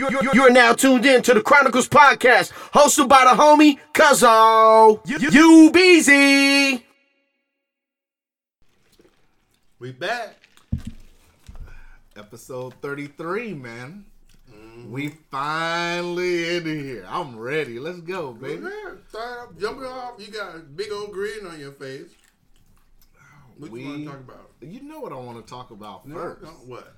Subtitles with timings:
[0.00, 4.98] You're, you're, you're now tuned in to the Chronicles podcast, hosted by the homie Cuzzo.
[5.06, 6.86] You Beezy.
[9.78, 10.36] We back.
[12.16, 14.06] Episode 33, man.
[14.50, 14.90] Mm-hmm.
[14.90, 17.04] We finally in here.
[17.06, 17.78] I'm ready.
[17.78, 18.68] Let's go, baby.
[19.10, 20.14] Start up, jumping off.
[20.18, 22.08] You got a big old grin on your face.
[23.58, 24.50] What We- you want to talk about?
[24.62, 26.42] You know what I want to talk about No, first.
[26.42, 26.94] no, what?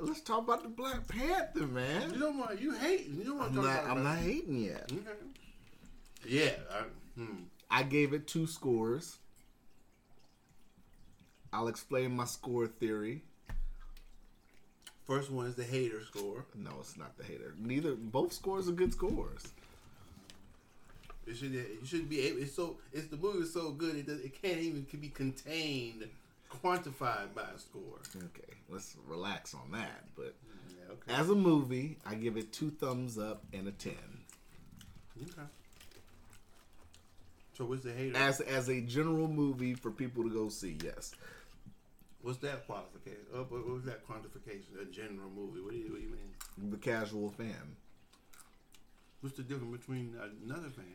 [0.00, 2.18] Let's talk about the Black Panther, You man.
[2.18, 2.60] don't want.
[2.60, 3.08] You hate.
[3.08, 3.96] You don't want to talk not, about.
[3.96, 4.90] I'm not hating yet.
[4.92, 5.18] Okay.
[6.26, 6.50] Yeah.
[6.72, 6.82] I,
[7.20, 7.42] hmm.
[7.70, 9.16] I gave it two scores.
[11.52, 13.22] I'll explain my score theory.
[15.06, 16.44] First one is the hater score.
[16.54, 17.54] No, it's not the hater.
[17.58, 19.48] Neither, both scores are good scores.
[21.26, 21.52] It should.
[21.52, 22.42] You should be able.
[22.42, 22.76] It's so.
[22.92, 23.96] It's the movie is so good.
[23.96, 26.04] It does, It can't even can be contained,
[26.50, 27.98] quantified by a score.
[28.16, 30.04] Okay, let's relax on that.
[30.16, 30.34] But
[30.68, 30.92] Yeah.
[30.92, 31.12] Okay.
[31.20, 33.94] as a movie, I give it two thumbs up and a 10.
[35.22, 35.42] okay.
[37.56, 38.16] So what's the hater?
[38.16, 41.12] As as a general movie for people to go see, yes.
[42.22, 43.20] What's that qualification?
[43.34, 44.80] Uh, what what was that quantification?
[44.80, 45.60] A general movie.
[45.60, 46.70] What do you, what do you mean?
[46.70, 47.76] The casual fan.
[49.20, 50.86] What's the difference between another fan?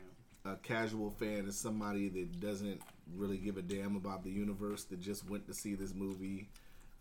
[0.46, 2.82] A casual fan is somebody that doesn't
[3.14, 6.48] really give a damn about the universe that just went to see this movie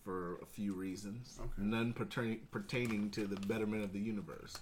[0.05, 1.39] for a few reasons.
[1.41, 1.51] Okay.
[1.59, 4.55] None pertain, pertaining to the betterment of the universe.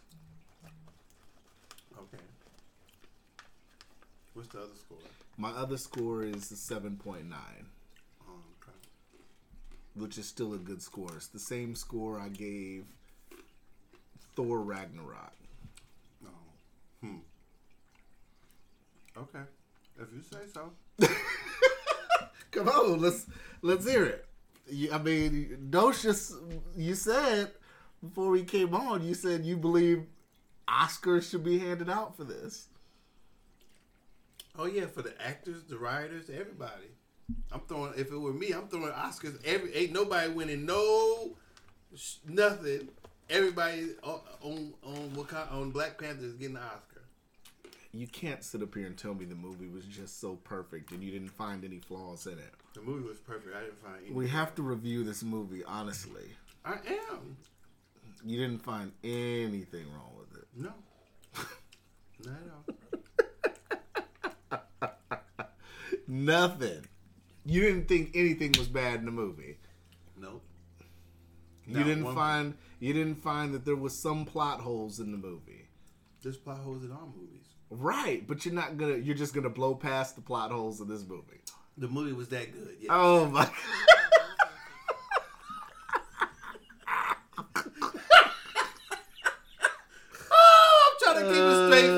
[1.98, 2.22] Okay.
[4.34, 4.98] What's the other score?
[5.36, 8.32] My other score is a 7.9, Oh,
[8.62, 8.76] okay.
[9.94, 11.10] which is still a good score.
[11.16, 12.84] It's the same score I gave
[14.36, 15.32] Thor Ragnarok.
[16.24, 16.28] Oh.
[17.00, 17.16] Hmm.
[19.16, 19.42] Okay.
[20.00, 20.72] If you say so.
[22.50, 23.26] Come on, let's
[23.62, 24.26] let's hear it.
[24.92, 26.34] I mean, Docious,
[26.76, 27.50] you said
[28.02, 30.04] before we came on, you said you believe
[30.68, 32.68] Oscars should be handed out for this.
[34.58, 36.90] Oh yeah, for the actors, the writers, everybody.
[37.50, 37.92] I'm throwing.
[37.96, 39.42] If it were me, I'm throwing Oscars.
[39.44, 41.36] Every ain't nobody winning no
[42.28, 42.88] nothing.
[43.30, 46.91] Everybody on on on, on Black Panther is getting the Oscar.
[47.94, 51.02] You can't sit up here and tell me the movie was just so perfect and
[51.02, 52.54] you didn't find any flaws in it.
[52.74, 53.54] The movie was perfect.
[53.54, 54.14] I didn't find any.
[54.14, 56.24] We have to review this movie honestly.
[56.64, 56.74] I
[57.10, 57.36] am.
[58.24, 60.48] You didn't find anything wrong with it.
[60.56, 60.72] No.
[62.24, 62.36] Not
[64.50, 64.58] at
[65.30, 65.38] all.
[66.06, 66.86] Nothing.
[67.44, 69.58] You didn't think anything was bad in the movie.
[70.16, 70.42] Nope.
[71.66, 75.18] You Not didn't find you didn't find that there was some plot holes in the
[75.18, 75.68] movie.
[76.22, 77.51] There's plot holes in all movies.
[77.74, 78.96] Right, but you're not gonna.
[78.96, 81.40] You're just gonna blow past the plot holes in this movie.
[81.78, 82.76] The movie was that good.
[82.80, 82.88] Yeah.
[82.92, 83.44] Oh my!
[83.44, 83.52] God.
[90.34, 91.92] Oh, I'm trying to keep a straight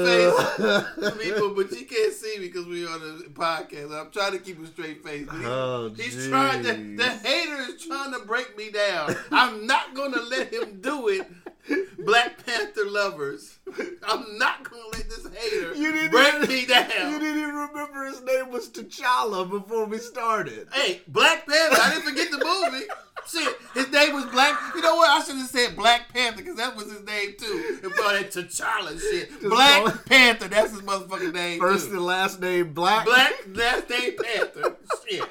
[1.14, 3.92] face, people, but you can't see me because we're on a podcast.
[3.98, 5.28] I'm trying to keep a straight face.
[5.30, 6.96] He- Oh, he's trying to.
[6.96, 9.14] The hater is trying to break me down.
[9.30, 11.26] I'm not gonna let him do it.
[11.98, 13.58] Black Panther lovers,
[14.06, 17.12] I'm not gonna let this hater You didn't break even- me down.
[17.12, 20.68] You didn't even remember his name was T'Challa before we started.
[20.72, 21.80] Hey, Black Panther.
[21.80, 22.84] I didn't forget the movie.
[23.26, 24.58] Shit, his name was Black.
[24.74, 25.08] You know what?
[25.08, 27.78] I should have said Black Panther because that was his name too.
[27.82, 29.30] And all that T'Challa shit.
[29.30, 30.48] Just Black Panther.
[30.48, 31.58] That's his motherfucking name.
[31.58, 31.94] First too.
[31.94, 33.06] and last name Black.
[33.06, 34.76] Black last name Panther.
[35.08, 35.24] Shit.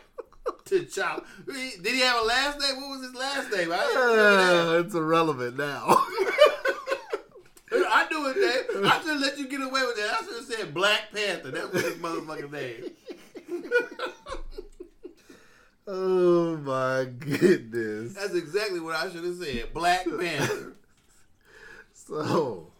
[0.81, 1.23] T'Challa.
[1.45, 2.81] Did he have a last name?
[2.81, 3.71] What was his last name?
[3.71, 5.85] I Uh, it's irrelevant now.
[7.75, 8.85] I knew his name.
[8.85, 10.17] I should have let you get away with that.
[10.19, 11.51] I should have said Black Panther.
[11.51, 12.91] That was his motherfucking name.
[15.87, 18.13] oh my goodness!
[18.13, 19.73] That's exactly what I should have said.
[19.73, 20.73] Black Panther.
[22.05, 22.72] So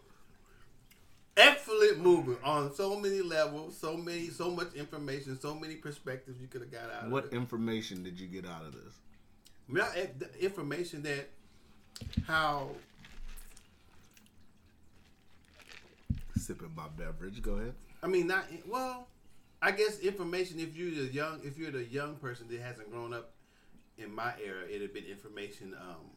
[1.36, 6.48] excellent movie on so many levels, so many, so much information, so many perspectives you
[6.48, 7.32] could have got out what of it.
[7.32, 8.94] What information did you get out of this?
[9.68, 11.30] Well, eh, the information that
[12.26, 12.70] how
[16.36, 17.40] Sipping my beverage.
[17.40, 17.74] Go ahead.
[18.02, 19.08] I mean, not well.
[19.62, 20.60] I guess information.
[20.60, 23.32] If you're the young, if you're the young person that hasn't grown up
[23.96, 26.10] in my era, it'd have been information um,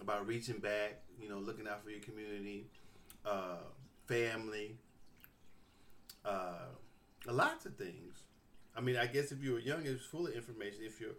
[0.00, 1.02] about reaching back.
[1.20, 2.68] You know, looking out for your community,
[3.26, 3.56] uh,
[4.06, 4.76] family,
[6.24, 6.66] uh,
[7.26, 8.22] lots of things.
[8.76, 10.80] I mean, I guess if you were young, it's full of information.
[10.84, 11.16] If you're,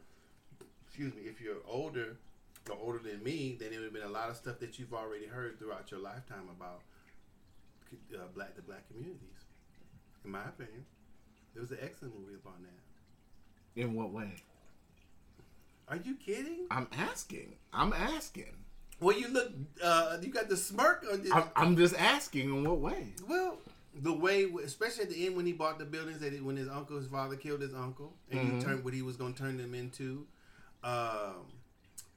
[0.86, 2.18] excuse me, if you're older
[2.70, 4.94] or older than me, then it would have been a lot of stuff that you've
[4.94, 6.82] already heard throughout your lifetime about
[8.14, 9.46] uh, black the black communities.
[10.24, 10.86] In my opinion,
[11.56, 13.82] it was an excellent movie upon that.
[13.82, 14.32] In what way?
[15.88, 16.68] Are you kidding?
[16.70, 17.56] I'm asking.
[17.72, 18.56] I'm asking.
[19.00, 19.52] Well, you look.
[19.84, 21.24] Uh, you got the smirk on.
[21.34, 23.14] I'm, I'm just asking in what way.
[23.28, 23.60] well,
[24.00, 26.68] the way, especially at the end when he bought the buildings, that he, when his
[26.70, 28.58] uncle, his father killed his uncle, and Mm-hmm.
[28.60, 30.26] he turned what he was going to turn them into.
[30.84, 31.46] Um,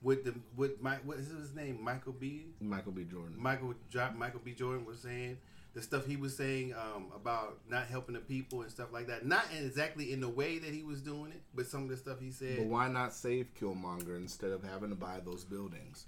[0.02, 1.82] with the with Mike, what is his name?
[1.82, 2.46] Michael B.
[2.60, 3.04] Michael B.
[3.04, 3.34] Jordan.
[3.36, 3.74] Michael
[4.16, 4.52] Michael B.
[4.52, 5.36] Jordan was saying
[5.74, 9.24] the stuff he was saying um, about not helping the people and stuff like that.
[9.26, 12.18] Not exactly in the way that he was doing it, but some of the stuff
[12.20, 12.56] he said.
[12.58, 16.06] But why not save Killmonger instead of having to buy those buildings?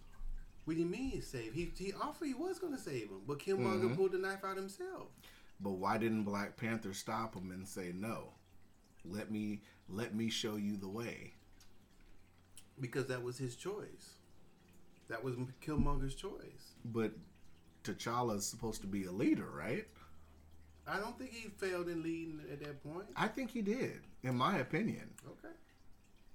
[0.65, 1.55] What do you mean save?
[1.55, 3.97] He he offered he was going to save him, but Killmonger Mhm.
[3.97, 5.09] pulled the knife out himself.
[5.61, 8.35] But why didn't Black Panther stop him and say no?
[9.05, 11.35] Let me let me show you the way.
[12.81, 14.17] Because that was his choice.
[15.09, 16.75] That was Killmonger's choice.
[16.85, 17.13] But
[17.85, 19.87] T'Challa is supposed to be a leader, right?
[20.87, 23.07] I don't think he failed in leading at that point.
[23.15, 25.11] I think he did, in my opinion.
[25.27, 25.55] Okay.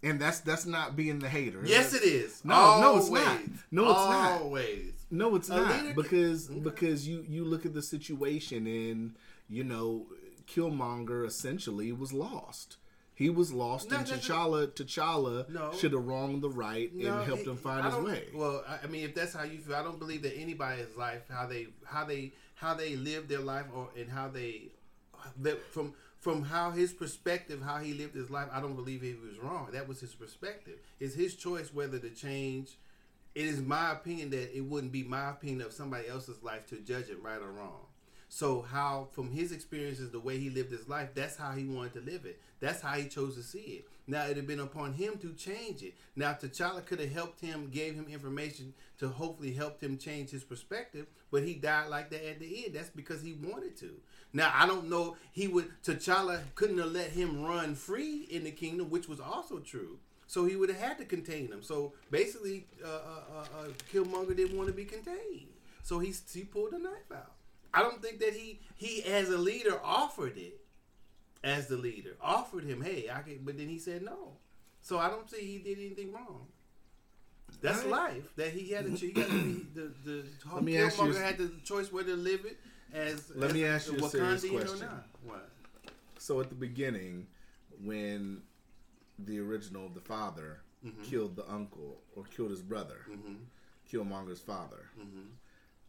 [0.04, 1.62] And that's that's not being the hater.
[1.66, 2.46] Yes, it is.
[2.46, 3.40] No, no, it's not.
[3.72, 4.42] No, it's not.
[4.42, 4.94] Always.
[5.10, 9.16] No, it's not because because you you look at the situation and
[9.50, 10.06] you know
[10.48, 12.78] Killmonger essentially was lost.
[13.16, 15.74] He was lost, No, and that's- T'Challa T'Challa No.
[15.74, 18.28] should have wronged the right No, and helped it- him find his way.
[18.36, 21.24] Well, I I mean, if that's how you feel, I don't believe that anybody's life,
[21.28, 24.68] how they, how they, how they live their life, or and how they,
[25.42, 25.96] that from
[26.28, 29.70] from how his perspective, how he lived his life, I don't believe he was wrong.
[29.72, 30.78] That was his perspective.
[31.00, 32.72] It's his choice whether to change.
[33.34, 36.80] It is my opinion that it wouldn't be my opinion of somebody else's life to
[36.80, 37.86] judge it right or wrong.
[38.28, 41.94] So how from his experiences, the way he lived his life, that's how he wanted
[41.94, 42.42] to live it.
[42.60, 43.88] That's how he chose to see it.
[44.06, 45.94] Now it had been upon him to change it.
[46.18, 50.44] Now T'Challa could have helped him, gave him information to hopefully help him change his
[50.44, 52.76] perspective, but he died like that at the end.
[52.76, 53.92] That's because he wanted to.
[54.38, 55.18] Now I don't know.
[55.32, 59.58] He would T'Challa couldn't have let him run free in the kingdom, which was also
[59.58, 59.98] true.
[60.28, 61.64] So he would have had to contain him.
[61.64, 65.48] So basically, uh, uh, uh, uh, Killmonger didn't want to be contained.
[65.82, 67.32] So he he pulled the knife out.
[67.74, 70.60] I don't think that he he as a leader offered it
[71.44, 74.34] as the leader offered him, hey, I can, but then he said no.
[74.82, 76.46] So I don't see he did anything wrong.
[77.62, 78.16] That's Alright.
[78.16, 78.36] life.
[78.36, 81.24] That he had a he got to be the the Let me ask you- Killmonger
[81.24, 82.60] had the choice whether to live it
[82.94, 84.88] as Let as me ask you a serious question.
[85.24, 85.50] What?
[86.20, 87.28] So at the beginning,
[87.84, 88.42] when
[89.20, 91.04] the original, the father, Mm-hmm.
[91.06, 92.98] killed the uncle or killed his brother,
[93.92, 95.22] Killmonger's father, Mm-hmm.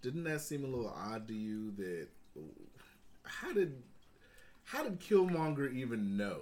[0.00, 1.70] didn't that seem a little odd to you?
[1.72, 2.08] That
[3.24, 3.82] how did
[4.64, 6.40] how did Killmonger even know?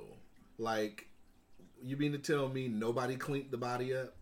[0.58, 1.08] Like,
[1.82, 4.14] you mean to tell me nobody cleaned the body up?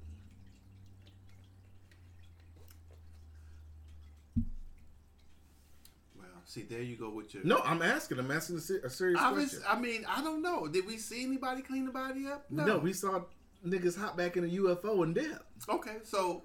[6.17, 8.19] Well, see, there you go with your No, I'm asking.
[8.19, 9.63] I'm asking a, ser- a serious I, was, question.
[9.69, 10.67] I mean, I don't know.
[10.69, 12.47] Did we see anybody clean the body up?
[12.51, 12.79] no.
[12.79, 13.23] we saw
[13.67, 15.45] niggas hop back in a UFO and dip.
[15.69, 16.45] Okay, so.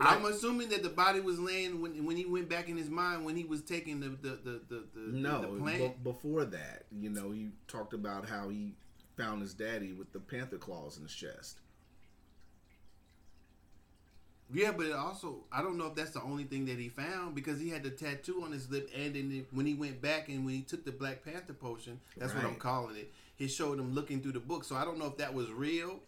[0.00, 3.24] I'm assuming that the body was laying when when he went back in his mind
[3.24, 7.10] when he was taking the the the the, the, No, the be- before that, you
[7.10, 8.76] know, he talked about how he
[9.16, 11.58] found his daddy with the panther claws in his chest.
[14.52, 17.34] Yeah, but it also I don't know if that's the only thing that he found
[17.34, 20.44] because he had the tattoo on his lip, and then when he went back and
[20.44, 23.12] when he took the Black Panther potion, that's what I'm calling it.
[23.36, 26.00] He showed him looking through the book, so I don't know if that was real.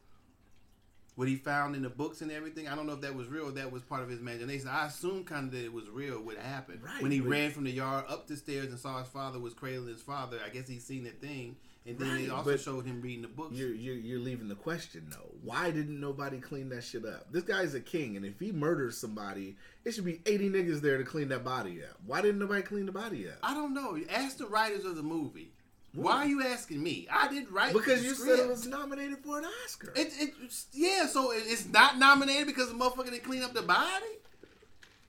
[1.16, 3.48] What he found in the books and everything, I don't know if that was real.
[3.48, 4.68] or That was part of his imagination.
[4.68, 6.22] I assume kind of that it was real.
[6.22, 9.08] What happened Right, when he ran from the yard up the stairs and saw his
[9.08, 10.38] father was cradling his father?
[10.44, 11.56] I guess he seen that thing,
[11.90, 13.54] and then Right, it also showed him reading the books.
[13.56, 15.30] You're, you're you're leaving the question though.
[15.42, 17.32] Why didn't nobody clean that shit up?
[17.32, 20.98] This guy's a king, and if he murders somebody, it should be 80 niggas there
[20.98, 21.96] to clean that body up.
[22.06, 23.36] Why didn't nobody clean the body up?
[23.42, 23.98] I don't know.
[24.10, 25.52] Ask the writers of the movie.
[25.92, 27.08] Why are you asking me?
[27.10, 28.38] I didn't write Because you script.
[28.38, 29.92] said it was nominated for an Oscar.
[29.96, 30.34] It, it,
[30.72, 34.06] yeah, so it's not nominated because the motherfucker didn't clean up the body.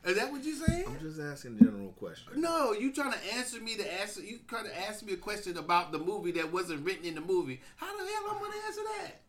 [0.03, 0.86] Is that what you saying?
[0.88, 2.36] I'm just asking general questions.
[2.38, 4.22] No, you trying to answer me to answer.
[4.22, 7.22] You trying to ask me a question about the movie that wasn't written in the
[7.22, 7.62] movie.
[7.75, 9.22] How the hell I'm gonna answer that?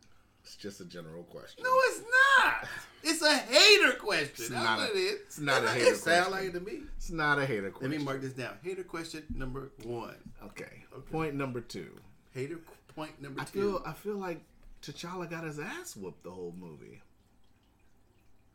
[0.45, 1.63] It's just a general question.
[1.63, 2.01] No, it's
[2.39, 2.69] not.
[3.05, 4.31] It's a hater question.
[4.39, 5.21] It's That's not a- it is.
[5.27, 6.81] it's not a It- hater It sound like it to me.
[6.97, 7.91] It's not a hater question.
[7.91, 8.57] Let me mark this down.
[8.63, 10.17] Hater question number one.
[10.43, 10.85] Okay.
[10.93, 11.11] Okay.
[11.13, 11.91] Point number two.
[12.33, 12.59] Hater
[12.95, 13.61] point number I two.
[13.61, 14.41] feel I feel like
[14.83, 17.01] T'Challa got his ass whooped the whole movie.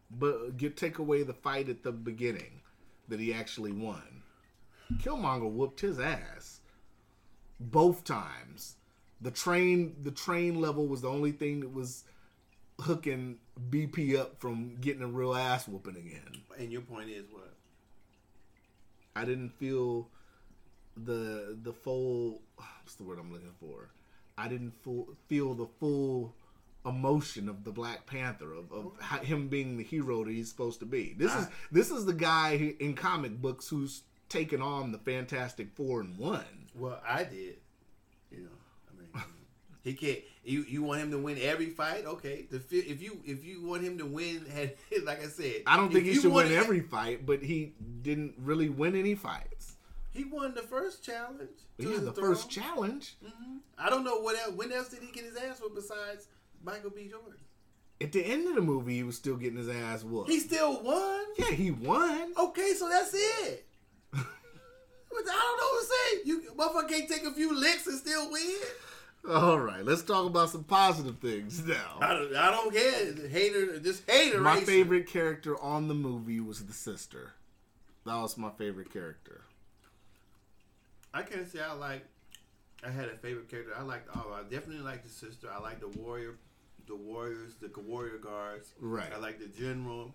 [0.09, 2.61] But get take away the fight at the beginning
[3.07, 4.23] that he actually won.
[4.99, 6.61] Killmonger whooped his ass
[7.59, 8.75] both times.
[9.19, 12.03] The train the train level was the only thing that was
[12.79, 16.43] hooking BP up from getting a real ass whooping again.
[16.57, 17.53] and your point is what?
[19.15, 20.07] I didn't feel
[20.95, 23.89] the the full what's the word I'm looking for.
[24.37, 26.35] I didn't full, feel the full
[26.87, 28.93] emotion of the Black Panther of, of oh.
[28.99, 31.13] how, him being the hero that he's supposed to be.
[31.17, 35.73] This is this is the guy who- in comic books who's taken on the Fantastic
[35.75, 36.67] Four and one.
[36.75, 37.57] Well, I did.
[38.31, 38.49] You know,
[38.89, 39.25] I mean,
[39.83, 40.19] he can't.
[40.43, 42.05] You you want him to win every fight?
[42.05, 42.45] Okay.
[42.49, 44.45] The if you if you want him to win,
[45.03, 48.69] like I said, I don't think he should win every fight, but he didn't really
[48.69, 49.75] win any fights.
[50.11, 51.59] He won the first challenge.
[51.77, 52.33] Yeah, the throne.
[52.33, 53.15] first challenge.
[53.23, 53.57] Mm-hmm.
[53.77, 54.53] I don't know what else.
[54.55, 56.27] When else did he get his ass whooped besides
[56.63, 57.07] Michael B.
[57.09, 57.39] Jordan?
[57.99, 60.29] At the end of the movie, he was still getting his ass whooped.
[60.29, 61.25] He still won.
[61.37, 62.33] yeah, he won.
[62.37, 63.65] Okay, so that's it.
[64.13, 64.19] I
[65.11, 66.21] don't know what to say.
[66.25, 68.55] You motherfucker can't take a few licks and still win.
[69.29, 72.07] All right, let's talk about some positive things I now.
[72.13, 73.27] don't, I don't care.
[73.27, 74.39] Hater, just hater.
[74.39, 77.33] My favorite character on the movie was the sister.
[78.05, 79.41] That was my favorite character.
[81.13, 82.05] I can't say I like.
[82.85, 83.73] I had a favorite character.
[83.77, 84.27] I liked all.
[84.29, 85.49] Oh, I definitely like the sister.
[85.51, 86.35] I like the warrior,
[86.87, 88.73] the warriors, the warrior guards.
[88.79, 89.11] Right.
[89.13, 90.13] I like the general.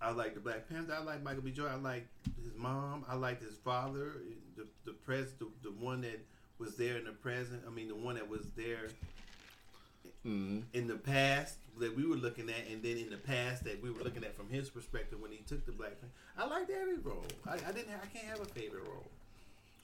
[0.00, 0.96] I like the Black Panther.
[0.98, 1.52] I like Michael B.
[1.52, 1.78] Jordan.
[1.78, 2.08] I like
[2.42, 3.04] his mom.
[3.08, 4.14] I like his father.
[4.56, 6.20] The the pres the, the one that
[6.58, 7.62] was there in the present.
[7.66, 8.88] I mean, the one that was there
[10.24, 13.82] hmm in the past that we were looking at, and then in the past that
[13.82, 16.14] we were looking at from his perspective when he took the Black Panther.
[16.36, 17.24] I liked every role.
[17.46, 17.90] I, I didn't.
[18.02, 19.10] I can't have a favorite role.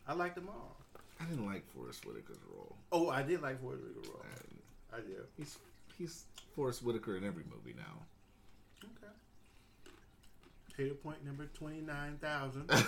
[0.07, 0.77] I liked them all.
[1.21, 2.77] I didn't like Forest Whitaker's role.
[2.93, 4.25] Oh, I did like Forest Whitaker role.
[4.93, 5.23] I- do.
[5.37, 5.59] He's
[5.97, 8.03] he's Forest Whitaker in every movie now.
[8.85, 9.13] Okay.
[10.77, 12.71] Hater point number twenty nine thousand.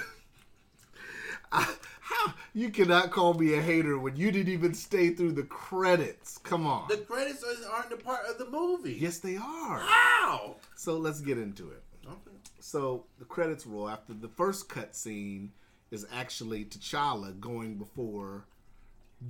[1.52, 6.38] How you cannot call me a hater when you didn't even stay through the credits?
[6.38, 6.88] Come on.
[6.88, 8.95] the credits are- aren't a part of the movie.
[9.00, 9.78] yes, they are.
[9.80, 10.57] How?
[10.76, 11.83] So let's get into it.
[12.07, 12.37] Okay.
[12.61, 15.52] So the credits roll after the first cut scene
[15.90, 18.45] is actually T'Challa going before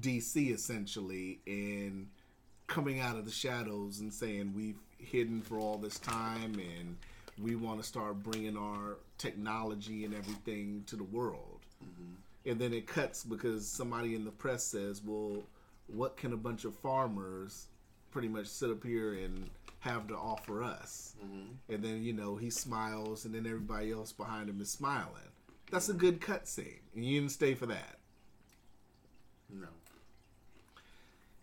[0.00, 2.08] DC essentially and
[2.70, 6.96] coming out of the shadows and saying we've hidden for all this time and
[7.42, 11.60] we want to start bringing our technology and everything to the world.
[11.84, 12.50] Mm-hmm.
[12.50, 15.42] And then it cuts because somebody in the press says, "Well,
[15.88, 17.66] what can a bunch of farmers
[18.12, 19.50] pretty much sit up here and
[19.80, 21.74] have to offer us?" Mm-hmm.
[21.74, 25.30] And then you know he smiles, and then everybody else behind him is smiling.
[25.70, 27.98] That's a good cut scene, and you didn't stay for that.
[29.50, 29.68] No.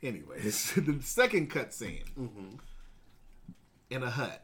[0.04, 2.04] Anyways, the second cut scene
[3.90, 4.44] in a hut.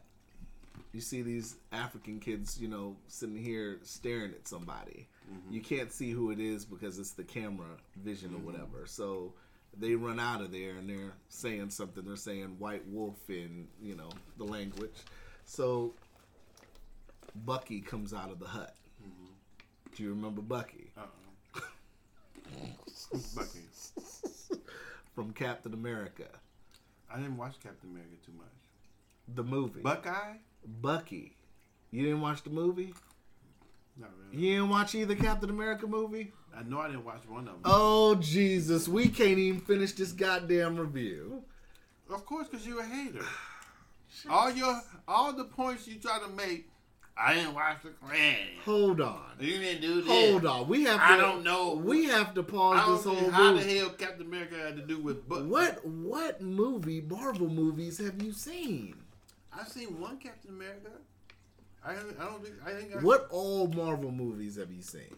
[0.92, 5.08] You see these African kids, you know, sitting here staring at somebody.
[5.50, 8.86] You can't see who it is because it's the camera vision or whatever.
[8.86, 9.32] So
[9.78, 12.04] they run out of there and they're saying something.
[12.04, 14.94] They're saying white wolf in, you know, the language.
[15.46, 15.94] So
[17.44, 18.76] Bucky comes out of the hut.
[19.96, 20.90] Do you remember Bucky?
[20.96, 21.02] Uh.
[21.56, 21.60] uh
[23.34, 23.60] Bucky.
[25.14, 26.26] From Captain America.
[27.12, 28.46] I didn't watch Captain America too much.
[29.34, 29.80] The movie.
[29.80, 30.36] Buckeye?
[30.80, 31.36] Bucky.
[31.90, 32.92] You didn't watch the movie?
[33.96, 34.44] Not really.
[34.44, 36.32] You didn't watch either Captain America movie?
[36.56, 37.62] I know I didn't watch one of them.
[37.64, 41.42] Oh Jesus, we can't even finish this goddamn review.
[42.10, 43.24] Of course, because you're a hater.
[44.28, 46.68] all your all the points you try to make,
[47.16, 48.36] I didn't watch the Klan.
[48.64, 49.22] Hold on.
[49.38, 50.10] You didn't do this.
[50.10, 50.68] Hold on.
[50.68, 51.74] We have to I don't know.
[51.74, 55.28] We have to pause this whole how the hell Captain America had to do with
[55.28, 55.46] Buck.
[55.46, 58.96] What what movie, Marvel movies have you seen?
[59.56, 60.90] I've seen one Captain America.
[61.84, 65.14] I I don't think I think I, What all Marvel movies have you seen?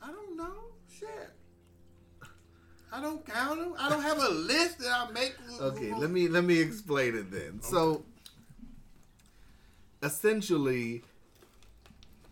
[0.00, 0.54] I don't know.
[0.88, 1.30] Shit.
[2.92, 3.74] I don't count them.
[3.78, 5.34] I don't have a list that I make.
[5.60, 7.60] Okay, let me let me explain it then.
[7.62, 8.04] So
[10.02, 11.02] essentially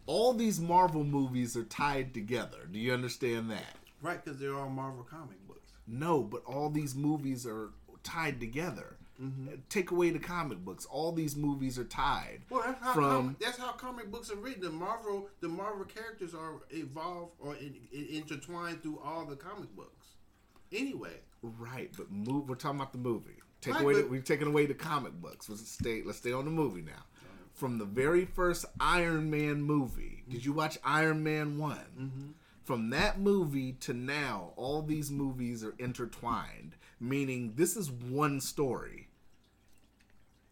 [0.06, 2.68] all these Marvel movies are tied together.
[2.70, 3.76] Do you understand that?
[4.02, 5.72] Right, because they're all Marvel comic books.
[5.86, 7.70] No, but all these movies are
[8.02, 8.96] tied together.
[9.22, 9.48] Mm-hmm.
[9.68, 10.86] Take away the comic books.
[10.86, 12.40] All these movies are tied.
[12.48, 14.62] Well, that's how From- comic, that's how comic books are written.
[14.62, 19.74] The Marvel the Marvel characters are evolved or in, in, intertwined through all the comic
[19.76, 20.06] books.
[20.72, 21.12] Anyway,
[21.42, 22.48] Right, but move.
[22.48, 23.36] We're talking about the movie.
[23.60, 23.94] Take Right, away.
[24.02, 25.48] The, we've taken away the comic books.
[25.50, 26.02] Let's stay.
[26.04, 27.02] Let's stay on the movie now.
[27.60, 31.84] From the very first Iron Man movie, did you watch Iron Man one?
[31.94, 32.30] Mm-hmm.
[32.64, 36.76] From that movie to now, all these movies are intertwined.
[36.98, 39.08] Meaning, this is one story.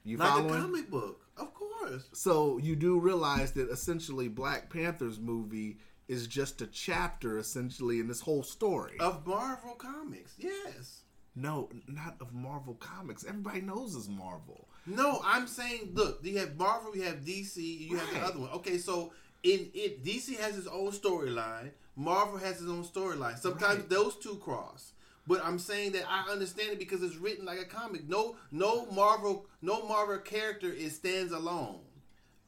[0.04, 0.50] You like following?
[0.50, 2.10] a comic book, of course.
[2.12, 8.08] So you do realize that essentially Black Panther's movie is just a chapter essentially in
[8.08, 8.96] this whole story.
[9.00, 11.04] Of Marvel comics, yes.
[11.34, 13.24] no, not of Marvel Comics.
[13.26, 14.67] Everybody knows it's Marvel.
[14.88, 17.56] No, I'm saying, look, you have Marvel, you have DC,
[17.88, 18.50] you have the other one.
[18.50, 21.70] Okay, so in it, DC has its own storyline.
[21.96, 23.38] Marvel has its own storyline.
[23.38, 23.88] Sometimes Right.
[23.90, 24.92] those two cross,
[25.26, 28.08] But I'm saying that I understand it because it's written like a comic.
[28.08, 31.80] No, no Marvel, no Marvel character is stands alone.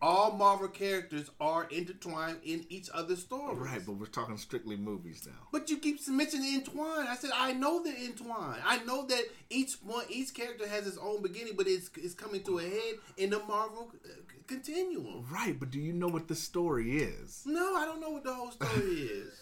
[0.03, 3.59] All Marvel characters are intertwined in each other's stories.
[3.59, 5.49] Right, but we're talking strictly movies now.
[5.53, 7.09] But you keep mentioning entwined.
[7.09, 8.63] I said I know they're entwined.
[8.65, 12.43] I know that each one, each character has its own beginning, but it's it's coming
[12.45, 14.09] to a head in the Marvel uh,
[14.47, 15.27] continuum.
[15.31, 17.43] Right, but do you know what the story is?
[17.45, 19.35] No, I don't know what the whole story is.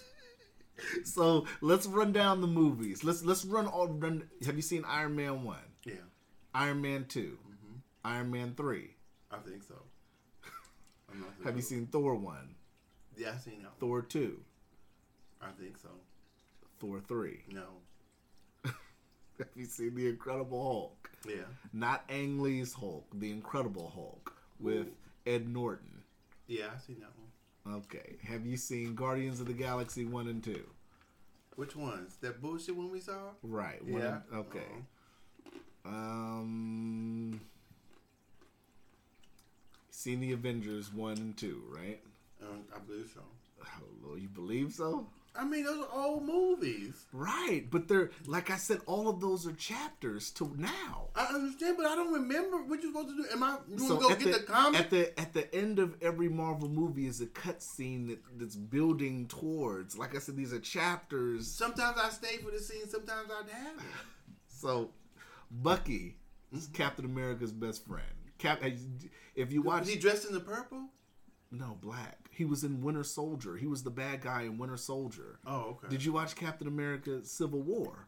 [1.04, 3.04] So let's run down the movies.
[3.04, 3.88] Let's let's run all.
[3.88, 4.28] Run.
[4.44, 5.58] Have you seen Iron Man one?
[5.84, 5.94] Yeah,
[6.54, 7.38] Iron Man 2
[8.04, 8.96] Iron Man three.
[9.30, 9.74] I think so.
[11.44, 12.54] Have you seen Thor one?
[13.16, 13.68] Yeah, I seen that.
[13.70, 13.80] one.
[13.80, 14.40] Thor two?
[15.40, 15.88] I think so.
[16.80, 17.42] Thor three?
[17.50, 17.64] No.
[18.64, 21.10] Have you seen the Incredible Hulk?
[21.26, 21.44] Yeah.
[21.72, 24.88] Not Ang Lee's Hulk, the Incredible Hulk with
[25.26, 26.02] Ed Norton.
[26.46, 27.82] Yeah, I seen that one.
[27.82, 28.16] Okay.
[28.24, 30.64] Have you seen Guardians of the Galaxy one and two?
[31.56, 32.16] Which ones?
[32.20, 33.30] That bullshit one we saw?
[33.42, 33.80] Right.
[33.86, 34.20] Yeah.
[34.30, 34.66] and- okay.
[35.84, 37.40] Um.
[40.08, 42.00] Seen the Avengers one and two, right?
[42.40, 43.20] Um, I believe so.
[43.62, 45.06] Oh, Lord, you believe so?
[45.36, 47.04] I mean, those are old movies.
[47.12, 51.08] Right, but they're like I said, all of those are chapters to now.
[51.14, 53.28] I understand, but I don't remember what you're supposed to do.
[53.30, 53.58] Am I?
[53.70, 54.80] You So go get the, the, comic?
[54.80, 59.26] at the at the end of every Marvel movie is a cutscene that, that's building
[59.26, 59.98] towards.
[59.98, 61.48] Like I said, these are chapters.
[61.48, 62.88] sometimes I stay for the scene.
[62.88, 63.82] Sometimes I haven't.
[64.48, 64.90] So
[65.50, 66.16] Bucky
[66.50, 68.17] is Captain America's best friend.
[68.38, 68.62] Cap,
[69.34, 70.84] if you watch, Was he dressed in the purple?
[71.50, 72.18] no black.
[72.30, 73.56] He was in Winter Soldier.
[73.56, 75.38] He was the bad guy in Winter Soldier.
[75.46, 75.88] Oh, okay.
[75.88, 78.06] Did you watch Captain America: Civil War?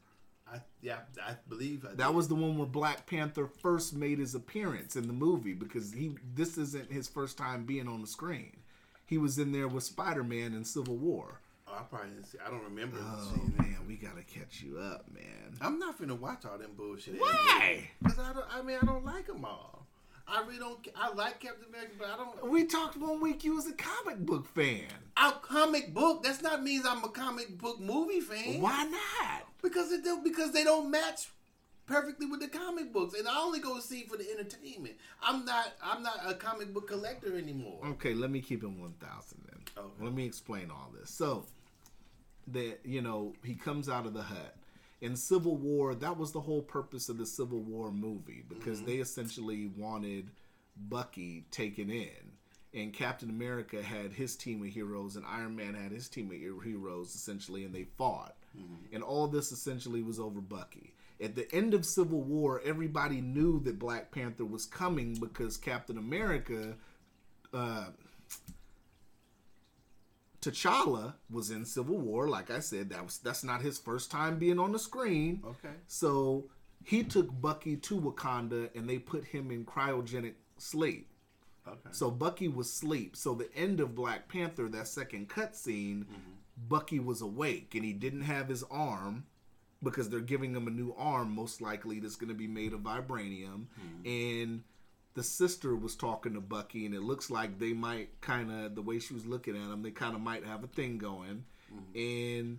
[0.52, 4.34] I, yeah, I believe I That was the one where Black Panther first made his
[4.34, 8.56] appearance in the movie because he this isn't his first time being on the screen.
[9.06, 11.40] He was in there with Spider Man in Civil War.
[11.68, 12.38] Oh, I probably didn't see.
[12.44, 15.54] I don't remember Oh man, we gotta catch you up, man.
[15.60, 17.20] I'm not finna watch all them bullshit.
[17.20, 17.88] Why?
[18.02, 18.46] Because I don't.
[18.52, 19.79] I mean, I don't like them all.
[20.30, 20.86] I really don't.
[20.94, 22.48] I like Captain America, but I don't.
[22.48, 23.42] We talked one week.
[23.44, 24.86] You was a comic book fan.
[25.16, 26.22] A comic book.
[26.22, 28.60] That's not means I'm a comic book movie fan.
[28.60, 29.42] Why not?
[29.62, 30.22] Because it don't.
[30.22, 31.28] Because they don't match
[31.86, 34.94] perfectly with the comic books, and I only go see for the entertainment.
[35.22, 35.72] I'm not.
[35.82, 37.80] I'm not a comic book collector anymore.
[37.84, 39.84] Okay, let me keep him one thousand then.
[39.84, 40.04] Okay.
[40.04, 41.10] Let me explain all this.
[41.10, 41.44] So
[42.48, 44.54] that you know he comes out of the hut
[45.00, 45.94] in Civil War.
[45.94, 50.30] That was the whole purpose of the Civil War movie because they essentially wanted
[50.76, 52.32] Bucky taken in.
[52.72, 56.62] And Captain America had his team of heroes, and Iron Man had his team of
[56.62, 58.36] heroes, essentially, and they fought.
[58.92, 60.94] And all this essentially was over Bucky.
[61.20, 65.98] At the end of Civil War, everybody knew that Black Panther was coming because Captain
[65.98, 66.76] America
[67.52, 67.86] uh,
[70.40, 72.28] T'Challa was in Civil War.
[72.28, 75.42] Like I said, that was that's not his first time being on the screen.
[75.44, 75.74] Okay.
[75.86, 76.46] So
[76.82, 81.08] he took Bucky to Wakanda and they put him in cryogenic sleep.
[81.68, 81.90] Okay.
[81.90, 83.16] So Bucky was asleep.
[83.16, 86.68] So the end of Black Panther, that second cutscene, mm-hmm.
[86.68, 89.24] Bucky was awake and he didn't have his arm
[89.82, 92.80] because they're giving him a new arm, most likely that's going to be made of
[92.80, 93.66] vibranium.
[93.78, 94.06] Mm-hmm.
[94.06, 94.62] And
[95.14, 98.82] the sister was talking to Bucky, and it looks like they might kind of the
[98.82, 101.44] way she was looking at him, they kind of might have a thing going.
[101.72, 101.98] Mm-hmm.
[101.98, 102.58] And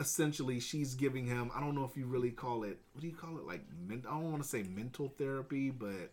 [0.00, 3.14] essentially, she's giving him I don't know if you really call it what do you
[3.14, 6.10] call it like men, I don't want to say mental therapy, but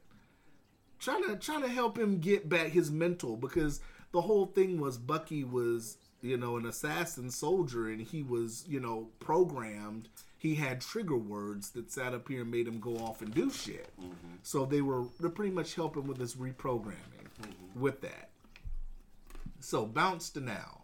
[0.99, 4.97] trying to trying to help him get back his mental because the whole thing was
[4.97, 10.09] Bucky was you know an assassin soldier and he was you know programmed
[10.45, 13.49] he had trigger words that sat up here and made him go off and do
[13.49, 14.35] shit mm-hmm.
[14.43, 17.79] so they were they're pretty much helping with his reprogramming mm-hmm.
[17.79, 18.29] with that
[19.59, 20.81] so bounce to now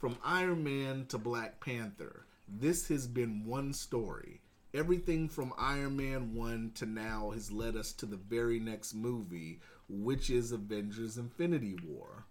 [0.00, 4.40] from Iron Man to Black Panther, this has been one story.
[4.72, 9.60] Everything from Iron Man 1 to now has led us to the very next movie,
[9.90, 12.24] which is Avengers Infinity War.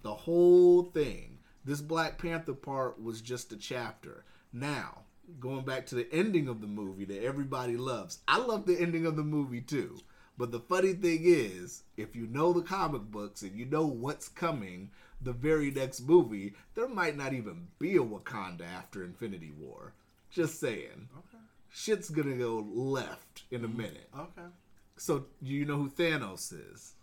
[0.00, 1.40] The whole thing.
[1.62, 4.24] This Black Panther part was just a chapter.
[4.50, 5.02] Now,
[5.40, 8.20] going back to the ending of the movie that everybody loves.
[8.28, 9.98] I love the ending of the movie too.
[10.38, 14.28] But the funny thing is, if you know the comic books and you know what's
[14.28, 14.90] coming,
[15.20, 19.92] the very next movie, there might not even be a Wakanda after Infinity War.
[20.30, 21.08] Just saying.
[21.16, 21.44] Okay.
[21.70, 23.76] Shit's gonna go left in a mm-hmm.
[23.76, 24.08] minute.
[24.18, 24.48] Okay.
[24.96, 26.94] So, do you know who Thanos is?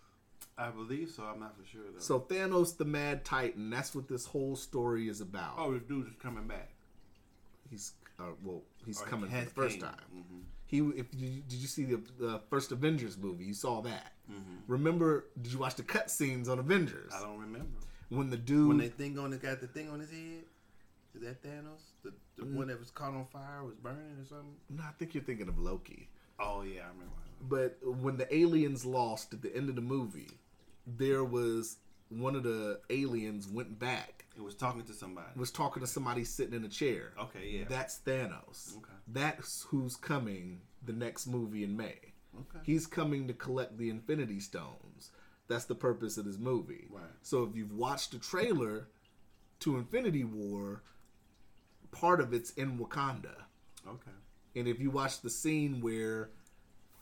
[0.58, 1.24] I believe so.
[1.24, 2.00] I'm not for sure though.
[2.00, 5.56] So, Thanos the Mad Titan, that's what this whole story is about.
[5.58, 6.72] oh, this dude is coming back.
[7.70, 9.96] He's, uh, well, he's Or he coming for the first time.
[10.14, 10.42] Mhm.
[10.66, 13.46] He, if you, did you see the, the first Avengers movie?
[13.46, 14.14] You saw that.
[14.32, 14.56] Mm-hmm.
[14.72, 15.26] Remember?
[15.42, 17.80] Did you watch the cut scenes on Avengers I don't remember
[18.10, 18.68] when the dude?
[18.68, 20.44] when they thing on the got the thing on his head.
[21.16, 21.82] Is that Thanos?
[22.04, 22.54] The, the Mm.
[22.54, 24.56] one that was caught on fire was burning or something?
[24.70, 26.08] No, I think you're thinking of Loki.
[26.40, 27.14] Oh yeah, I remember.
[27.42, 30.30] But when the aliens lost at the end of the movie,
[30.86, 31.78] there was
[32.10, 35.28] one of the aliens went back, It was talking to somebody.
[35.36, 37.14] was talking to somebody sitting in a chair.
[37.20, 37.66] Okay, yeah.
[37.70, 38.78] That's Thanos.
[38.78, 38.92] Okay.
[39.08, 42.00] That's who's coming the next movie in May.
[42.36, 42.60] Okay.
[42.64, 45.12] He's coming to collect the Infinity Stones.
[45.48, 46.88] That's the purpose of this movie.
[46.92, 47.04] Right.
[47.22, 48.88] So if you've watched the trailer
[49.62, 50.84] to Infinity War,
[51.92, 53.36] part of it's in Wakanda.
[53.88, 54.12] Okay.
[54.56, 56.30] And if you watch the scene where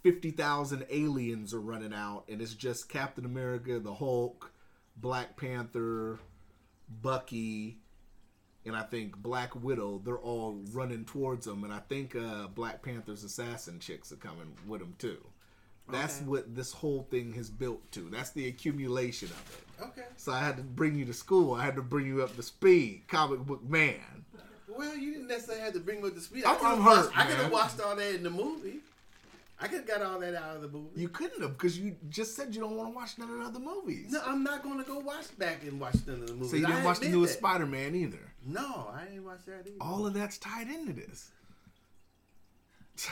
[0.04, 4.52] 50,000 aliens are running out and it's just Captain America, the Hulk,
[5.00, 6.20] Black Panther,
[7.02, 7.78] Bucky,
[8.66, 11.64] and I think Black Widow, they're all running towards them.
[11.64, 15.18] And I think uh, Black Panther's assassin chicks are coming with them too.
[15.90, 16.26] That's Okay.
[16.26, 18.10] what this whole thing has built to.
[18.10, 19.84] That's the accumulation of it.
[19.84, 20.08] Okay.
[20.18, 21.54] So I had to bring you to school.
[21.54, 24.02] I had to bring you up to speed, comic book man.
[24.68, 26.44] Well, you didn't necessarily have to bring me up to speed.
[26.44, 28.80] I'm- I I'm have watched, hurt, I could have watched all that in the movie.
[29.60, 31.02] I could have got all that out of the movie.
[31.02, 33.46] You couldn't have because you just said you don't want to watch none of the
[33.46, 34.12] other movies.
[34.12, 36.52] no, I'm not going to go watch back and watch none of the movies.
[36.52, 37.40] So you didn't I watch the newest.
[37.40, 38.20] Spider Man either.
[38.46, 39.78] No, I didn't watch that either.
[39.82, 41.32] All of that's tied into this.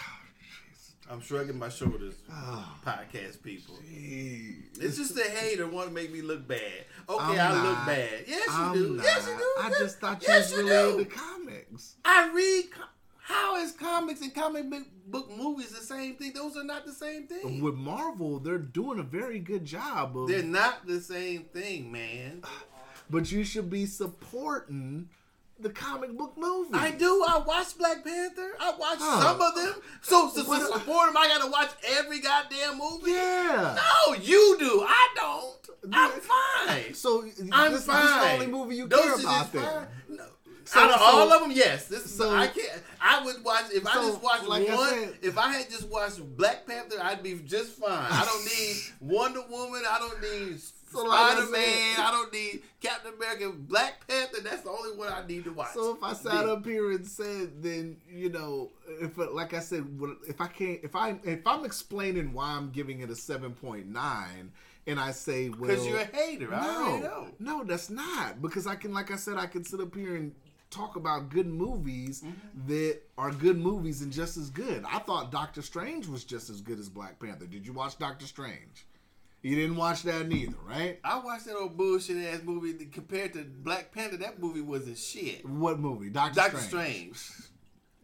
[1.09, 2.79] I'm shrugging my shoulders, Ah.
[2.83, 3.75] podcast people.
[3.87, 4.81] Jeez.
[4.81, 6.59] It's just the hater want to make me look bad.
[7.07, 7.63] Okay, I'm I not.
[7.63, 8.23] look bad.
[8.27, 8.93] Yes, you I'm do.
[8.95, 9.05] not.
[9.05, 9.43] Yes, you do.
[9.61, 10.99] I just thought you yes, was you really do.
[11.01, 11.95] into comics.
[12.03, 12.65] I read.
[13.35, 14.65] How is comics and comic
[15.07, 16.33] book- movies the same thing?
[16.33, 17.61] Those are not the same thing.
[17.61, 20.27] With Marvel, they're doing a very good job of.
[20.27, 22.43] They're not the same thing, man.
[23.07, 25.09] But you should be supporting
[25.59, 26.73] the comic book movie.
[26.73, 27.23] I do.
[27.27, 28.53] I watch Black Panther.
[28.59, 29.21] I watch Huh.
[29.21, 29.75] some of them.
[30.01, 33.11] So to, support them, I gotta watch every goddamn movie.
[33.11, 33.77] Yeah.
[33.77, 34.83] No, you do.
[34.87, 35.69] I don't.
[35.93, 36.93] I'm fine.
[36.95, 37.21] So
[37.51, 38.01] I'm this, fine.
[38.01, 39.87] this is the only movie you Those care about then.
[40.09, 40.25] No.
[40.65, 41.87] So- Out of so- all of them, yes.
[41.87, 42.81] This is, so- I can't.
[42.99, 44.89] I would watch if I just watched like I one.
[44.89, 47.89] said- if I had just watched Black Panther, I'd be just fine.
[47.91, 49.83] I don't need Wonder Woman.
[49.87, 50.59] I don't need
[50.91, 51.95] So, like I Spider Man.
[51.95, 53.51] said- I don't need Captain America.
[53.55, 54.41] Black Panther.
[54.41, 55.73] That's the only one I need to watch.
[55.73, 59.85] So if I sat up here and said, then you know, if like I said,
[60.27, 63.87] if I can't, if I if I'm explaining why I'm giving it a seven point
[63.87, 64.51] nine,
[64.87, 67.27] and I say, well, because you're a hater, I no, know.
[67.39, 70.33] no, that's not because I can, like I said, I can sit up here and
[70.75, 72.67] talk about good movies Mm-hmm.
[72.67, 74.83] that are good movies and just as good.
[74.91, 77.45] I thought Doctor Strange was just as good as Black Panther.
[77.45, 78.85] Did you watch Doctor Strange?
[79.41, 80.99] You didn't watch that neither, right?
[81.03, 84.17] I watched that old bullshit ass movie that- compared to Black Panther.
[84.17, 85.45] That movie was a shit.
[85.47, 86.09] What movie?
[86.09, 87.15] Doctor, Doctor Strange.
[87.17, 87.41] Strange.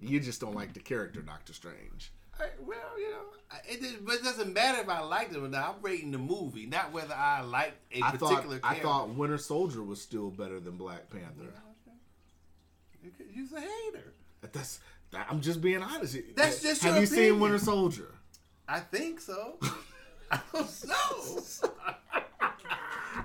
[0.03, 2.11] You just don't like the character Doctor Strange.
[2.39, 3.21] I- well, you know,
[3.69, 5.75] it, just- but it doesn't matter if I liked it or not.
[5.75, 9.37] I'm rating the movie, not whether I like a I thought particular I thought Winter
[9.37, 11.53] Soldier was still better than Black Panther.
[13.33, 14.13] You're a hater.
[14.41, 14.79] That's
[15.11, 16.17] that, I'm just being honest.
[16.35, 17.39] That's just Have you seen.
[17.39, 18.13] Winter Soldier?
[18.67, 19.57] I think so.
[20.31, 21.71] I don't know.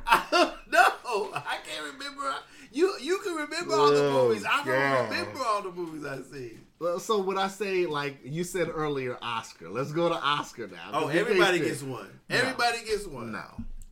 [0.06, 1.30] I don't know.
[1.34, 2.34] I can't remember.
[2.72, 4.44] You you can remember all the movies.
[4.44, 5.10] I don't God.
[5.10, 6.58] remember all the movies I see.
[6.78, 9.70] Well, so when I say like you said earlier, Oscar.
[9.70, 10.90] Let's go to Oscar now.
[10.92, 12.08] Oh, everybody gets one.
[12.28, 12.36] No.
[12.36, 13.32] Everybody gets one.
[13.32, 13.44] No.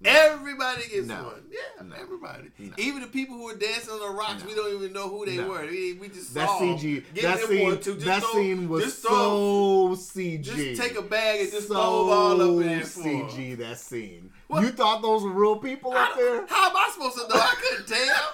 [0.05, 1.25] Everybody gets No.
[1.25, 1.43] one.
[1.51, 1.97] Yeah, No.
[2.01, 2.51] everybody.
[2.59, 2.73] No.
[2.79, 5.39] Even the people who were dancing on the rocks, we don't even know who they
[5.43, 5.63] were.
[5.67, 6.61] We, we just That saw.
[6.61, 7.05] CG.
[7.23, 7.81] That scene.
[7.81, 10.43] Just that throw- scene was throw- so CG.
[10.43, 12.81] Just take a bag and just so throw them all up in there.
[12.83, 13.59] CG.
[13.59, 14.31] That scene.
[14.55, 14.63] What?
[14.63, 16.47] You thought those were real people I up there?
[16.49, 17.41] How am I supposed to know?
[17.41, 18.25] I couldn't tell.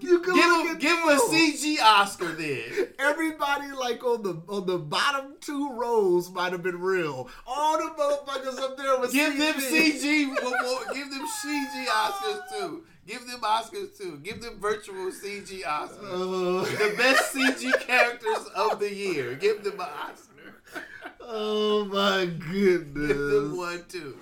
[0.00, 1.20] You can give him, give him a.
[1.20, 2.88] CG Oscar then.
[2.98, 7.28] Everybody like on the on the bottom two rows might have been real.
[7.46, 9.38] All the motherfuckers up there was Give CG.
[9.38, 10.94] them CG.
[10.94, 12.84] Give them CG Oscars too.
[13.06, 14.18] Give them Oscars too.
[14.22, 16.02] Give them virtual CG Oscars.
[16.02, 19.34] Uh, The best CG characters of the year.
[19.34, 20.84] Give them an Oscar.
[21.20, 23.08] oh my goodness.
[23.08, 24.18] Give them one too.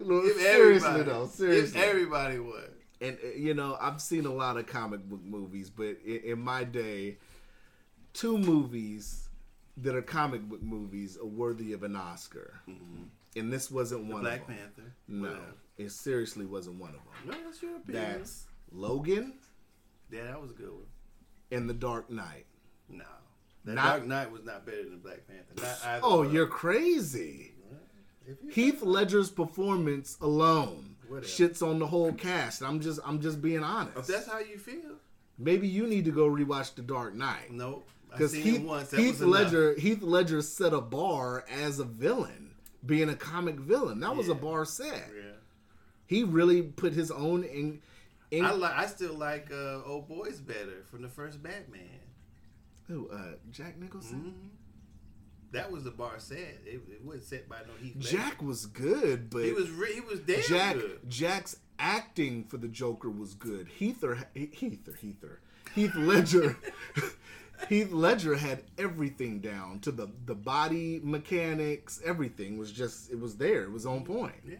[0.00, 1.10] Look, Give seriously everybody.
[1.10, 1.80] though, Give seriously.
[1.80, 2.64] everybody one.
[3.00, 6.40] and uh, you know, I've seen a lot of comic book movies, but in, in
[6.40, 7.18] my day,
[8.12, 9.28] two movies
[9.78, 12.60] that are comic book movies are worthy of an Oscar,
[13.36, 14.56] and this wasn't one Black of them.
[14.56, 14.92] Panther.
[15.08, 15.54] No, Whatever.
[15.78, 17.04] it seriously wasn't one of them.
[17.26, 18.04] No, that's your opinion.
[18.18, 19.34] That's Logan
[20.12, 20.86] yeah, that was a good one.
[21.50, 22.46] and The Dark Knight.
[22.88, 23.04] No.
[23.64, 25.54] The Not- Dark Knight was not better than Black Panther.
[25.56, 26.32] Not either Oh, one.
[26.32, 27.53] you're crazy.
[28.50, 31.26] Heath Ledger's performance alone Whatever.
[31.26, 32.62] shits on the whole cast.
[32.62, 33.98] I'm just I'm just being honest.
[33.98, 34.96] If that's how you feel,
[35.38, 37.50] Maybe you need to go rewatch The Dark Knight.
[37.50, 37.88] nope.
[38.10, 38.90] Because Heath, it once.
[38.90, 39.30] That Heath enough.
[39.30, 42.52] Ledger Heath Ledger set a bar as a villain,
[42.86, 43.98] being a comic villain.
[44.00, 45.10] That was a bar set.
[45.16, 45.32] Yeah.
[46.06, 47.80] He really put his own in,
[48.30, 48.74] In- I like.
[48.74, 51.88] I still like uh, Old Boys better from the first Batman.
[52.86, 54.18] Who, uh, Jack Nicholson?
[54.20, 54.48] hmm
[55.54, 56.38] That was the bar set.
[56.66, 57.94] It, it wasn't set by no Heath.
[57.96, 58.16] Ledger.
[58.16, 59.70] Jack was good, but He was.
[59.70, 61.00] Re- he was damn Jack good.
[61.08, 63.68] Jack's acting for the Joker was good.
[63.78, 65.38] Heather Heather Heather
[65.74, 66.56] Heath Ledger
[67.68, 72.00] Heath Ledger had everything down to the the body mechanics.
[72.04, 73.62] Everything was just it was there.
[73.64, 74.34] It was on point.
[74.46, 74.56] Yeah.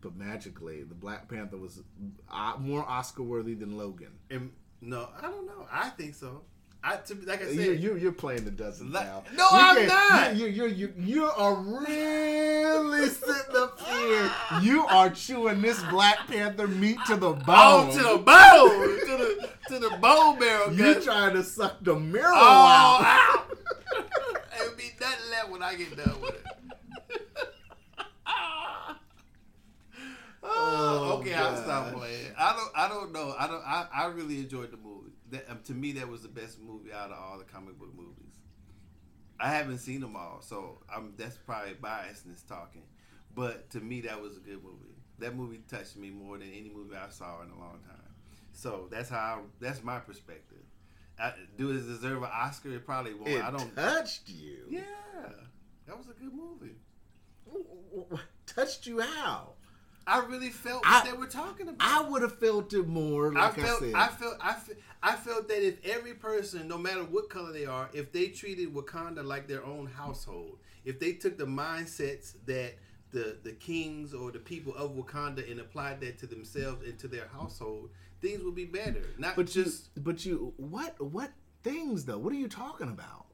[0.00, 1.82] But magically, the Black Panther was
[2.30, 4.12] uh, more Oscar worthy than Logan.
[4.30, 5.66] And no, I don't know.
[5.70, 6.40] I think so.
[6.82, 7.56] I to, like I said.
[7.56, 9.22] You, you, you're playing the dozen Like- now.
[9.36, 14.32] No, You I'm can't- You, you, you, you are really sitting up here.
[14.62, 17.44] You are chewing this Black Panther meat to the oh, bone.
[17.46, 20.70] Oh, to the bone, to the to the bone marrow.
[20.70, 21.04] You guys.
[21.04, 23.46] trying to suck the marrow Oh, out.
[24.60, 26.46] It'll be nothing left when I get done with it.
[30.42, 32.32] Oh, oh, okay, I'll stop playing.
[32.38, 32.70] I don't.
[32.74, 33.34] I don't know.
[33.38, 33.62] I don't.
[33.62, 35.09] I, I really enjoyed the movie.
[35.30, 37.94] That um, to me, that was the best movie out of all the comic book
[37.94, 38.34] movies.
[39.38, 41.14] I haven't seen them all, so I'm.
[41.16, 42.82] That's probably biasness talking,
[43.34, 44.96] but to me, that was a good movie.
[45.18, 48.14] That movie touched me more than any movie I saw in a long time.
[48.52, 49.16] So that's how.
[49.16, 50.58] I, that's my perspective.
[51.18, 52.74] I, do it deserve an Oscar?
[52.74, 53.28] It probably won't.
[53.28, 53.74] It I don't.
[53.74, 54.64] touched you.
[54.68, 54.82] Yeah,
[55.86, 56.76] that was a good movie.
[58.46, 59.54] Touched you how?
[60.06, 61.76] I really felt I- what they were talking about.
[61.80, 63.94] I would have felt it more, like I, I felt, said.
[63.94, 67.66] I felt, I felt, I felt that if every person, no matter what color they
[67.66, 72.74] are, if they treated Wakanda like their own household, if they took the mindsets that
[73.12, 77.08] the the kings or the people of Wakanda and applied that to themselves and to
[77.08, 79.02] their household, things would be better.
[79.18, 79.90] Not but just.
[79.94, 81.30] you, but you, what, what
[81.62, 82.18] things though?
[82.18, 83.26] What are you talking about?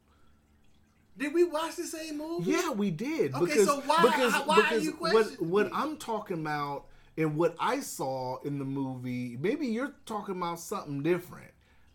[1.18, 2.50] Did we watch the same movie?
[2.50, 3.34] Yeah, we did.
[3.34, 5.72] Okay, because, so why- because, why are you what questioning what me?
[5.74, 11.02] I'm talking about and what I saw in the movie, maybe you're talking about something
[11.02, 11.50] different.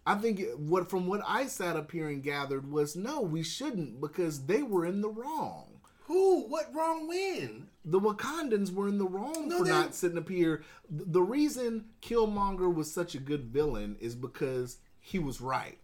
[0.08, 4.02] I think what from what I sat up here and gathered was no, we shouldn't
[4.02, 5.68] because they were in the wrong.
[6.06, 6.42] Who?
[6.48, 7.08] What wrong?
[7.08, 7.68] When?
[7.86, 10.64] The Wakandans were in the wrong No, for they- not sitting up here.
[10.90, 15.78] The reason Killmonger was such a good villain is because he was right.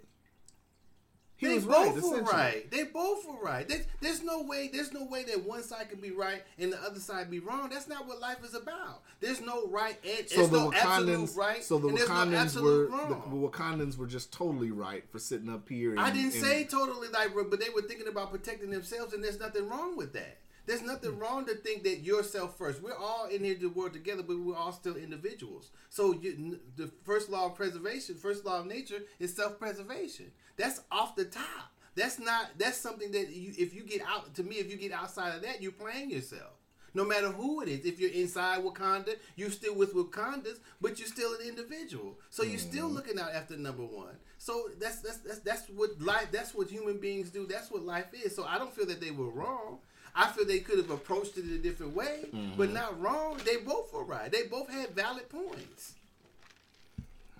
[1.38, 2.04] He they was both right.
[2.12, 2.72] were right.
[2.72, 3.68] They both were right.
[3.68, 4.70] There's, there's no way.
[4.74, 7.70] There's no way that one side can be right and the other side be wrong.
[7.70, 9.04] That's not what life is about.
[9.20, 11.64] There's no right and So there's the no absolute Wakandans, right.
[11.64, 13.10] so the and there's no absolute were wrong.
[13.30, 15.92] the Wakandans were just totally right for sitting up here.
[15.92, 19.24] And, I didn't and- say totally like, but they were thinking about protecting themselves, and
[19.24, 20.40] there's nothing wrong with that.
[20.68, 21.20] There's nothing hmm.
[21.20, 22.84] wrong to think that yourself first.
[22.84, 25.72] We're all in here to work together, but we're all still individuals.
[25.90, 30.32] So you, the first law of preservation, first law of nature is self-preservation.
[30.58, 31.72] That's off the top.
[31.96, 32.50] That's not.
[32.60, 35.42] That's something that you, if you get out, to me, if you get outside of
[35.42, 36.52] that, you're playing yourself.
[36.94, 41.08] No matter who it is, if you're inside Wakanda, you're still with Wakandas, but you're
[41.08, 42.18] still an individual.
[42.30, 42.96] So you're still hmm.
[42.96, 44.18] looking out after number one.
[44.38, 46.28] So that's that's that's that's what life.
[46.32, 47.48] That's what human beings do.
[47.48, 48.36] That's what life is.
[48.36, 49.80] So I don't feel that they were wrong.
[50.20, 52.26] I feel they could have approached it a different way,
[52.58, 52.74] but mm-hmm.
[52.74, 53.40] not wrong.
[53.46, 54.32] They both were right.
[54.32, 55.94] They both had valid points.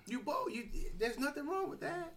[0.06, 0.52] You both.
[0.52, 0.62] You.
[0.96, 2.14] There's nothing wrong with that.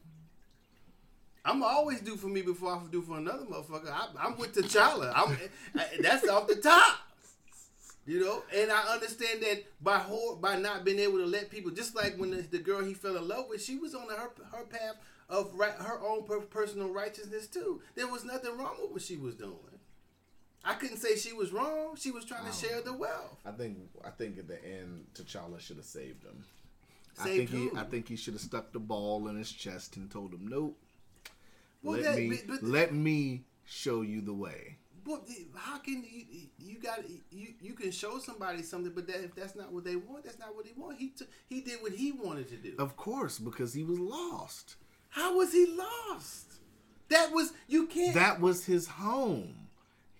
[1.43, 3.91] I'm always do for me before I do for another motherfucker.
[3.91, 5.11] I, I'm with T'Challa.
[5.15, 5.35] I'm,
[5.99, 6.97] that's off the top.
[8.05, 11.71] You know, and I understand that by whole, by not being able to let people,
[11.71, 14.29] just like when the, the girl he fell in love with, she was on her
[14.51, 14.95] her path
[15.27, 17.81] of right, her own per, personal righteousness too.
[17.95, 19.70] There was nothing wrong with what she was doing.
[20.63, 21.95] I couldn't say she was wrong.
[21.95, 23.39] She was trying to share the wealth.
[23.45, 26.43] I think I think at the end T'Challa should have saved him.
[27.19, 27.77] I Saved think he who?
[27.77, 30.77] I think he should have stuck the ball in his chest and told him, "Nope,
[31.83, 36.03] Well, let that- me but- but- let me show you the way." But how can
[36.07, 36.99] you you got
[37.31, 40.37] you you can show somebody something, but that if that's not what they want, that's
[40.37, 40.99] not what he want.
[40.99, 42.75] He t- he did what he wanted to do.
[42.77, 44.75] Of course, because he was lost.
[45.09, 46.53] How was he lost?
[47.09, 48.13] That was you can't.
[48.13, 49.60] That was his home.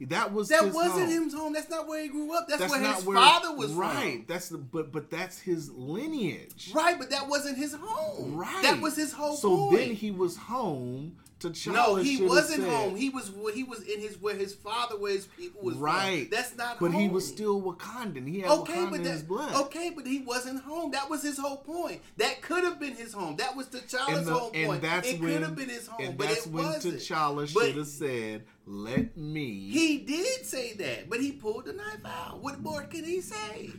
[0.10, 1.24] That was that wasn't home.
[1.24, 1.54] his home.
[1.54, 2.48] That's not where he grew up.
[2.48, 4.16] That's, That's where his where father was right.
[4.16, 4.26] from.
[4.28, 6.72] That's the but but that's his lineage.
[6.74, 8.36] Right, but that wasn't his home.
[8.36, 8.64] Right.
[8.64, 9.78] That was his whole so point.
[9.78, 11.18] then he was home.
[11.42, 12.96] T'Challa no, he wasn't home.
[12.96, 15.84] He was he was in his where his father, where his people was from.
[15.84, 16.30] right.
[16.30, 16.78] That's not.
[16.78, 16.92] Home.
[16.92, 18.28] But he was still Wakandan.
[18.28, 19.56] He had Okay, Wakanda but in his blood.
[19.66, 20.92] okay, but he wasn't home.
[20.92, 22.02] That was his whole point.
[22.18, 23.38] That could have been his home.
[23.38, 24.82] That was T'Challa's and, the, whole point.
[24.82, 26.96] that's it could have been his home, and but that's it when wasn't.
[27.00, 32.06] T'Challa should have said, "Let me." He did say that, but he pulled the knife
[32.06, 32.40] out.
[32.42, 33.72] What more can he say?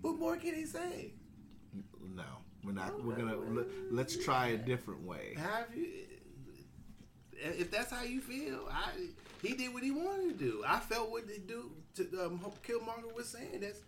[0.00, 1.12] What more can he say?
[2.66, 3.02] We're not.
[3.04, 5.34] We're gonna let, let's try a different way.
[5.38, 5.86] Have you?
[7.38, 8.90] If that's how you feel, I
[9.42, 10.64] he did what he wanted to do.
[10.66, 13.60] I felt what they do to um, Killmonger was saying.
[13.60, 13.80] That's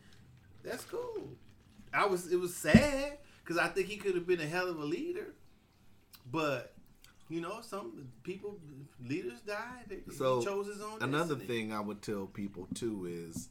[0.62, 1.28] That's cool.
[1.92, 2.30] I was.
[2.32, 5.34] It was sad because I think he could have been a hell of a leader,
[6.30, 6.74] but
[7.30, 8.58] you know, some people
[9.06, 9.82] leaders die.
[9.88, 11.02] They, So chose his own.
[11.02, 11.60] another destiny.
[11.60, 13.48] thing I would tell people too is,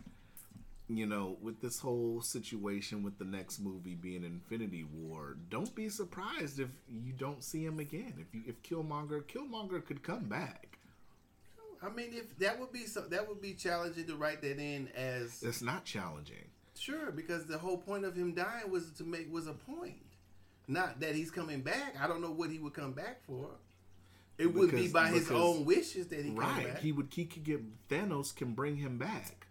[0.89, 5.89] you know, with this whole situation with the next movie being Infinity War, don't be
[5.89, 8.13] surprised if you don't see him again.
[8.19, 10.78] If you if Killmonger Killmonger could come back.
[11.84, 14.88] I mean, if that would be so, that would be challenging to write that in
[14.95, 16.45] as It's not challenging.
[16.78, 20.02] sure because the whole point of him dying was to make was a point,
[20.67, 21.95] not that he's coming back.
[22.02, 23.50] I don't know what he would come back for.
[24.38, 26.67] It would be Because- by his own wishes that he come Right.
[26.73, 26.80] back.
[26.82, 29.46] He would he could get Thanos can bring him back.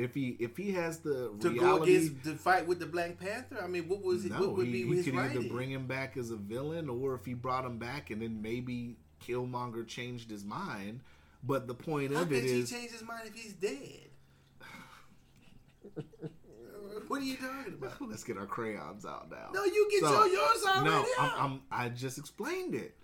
[0.00, 3.58] If he if he has the to go against the fight with the Black Panther.
[3.62, 4.32] I mean, what was it?
[4.32, 5.38] No, what would he, be he his could writing?
[5.38, 8.40] either bring him back as a villain, or if he brought him back and then
[8.40, 11.00] maybe Killmonger changed his mind.
[11.42, 14.08] But the point How of it he is, change his mind if he's dead?
[17.08, 18.00] what are you talking about?
[18.02, 19.48] let's get our crayons out now.
[19.52, 21.30] No, you get So, your yours already No, I'm.
[21.38, 22.96] I'm, I just explained it.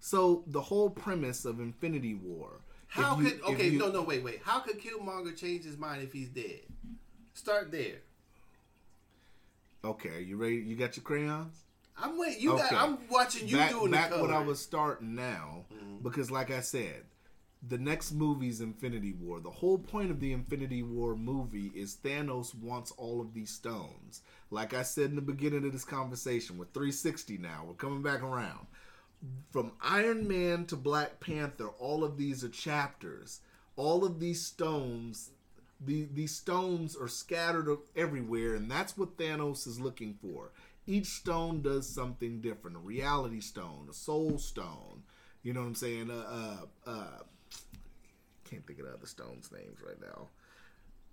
[0.00, 2.60] So the whole premise of Infinity War.
[2.92, 3.68] How you- could okay?
[3.70, 4.40] you- no, no, wait, wait.
[4.44, 6.60] How could Killmonger change his mind if he's dead?
[7.34, 8.00] Start there.
[9.84, 10.56] Okay, are you ready?
[10.56, 11.56] You got your crayons?
[11.96, 12.42] I'm waiting.
[12.42, 12.72] You got.
[12.72, 16.02] I'm watching you back, doing back the what I was starting now Mm-hmm.
[16.02, 17.04] because like i said
[17.68, 22.54] the next movie's infinity war the whole point of the infinity war movie is thanos
[22.54, 26.64] wants all of these stones like i said in the beginning of this conversation we're
[26.66, 28.66] 360 now we're coming back around
[29.50, 33.40] from iron man to black panther all of these are chapters
[33.76, 35.30] all of these stones
[35.84, 40.50] the, these stones are scattered everywhere, and that's what Thanos is looking for.
[40.86, 42.76] Each stone does something different.
[42.76, 45.02] A reality stone, a soul stone.
[45.42, 46.10] You know what I'm saying?
[46.10, 46.24] Uh,
[46.86, 47.18] uh, uh,
[48.44, 50.28] can't think of the other stones' names right now.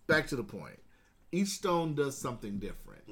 [0.08, 0.80] Back to the point.
[1.32, 3.04] Each stone does something different.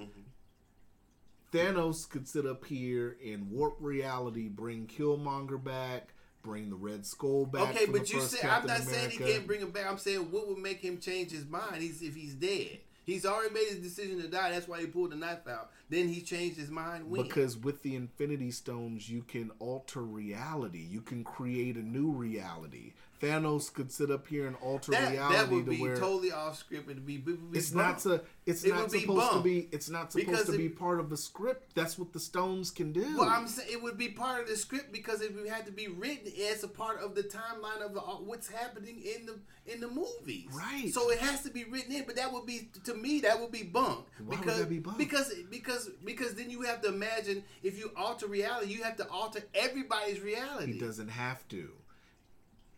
[1.51, 7.45] Thanos could sit up here and warp reality, bring Killmonger back, bring the Red Skull
[7.45, 7.75] back.
[7.75, 9.33] Okay, but you said I'm Captain not saying he America.
[9.33, 9.89] can't bring him back.
[9.89, 11.81] I'm saying what would make him change his mind?
[11.81, 12.79] He's if he's dead.
[13.03, 14.51] He's already made his decision to die.
[14.51, 15.71] That's why he pulled the knife out.
[15.89, 17.10] Then he changed his mind.
[17.10, 17.23] When?
[17.23, 20.86] Because with the Infinity Stones, you can alter reality.
[20.89, 22.93] You can create a new reality.
[23.21, 26.32] Thanos could sit up here and alter that, reality that would to be where totally
[26.32, 26.89] off script.
[26.89, 28.06] It'd be, it would be it's not.
[28.45, 29.67] It's It not would be supposed to be.
[29.71, 31.73] It's not supposed Because to it- be part of the script.
[31.73, 33.17] That's what the stones can do.
[33.17, 35.88] Well, I'm saying it would be part of the script because it have to be
[35.88, 39.39] written as a part of the timeline of the, uh, what's happening in the
[39.71, 40.47] in the movies.
[40.54, 40.93] Right.
[40.93, 43.52] So it has to be written in, but that would be to me that would
[43.52, 44.06] be bunk.
[44.26, 45.00] Why would that be bumped?
[45.00, 49.07] because because because then you have to imagine if you alter reality, you have to
[49.09, 50.73] alter everybody's reality.
[50.73, 51.69] he doesn't have to.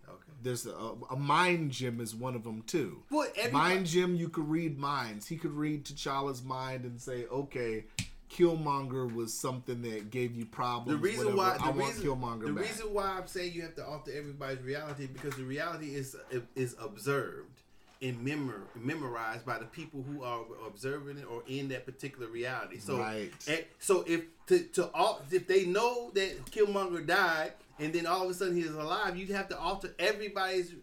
[0.08, 0.32] Okay.
[0.42, 3.04] There's a, a mind gem is one of them too.
[3.12, 5.28] Well, everybody- mind gem, you could read minds.
[5.28, 7.86] He could read T'Challa's mind and say, okay.
[8.32, 11.02] Killmonger was something that gave you problems.
[11.02, 11.38] The reason whatever.
[11.38, 12.64] why I the want reason, Killmonger the back.
[12.66, 16.16] reason why I'm saying you have to alter everybody's reality because the reality is
[16.56, 17.49] is observed
[18.02, 22.78] and memor, memorized by the people who are observing it or in that particular reality.
[22.80, 23.32] So Right.
[23.48, 28.24] and- so if to, to all if they know that Killmonger died and then all
[28.24, 30.74] of a sudden he is alive, you'd have to alter everybody's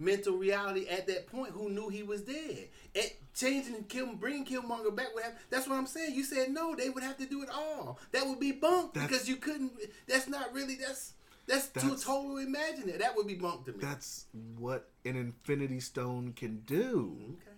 [0.00, 2.68] mental reality at that point who knew he was dead.
[2.94, 5.34] And changing Kill, bringing Killmonger back would have.
[5.50, 6.14] That's what I'm saying.
[6.14, 7.98] You said no, they would have to do it all.
[8.12, 9.72] That would be bunk That's- because you couldn't.
[10.06, 10.76] That's not really.
[10.76, 11.12] That's
[11.48, 13.00] that's, too That's- total imaginative.
[13.00, 13.78] That would be bumped to me.
[13.80, 14.26] That's
[14.58, 17.16] what an Infinity Stone can do.
[17.42, 17.56] okay.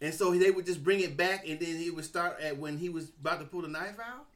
[0.00, 2.78] And so they would just bring it back, and then he would start at when
[2.78, 4.26] he was about to pull the knife out,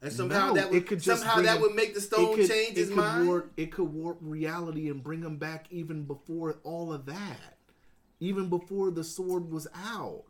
[0.00, 2.36] and somehow No, that would it could just somehow that him- would make the stone
[2.36, 3.26] could- change his mind.
[3.26, 7.58] Warp, it could warp reality and bring him back even before all of that,
[8.20, 10.24] even before the sword was out.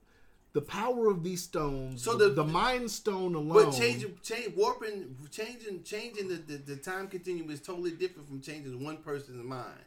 [0.57, 3.67] The power of these stones, So the, the- the Mind Stone alone.
[3.67, 8.41] But changing, change, warping, changing, changing the, the, the time continuum is totally different from
[8.41, 9.85] changing one person's mind.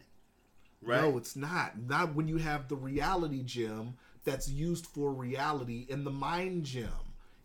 [0.84, 1.02] Right?
[1.02, 1.72] No, it's not.
[1.88, 6.90] Not when you have the reality gem that's used for reality and the mind gem.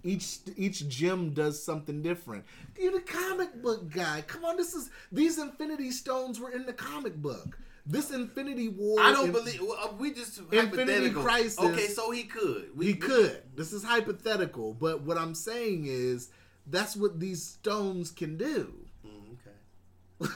[0.03, 2.45] Each each gem does something different.
[2.79, 4.23] You're the comic book guy.
[4.27, 7.59] Come on, this is these Infinity Stones were in the comic book.
[7.87, 8.99] This Infinity War.
[9.01, 11.11] I don't in- believe uh, we just Infinity.
[11.11, 11.59] Crisis.
[11.59, 12.71] Okay, so he could.
[12.75, 13.43] We, he we- could.
[13.55, 16.31] This is hypothetical, but what I'm saying is
[16.67, 18.75] that's what these stones can do.
[19.07, 19.37] Mm,
[20.23, 20.31] okay.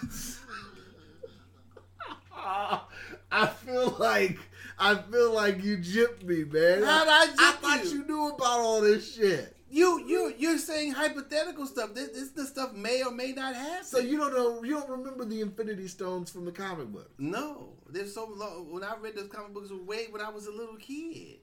[3.31, 4.39] I feel like
[4.79, 6.83] I feel like you gypped me, man.
[6.83, 7.91] How'd I I thought you?
[7.91, 9.57] you knew about all this shit.
[9.71, 11.95] You you you're saying hypothetical stuff.
[11.95, 13.85] This this the stuff may or may not happen.
[13.85, 17.11] So you don't know, you don't remember the Infinity Stones from the comic book.
[17.19, 18.73] no, there's so long.
[18.73, 21.39] When I read those comic books way when I was a little kid.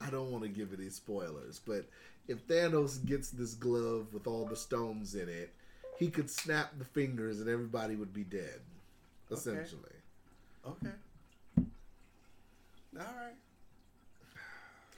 [0.00, 1.84] I don't want to give any spoilers, but
[2.26, 5.52] if Thanos gets this glove with all the stones in it,
[5.98, 8.60] he could snap the fingers and everybody would be dead,
[9.30, 9.94] essentially.
[10.66, 10.88] Okay.
[11.56, 11.64] All
[12.96, 13.34] right.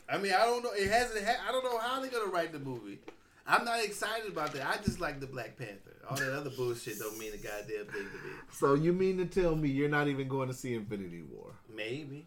[0.09, 0.71] I mean, I don't know.
[0.73, 1.25] It hasn't.
[1.25, 2.99] Ha- I don't know how they're gonna write the movie.
[3.47, 4.67] I'm not excited about that.
[4.67, 5.97] I just like the Black Panther.
[6.09, 8.35] All that other bullshit don't mean a goddamn thing to me.
[8.53, 11.53] So you mean to tell me you're not even going to see Infinity War?
[11.75, 12.27] Maybe.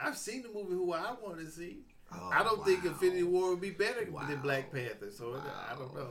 [0.00, 1.78] I've seen the movie who I want to see.
[2.12, 2.84] Oh, I don't think.
[2.84, 4.26] Infinity War would be better Wow.
[4.28, 5.10] than Black Panther.
[5.12, 5.40] So
[5.70, 6.08] I don't know.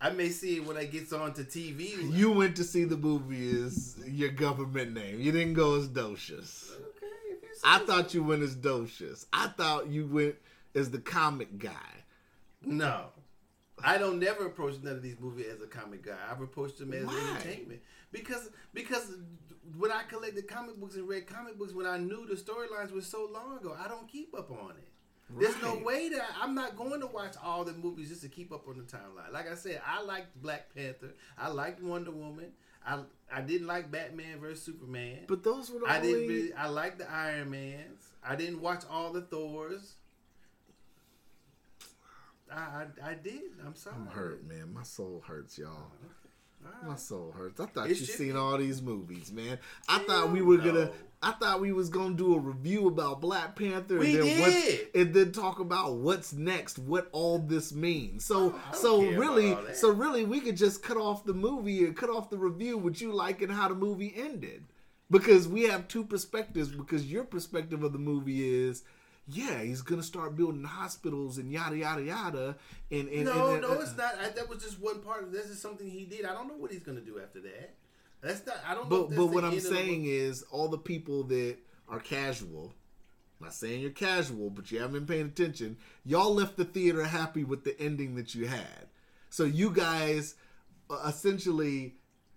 [0.00, 2.12] I may see it when it gets on to TV.
[2.12, 5.20] You went to see the movie as your government name.
[5.20, 6.72] You didn't go as Docious.
[6.72, 7.06] okay?
[7.30, 9.26] If you say I thought you went as Docious.
[9.32, 10.36] I thought you went
[10.74, 12.04] as the comic guy.
[12.62, 13.06] No.
[13.84, 16.16] I don't never approach none of these movies as a comic guy.
[16.30, 17.30] I've approached them as Why?
[17.30, 17.80] entertainment
[18.10, 19.12] because because
[19.78, 23.00] when I collected comic books and read comic books, when I knew the storylines were
[23.00, 24.88] so long ago, I don't keep up on it.
[25.38, 28.52] There's no way that I'm not going to watch all the movies just to keep
[28.52, 29.32] up on the timeline.
[29.32, 31.14] Like I said, I liked Black Panther.
[31.36, 32.52] I liked Wonder Woman.
[32.86, 33.00] I
[33.32, 35.20] I didn't like Batman versus Superman.
[35.26, 36.12] But those were the I only.
[36.12, 36.28] didn't.
[36.28, 38.12] Really, I liked the Iron Mans.
[38.24, 39.94] I didn't watch all the Thors.
[42.50, 42.56] I,
[43.02, 43.42] I, I did.
[43.64, 43.96] I'm sorry.
[43.96, 44.72] I'm hurt, man.
[44.72, 45.72] My soul hurts, y'all.
[45.76, 46.06] Oh,
[46.86, 47.60] My soul hurts.
[47.60, 48.38] I thought It you seen be.
[48.38, 49.58] all these movies, man.
[49.88, 50.90] I Hell thought we were gonna.
[51.22, 53.98] I thought we was gonna do a review about Black Panther.
[53.98, 54.88] We and then did.
[54.94, 58.24] and then talk about what's next, what all this means.
[58.24, 62.30] So, so really, so really, we could just cut off the movie and cut off
[62.30, 64.64] the review with you like and how the movie ended,
[65.10, 66.68] because we have two perspectives.
[66.68, 68.82] Because your perspective of the movie is.
[69.28, 72.56] Yeah, he's gonna start building hospitals and yada yada yada.
[72.90, 74.14] And, and No, and, no, and- it's not.
[74.20, 75.24] I, that was just one part.
[75.24, 76.24] of This is something he did.
[76.24, 77.74] I don't know what he's gonna do after that.
[78.20, 78.56] That's not.
[78.66, 79.04] I don't know.
[79.04, 81.56] But but what I'm of the saying is all the people that
[81.88, 82.72] are casual.
[83.40, 85.76] I'm not saying you're casual, but you haven't been paying attention.
[86.04, 88.88] Y'all left the theater happy with the ending that you had.
[89.28, 90.36] So you guys
[90.88, 91.96] uh, essentially,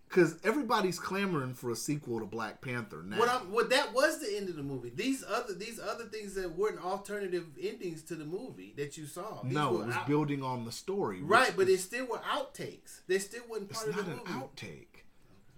[0.10, 3.18] because everybody's clamoring for a sequel to Black Panther now.
[3.18, 4.92] What that was the end of the movie.
[4.94, 9.42] These other these other things that weren't alternative endings to the movie that you saw.
[9.44, 11.22] These no, it was out- building on the story.
[11.22, 13.02] right, but is- it still were outtakes.
[13.08, 14.32] They still wasn't it's part not of the an movie.
[14.48, 15.04] outtake.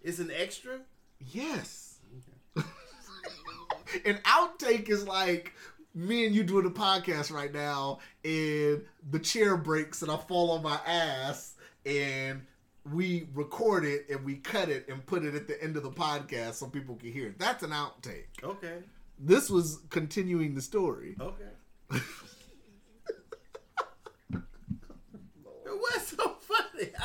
[0.03, 0.79] It's an extra.
[1.19, 1.99] Yes.
[4.05, 5.53] An outtake is like
[5.93, 10.51] me and you doing a podcast right now, and the chair breaks and I fall
[10.51, 12.41] on my ass, and
[12.89, 15.91] we record it and we cut it and put it at the end of the
[15.91, 17.39] podcast so people can hear it.
[17.39, 18.25] That's an outtake.
[18.43, 18.77] Okay.
[19.19, 21.15] This was continuing the story.
[21.19, 21.91] Okay.
[25.65, 26.89] What's so funny?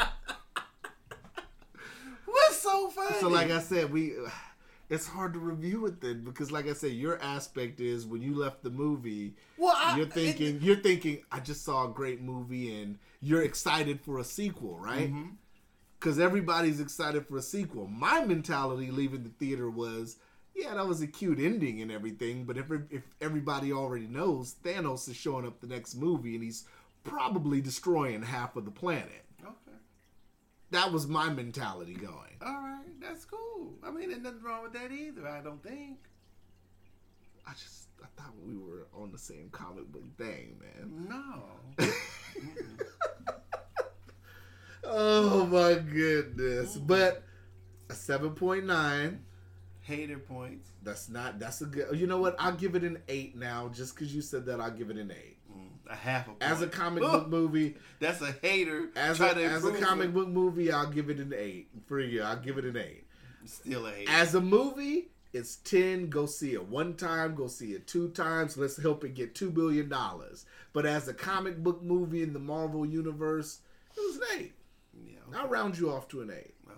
[2.26, 3.16] What's so funny?
[3.20, 4.14] So, like I said, we.
[4.88, 8.36] It's hard to review it then because, like I said, your aspect is when you
[8.36, 12.80] left the movie, Well, I- you're thinking, you're thinking, I just saw a great movie,
[12.80, 15.12] and you're excited for a sequel, right?
[15.12, 15.30] Mm-hmm.
[15.98, 17.86] Because everybody's excited for a sequel.
[17.86, 20.16] My mentality leaving the theater was,
[20.54, 25.08] yeah, that was a cute ending and everything, but if if everybody already knows, Thanos
[25.08, 26.64] is showing up the next movie, and he's
[27.04, 29.24] probably destroying half of the planet.
[29.42, 29.76] okay.
[30.70, 32.36] That was my mentality going.
[32.44, 33.74] All right, that's cool.
[33.84, 35.26] I mean, there's nothing wrong with that either.
[35.28, 35.98] I don't think.
[37.46, 41.06] I just I thought we were on the same comic book thing, man.
[41.08, 41.86] No.
[44.88, 46.76] Oh my goodness.
[46.76, 46.84] Oh.
[46.86, 47.22] But
[47.90, 49.18] a 7.9.
[49.80, 50.70] Hater points.
[50.82, 52.34] That's not that's a good you know what?
[52.40, 53.68] I'll give it an 8 now.
[53.68, 55.36] Just because you said that, I'll give it an 8.
[55.52, 56.42] Mm, a half a point.
[56.42, 58.88] As a comic Ooh, book movie, That's a hater.
[58.96, 60.14] as a, as a comic it.
[60.14, 61.68] book movie, I'll give it an 8.
[61.86, 63.04] For you, I'll give it an 8.
[63.44, 64.10] Still a hater.
[64.10, 66.10] As a movie, it's 10.
[66.10, 68.56] Go see it one time, go see it two times.
[68.56, 69.92] Let's help it get $2 billion.
[70.72, 73.60] But as a comic book movie in the Marvel Universe,
[73.96, 74.52] it was an 8.
[75.32, 75.38] Yeah.
[75.40, 76.36] I'll round you off to an 8.
[76.36, 76.76] Okay.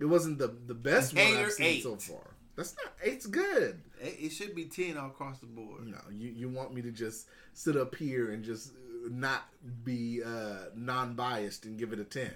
[0.00, 1.82] It wasn't the the best one I've seen eight.
[1.82, 2.34] so far.
[2.56, 3.80] That's not eight's good.
[4.00, 5.86] It it should be ten all across the board.
[5.86, 9.42] No, you you want me to just sit up here and just uh, not
[9.84, 12.34] be uh, non-biased and give it a ten?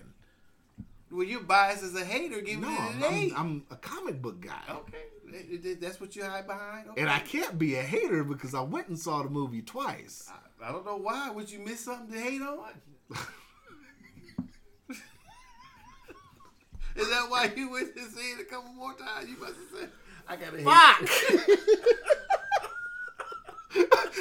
[1.10, 2.40] Well, you're biased as a hater.
[2.40, 3.32] Give No, it I'm, an eight.
[3.36, 6.88] I'm, I'm a comic book guy, okay, That- that- that's what you hide behind.
[6.90, 7.00] Okay.
[7.00, 10.28] and I can't be a hater because I went and saw the movie twice.
[10.30, 11.30] I, I don't know why.
[11.30, 12.72] Would you miss something to hate on?
[16.96, 19.28] Is that why you went to see it a couple more times?
[19.28, 19.88] You must have said,
[20.28, 20.58] "I gotta.
[20.62, 21.02] Fuck!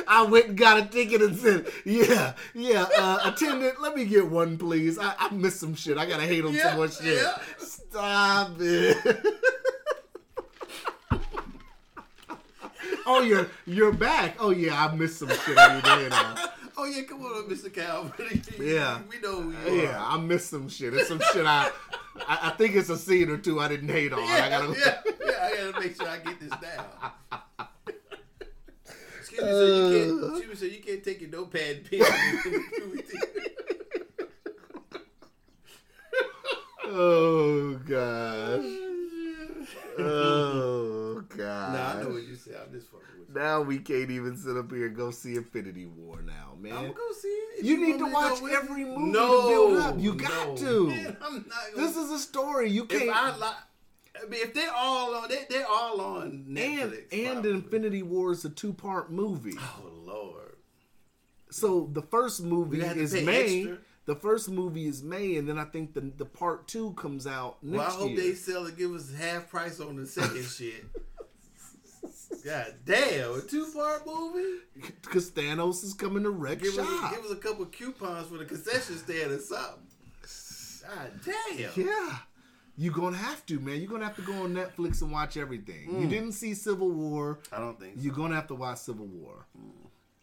[0.08, 4.28] I went and got a ticket and said, "Yeah, yeah, uh, attendant, let me get
[4.28, 4.98] one, please.
[4.98, 5.96] I, I missed some shit.
[5.98, 7.22] I gotta hate on Yeah, some more shit.
[7.22, 7.38] yeah.
[7.60, 8.98] Stop it."
[13.06, 14.38] oh, you're you're back.
[14.40, 16.36] Oh yeah, I missed some shit you there now.
[16.76, 17.72] Oh yeah, come on, Mr.
[17.72, 18.42] Calvin.
[18.60, 19.00] Yeah.
[19.10, 20.96] we know who you Yeah, I missed some shit.
[20.96, 21.70] It's some shit I,
[22.28, 24.20] I I think it's a scene or two I didn't hate on.
[24.20, 24.24] are.
[24.24, 26.86] I Yeah, gotta yeah, yeah, I gotta make sure I get this down.
[29.20, 30.24] Excuse me, so you can't.
[30.24, 30.28] Uh.
[30.36, 32.02] Excuse me, so you can't take your notepad and pen.
[36.86, 38.66] Oh gosh.
[40.00, 41.74] Oh god.
[41.74, 42.56] Nah, I know what you said.
[42.66, 43.08] I'm just fucking.
[43.34, 46.74] Now we can't even sit up here and go see Infinity War now, man.
[46.74, 47.60] I'm gonna go see it.
[47.60, 48.88] If You need to watch with every you.
[48.88, 50.00] movie to no, build up.
[50.00, 50.56] You got no.
[50.58, 50.88] to.
[50.88, 51.44] Man, gonna,
[51.76, 52.70] this is a story.
[52.70, 53.10] You can't.
[53.10, 53.56] I like.
[54.16, 57.12] I mean, if they're all on, they, they're all on Netflix.
[57.12, 57.52] and probably.
[57.52, 59.56] Infinity War is a two part movie.
[59.58, 60.56] Oh Lord.
[61.50, 63.60] So the first movie to is May.
[63.62, 63.78] extra.
[64.06, 67.64] The first movie is May, and then I think the the part two comes out
[67.64, 68.20] next Well, I hope year.
[68.22, 70.84] they sell and give us half price on the second shit.
[72.46, 74.60] God damn, a two part movie?
[75.02, 77.16] Because Thanos is coming to wreck Give us, shop.
[77.16, 79.84] give us a couple coupons for the concession stand or something.
[80.84, 81.72] God damn.
[81.86, 82.18] Yeah.
[82.76, 83.80] You're gonna have to, man.
[83.80, 85.88] You're gonna have to go on Netflix and watch everything.
[85.90, 86.02] Mm.
[86.02, 87.40] You didn't see Civil War.
[87.52, 88.02] I don't think so.
[88.02, 89.46] You're gonna have to watch Civil War.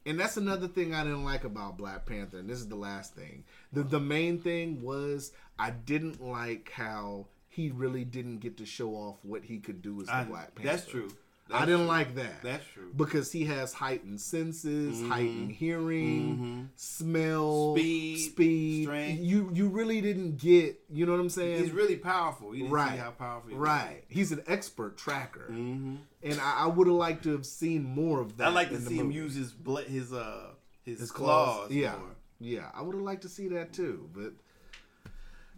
[0.06, 2.38] And that's another thing I didn't like about Black Panther.
[2.38, 3.44] And this is the last thing.
[3.72, 8.90] The the main thing was I didn't like how he really didn't get to show
[8.94, 10.70] off what he could do as the I- Black Panther.
[10.72, 11.10] that's true.
[11.52, 11.86] I didn't true.
[11.86, 12.42] like that.
[12.42, 12.90] That's true.
[12.96, 15.10] Because he has heightened senses, Mm-hmm.
[15.10, 18.84] heightened hearing, smell, Speed, speed.
[18.84, 19.20] strength.
[19.22, 20.80] You you really didn't get.
[20.90, 21.62] You know what I'm saying?
[21.62, 22.54] He's really powerful.
[22.54, 22.92] You didn't right.
[22.92, 24.04] see how powerful he right.
[24.08, 25.96] He's an expert tracker, Mm-hmm.
[26.22, 28.48] and I, I would have liked to have seen more of that.
[28.48, 30.50] I like to see him use his bla- his uh
[30.84, 31.56] his, his claws.
[31.56, 31.70] claws.
[31.70, 32.16] Yeah, more.
[32.38, 32.70] yeah.
[32.74, 34.32] I would have liked to see that too, but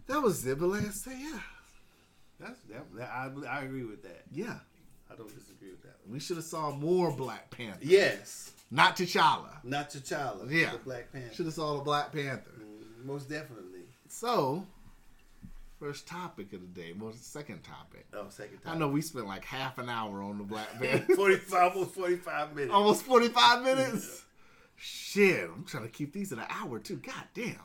[0.07, 0.59] that was it.
[0.59, 1.39] But like I say, yeah,
[2.39, 4.23] That's that, that I I agree with that.
[4.31, 4.59] yeah.
[5.13, 5.95] I don't disagree with that.
[6.09, 8.51] We should have saw more Black Panther, Yes.
[8.71, 9.63] not T'Challa.
[9.63, 10.49] Not T'Challa.
[10.51, 10.71] Yeah.
[10.71, 11.33] The Black Panther.
[11.33, 12.51] Should have saw the Black Panther.
[12.59, 13.81] Mm, Most definitely.
[14.07, 14.65] So,
[15.79, 16.93] first topic of the day.
[16.97, 18.05] Well, second topic.
[18.13, 18.75] Oh, second topic.
[18.75, 21.13] I know we spent like half an hour on the Black Panther.
[21.15, 22.73] 45, almost 45 minutes.
[22.73, 24.23] Almost 45 minutes?
[24.75, 26.97] Shit, I'm trying to keep these in an hour too.
[26.97, 27.55] God damn.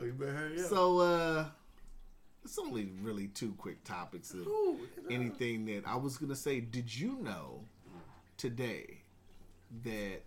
[0.00, 0.66] Oh, you better hurry up.
[0.68, 1.44] So, uh,
[2.46, 4.78] it's only really two quick topics of Ooh,
[5.10, 6.60] anything that I was going to say.
[6.60, 7.64] Did you know
[8.36, 9.02] today
[9.82, 10.22] that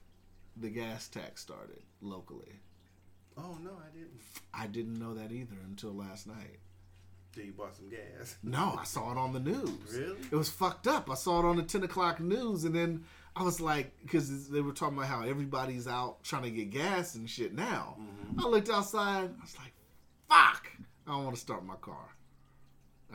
[0.58, 2.60] the gas tax started locally?
[3.38, 4.20] Oh, no, I didn't.
[4.54, 6.60] I didn't know that either until last night.
[7.34, 8.36] So you bought some gas.
[8.44, 9.72] No, I saw it on the news.
[9.94, 10.18] Really?
[10.30, 11.10] It was fucked up.
[11.10, 14.60] I saw it on the 10 o'clock news, and then I was like, because they
[14.60, 17.96] were talking about how everybody's out trying to get gas and shit now.
[17.98, 18.42] Mm-hmm.
[18.42, 19.30] I looked outside.
[19.40, 19.72] I was like,
[20.28, 20.59] fuck.
[21.10, 22.16] I don't want to start my car.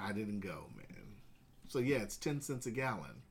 [0.00, 1.14] I didn't go, man.
[1.68, 3.22] So, yeah, it's 10 cents a gallon.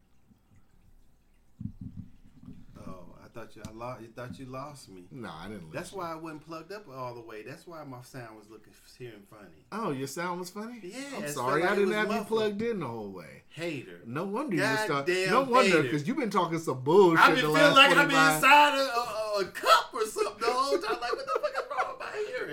[2.80, 4.02] Oh, I thought you I lost.
[4.02, 5.04] You thought you lost me.
[5.12, 5.74] No, I didn't.
[5.74, 7.44] That's why I wasn't plugged up all the way.
[7.44, 9.66] That's why my sound was looking hearing funny.
[9.74, 10.80] Oh, your sound was funny?
[10.82, 11.62] Yeah, I'm sorry.
[11.62, 13.44] like I didn't have you plugged in the whole way.
[13.50, 14.00] Hater.
[14.06, 15.10] No wonder you were start.
[15.10, 18.36] No wonder because you've been talking some bullshit I've the been feeling like I'm 45
[18.36, 21.02] inside a, a, a cup or something the whole time.
[21.02, 21.53] Like, what the fuck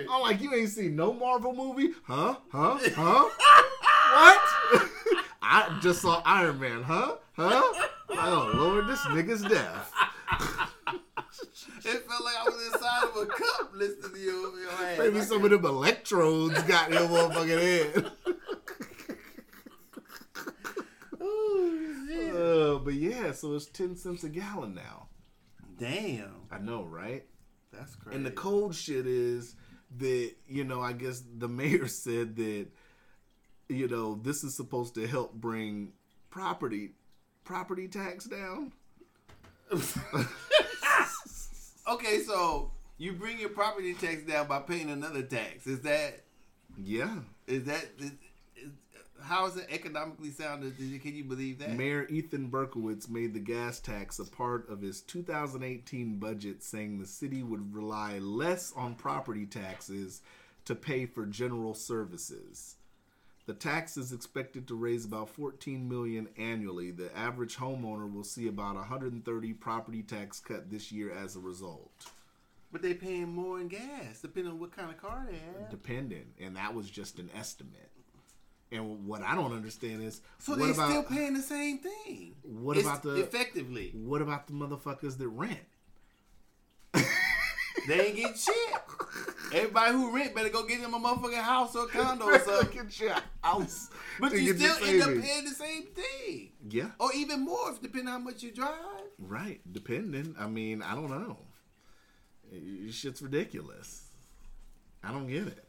[0.01, 0.39] is wrong with my hearing?
[0.39, 1.91] I'm like, you ain't seen no Marvel movie?
[2.03, 2.35] Huh?
[2.51, 2.79] Huh?
[2.95, 3.29] Huh?
[4.81, 4.89] what?
[5.41, 7.15] I just saw Iron Man, huh?
[7.33, 7.61] Huh?
[8.09, 9.91] Oh, Lord, this nigga's deaf.
[11.83, 14.99] It felt like I was inside of a cup listening to your, your ass.
[14.99, 18.11] Maybe I some of them electrodes got in your motherfucking head.
[21.21, 22.35] Ooh, shit.
[22.35, 25.07] Uh, but yeah, so it's 10 cents a gallon now.
[25.79, 27.25] Damn, I know, right?
[27.71, 28.15] that's crazy.
[28.15, 29.55] And the cold shit is
[29.97, 32.67] that, you know, I guess the mayor said that,
[33.69, 35.93] you know, this is supposed to help bring
[36.29, 36.91] property
[37.43, 38.71] property tax down.
[41.89, 45.65] okay, so you bring your property tax down by paying another tax.
[45.67, 46.21] Is that
[46.81, 47.19] Yeah.
[47.47, 47.85] is that
[49.23, 50.61] how is it economically sound?
[50.77, 51.75] Can you believe that?
[51.75, 57.05] Mayor Ethan Berkowitz made the gas tax a part of his 2018 budget, saying the
[57.05, 60.21] city would rely less on property taxes
[60.65, 62.75] to pay for general services.
[63.47, 66.91] The tax is expected to raise about 14 million annually.
[66.91, 71.91] The average homeowner will see about 130 property tax cut this year as a result.
[72.71, 75.69] But they paying more in gas, depending on what kind of car they have.
[75.69, 77.90] Dependent, and that was just an estimate.
[78.71, 82.35] And what I don't understand is So what they about still paying the same thing.
[82.43, 83.91] What It's about the- effectively?
[83.93, 85.59] what about the motherfuckers that rent?
[87.87, 88.55] They ain't getting shit.
[89.53, 92.89] Everybody who rent better go get them a motherfucking house or condo or something.
[92.99, 93.89] Your house.
[94.19, 96.51] But you still end up paying the same thing.
[96.69, 96.91] Yeah.
[96.99, 98.75] Or even more, if depending on how much you drive.
[99.17, 100.35] Right, depending.
[100.37, 101.37] I mean, I don't know.
[102.91, 104.03] Shit's ridiculous.
[105.03, 105.65] I don't get it.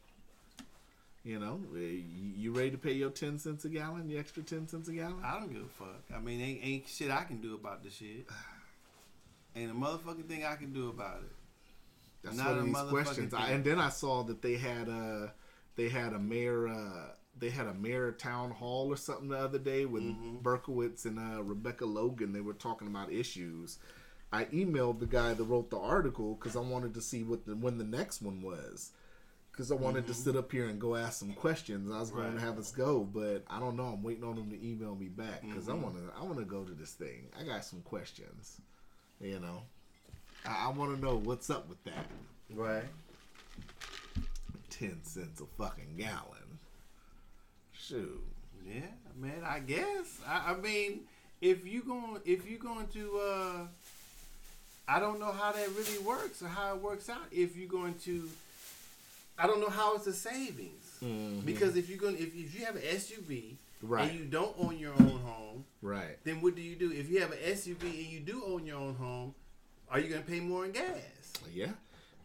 [1.25, 2.03] You know, you
[2.35, 4.07] you ready to pay your ten cents a gallon?
[4.09, 5.21] The extra ten cents a gallon?
[5.23, 6.03] I don't give a fuck.
[6.13, 8.27] I mean, ain't ain't shit I can do about this shit.
[9.55, 11.31] Ain't a motherfucking thing I can do about it.
[12.23, 13.33] That's Not one a of these motherfucking questions.
[13.33, 13.55] I, thing.
[13.55, 15.31] and then I saw that they had a
[15.77, 19.59] they had a mayor uh, they had a mayor town hall or something the other
[19.59, 20.37] day with Mm-hmm.
[20.39, 22.33] Berkowitz and uh, Rebecca Logan.
[22.33, 23.79] They were talking about issues.
[24.33, 27.55] I emailed the guy that wrote the article because I wanted to see what the,
[27.55, 28.91] when the next one was.
[29.53, 31.89] Because I wanted to sit up here and go ask some questions.
[31.93, 32.37] I was going Mm-hmm.
[32.37, 33.83] To have us go, but I don't know.
[33.85, 35.79] I'm waiting on them to email me back because Mm-hmm.
[35.79, 36.19] I want to.
[36.19, 37.27] I want to go to this thing.
[37.39, 38.59] I got some questions.
[39.21, 39.61] You know,
[40.45, 42.07] I, I want to know what's up with that.
[42.53, 42.83] Right.
[44.71, 46.57] Ten cents a fucking gallon.
[47.73, 48.23] Shoot.
[48.67, 48.81] Yeah,
[49.19, 49.43] man.
[49.45, 50.19] I guess.
[50.27, 51.01] I, I mean,
[51.41, 53.57] if you going if you going to, uh
[54.87, 57.21] I don't know how that really works or how it works out.
[57.31, 58.27] If you're going to,
[59.37, 61.39] I don't know how it's a savings mm-hmm.
[61.41, 64.09] because if you're going if if you have an SUV Right.
[64.09, 66.17] and you don't own your own home, Right.
[66.23, 66.89] then what do you do?
[66.91, 69.35] If you have an SUV and you do own your own home,
[69.89, 71.33] are you going to pay more in gas?
[71.53, 71.71] Yeah.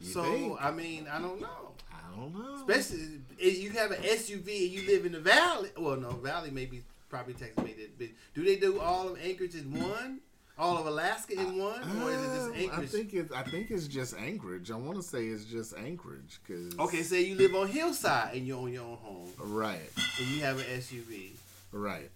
[0.00, 0.59] So think?
[0.61, 1.72] I mean, I don't know.
[1.92, 2.54] I don't know.
[2.54, 5.70] Especially if you have an SUV and you live in the valley.
[5.76, 8.14] Well, no, valley maybe property tax made it big.
[8.34, 10.20] Do they do all of Anchorage in one?
[10.59, 13.30] All of Alaska in one, or is it just Um, I think it.
[13.32, 14.70] I think it's just Anchorage.
[14.72, 16.76] I want to say it's just Anchorage because.
[16.78, 19.88] okay, say you live on Hillside and you own your own home Right.
[20.18, 21.30] and you have an SUV.
[21.70, 22.11] Right.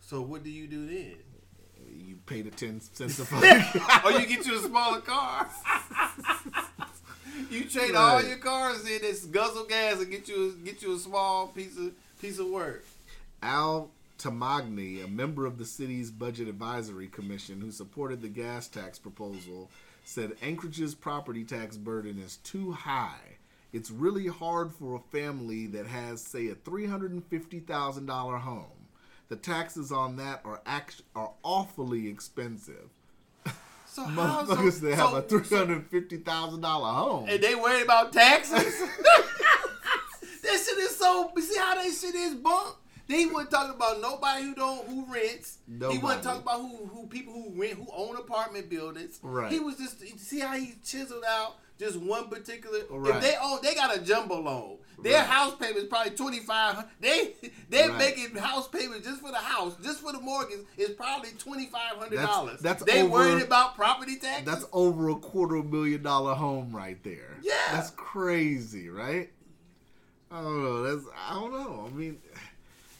[0.00, 1.16] So what do you do then?
[1.94, 3.82] You pay the ten cents a fucking.
[4.04, 5.48] or you get you a smaller car.
[7.50, 10.94] you trade all your cars in this guzzle gas and get you a, get you
[10.94, 12.84] a small piece of piece of work.
[13.42, 18.98] Al Tamagni, a member of the city's budget advisory commission who supported the gas tax
[18.98, 19.70] proposal,
[20.04, 23.38] said Anchorage's property tax burden is too high.
[23.72, 28.06] It's really hard for a family that has, say, a three hundred and fifty thousand
[28.06, 28.66] dollar home.
[29.30, 32.90] The taxes on that are act- are awfully expensive.
[33.86, 37.26] So Motherfuckers that have so- a three hundred fifty thousand dollar home.
[37.28, 38.54] and they worried about taxes.
[40.42, 41.32] that shit is so.
[41.34, 42.76] You see how that shit is bunk.
[43.06, 45.58] They wasn't talking about nobody who don't who rents.
[45.66, 45.98] He Nobody.
[45.98, 49.18] wasn't talking about who who people who rent who own apartment buildings.
[49.22, 49.52] Right.
[49.52, 52.80] He was just see how he chiseled out just one particular.
[52.88, 53.16] Right.
[53.16, 54.78] If they own, they got a jumbo loan.
[55.02, 55.26] Their Right.
[55.26, 56.84] house payment is probably twenty five.
[57.00, 57.34] They
[57.68, 57.98] they're Right.
[58.16, 61.96] making house payment just for the house, just for the mortgage is probably twenty five
[61.98, 62.60] hundred dollars.
[62.60, 64.46] That's- that's they over- worried about property taxes.
[64.46, 67.36] That's over a quarter million dollar home right there.
[67.42, 67.52] Yeah.
[67.72, 69.30] That's crazy, right?
[70.30, 70.82] I don't know.
[70.82, 71.86] That's I don't know.
[71.86, 72.18] I mean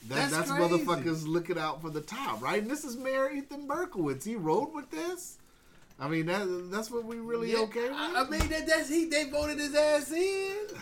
[0.08, 2.60] that, That's that's, motherfuckers looking out for the top, right?
[2.60, 4.24] And this is Mayor Ethan Berkowitz.
[4.24, 5.38] He rode with this.
[5.98, 7.92] I mean that that's what we really Yeah, okay with.
[7.92, 9.04] I, I mean that that's he.
[9.06, 10.56] They voted his ass in.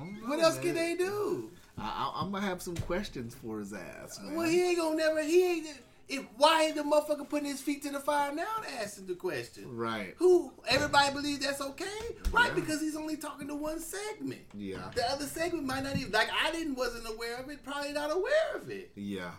[0.00, 0.64] Know, What else man.
[0.64, 1.50] can they do?
[1.76, 4.34] I, I, I'm gonna have some questions for his ass, man.
[4.34, 5.22] Well, he ain't gonna never.
[5.22, 5.66] He ain't.
[6.10, 9.14] If, why ain't the motherfucker putting his feet to the fire now to answer the
[9.14, 9.76] question?
[9.76, 10.14] right.
[10.18, 11.84] Who everybody believes that's okay,
[12.32, 12.48] right?
[12.48, 12.54] Yeah.
[12.54, 14.40] Because he's only talking to one segment.
[14.52, 14.90] Yeah.
[14.94, 17.62] The other segment might not even like I didn't wasn't aware of it.
[17.64, 18.90] Probably not aware of it.
[18.96, 19.30] Yeah.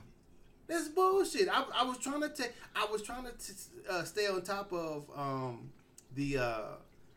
[0.67, 1.49] That's bullshit.
[1.51, 2.53] I, I was trying to take.
[2.73, 3.53] I was trying to t-
[3.89, 5.71] uh, stay on top of um,
[6.15, 6.61] the uh,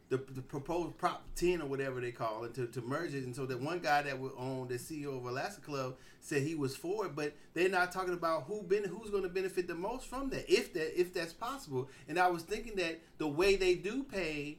[0.09, 3.35] the the proposed Prop Ten or whatever they call it to, to merge it, and
[3.35, 6.77] so that one guy that would own the CEO of Alaska Club said he was
[6.77, 10.07] for it, but they're not talking about who ben- who's going to benefit the most
[10.07, 11.89] from that, if that if that's possible.
[12.09, 14.59] And I was thinking that the way they do pay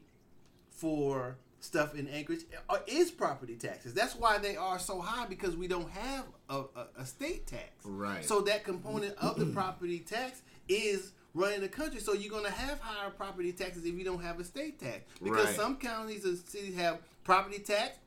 [0.69, 3.93] for stuff in Anchorage uh, is property taxes.
[3.93, 7.71] That's why they are so high because we don't have a, a, a state tax.
[7.83, 8.23] Right.
[8.23, 11.99] So that component of the property tax is running the country.
[11.99, 15.03] So you're going to have higher property taxes if you don't have a state tax.
[15.21, 15.55] Because Right.
[15.55, 17.99] some counties and cities have property tax,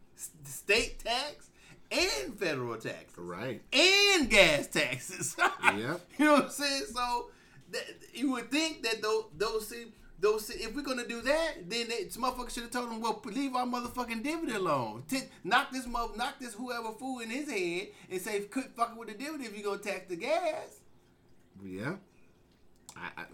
[0.45, 1.51] state tax,
[1.93, 3.17] and federal taxes.
[3.17, 3.63] Right.
[3.73, 5.37] And gas taxes.
[5.63, 6.01] Yep.
[6.19, 6.83] You know what I'm saying?
[6.93, 7.31] So
[7.71, 9.73] that, you would think that those those
[10.19, 13.21] those if we're gonna do that, then they, some motherfuckers should have told them, well,
[13.27, 15.05] leave our motherfucking dividend alone.
[15.09, 18.97] T- knock this mother, knock this whoever fool in his head and say, quit fucking
[18.97, 20.81] with the dividend if you're gonna tax the gas.
[21.65, 21.97] Yeah.
[22.99, 23.25] I, I,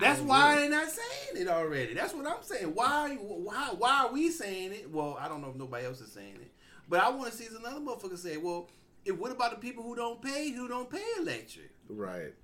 [0.00, 1.94] That's I why they're not saying it already.
[1.94, 2.74] That's what I'm saying.
[2.74, 4.90] Why why why are we saying it?
[4.90, 6.52] Well, I don't know if nobody else is saying it,
[6.88, 8.68] but I want to see another motherfucker say, well,
[9.04, 11.70] if, what about the people who don't pay who don't pay electric?
[11.88, 12.34] Right.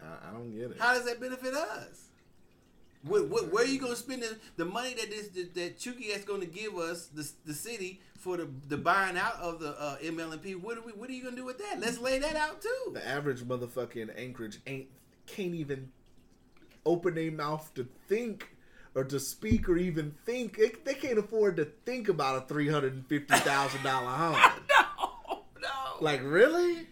[0.00, 0.76] I, I don't get it.
[0.78, 2.08] How does that benefit us?
[3.04, 5.78] What, what, where are you going to spend the, the money that this that, that
[5.78, 9.60] Chugach is going to give us the, the city for the, the buying out of
[9.60, 10.56] the uh, ML&P?
[10.56, 11.78] What are we What are you going to do with that?
[11.80, 12.92] Let's lay that out too.
[12.92, 14.88] The average motherfucker in Anchorage ain't
[15.28, 15.90] can't even
[16.86, 18.48] open their mouth to think
[18.94, 20.56] or to speak or even think.
[20.56, 24.52] They, they can't afford to think about a three hundred and fifty thousand dollar home.
[24.70, 25.68] no, no.
[26.00, 26.86] Like really?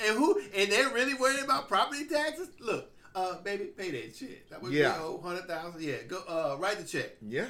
[0.00, 0.40] And who?
[0.54, 2.48] And they're really worried about property taxes.
[2.60, 4.48] Look, uh, baby, pay that shit.
[4.50, 4.98] That was Yeah.
[5.22, 5.82] hundred thousand.
[5.82, 7.12] Yeah, go uh, write the check.
[7.26, 7.46] Yeah.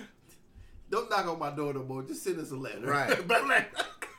[0.90, 2.02] Don't knock on my door no more.
[2.02, 2.80] Just send us a letter.
[2.86, 3.10] Right.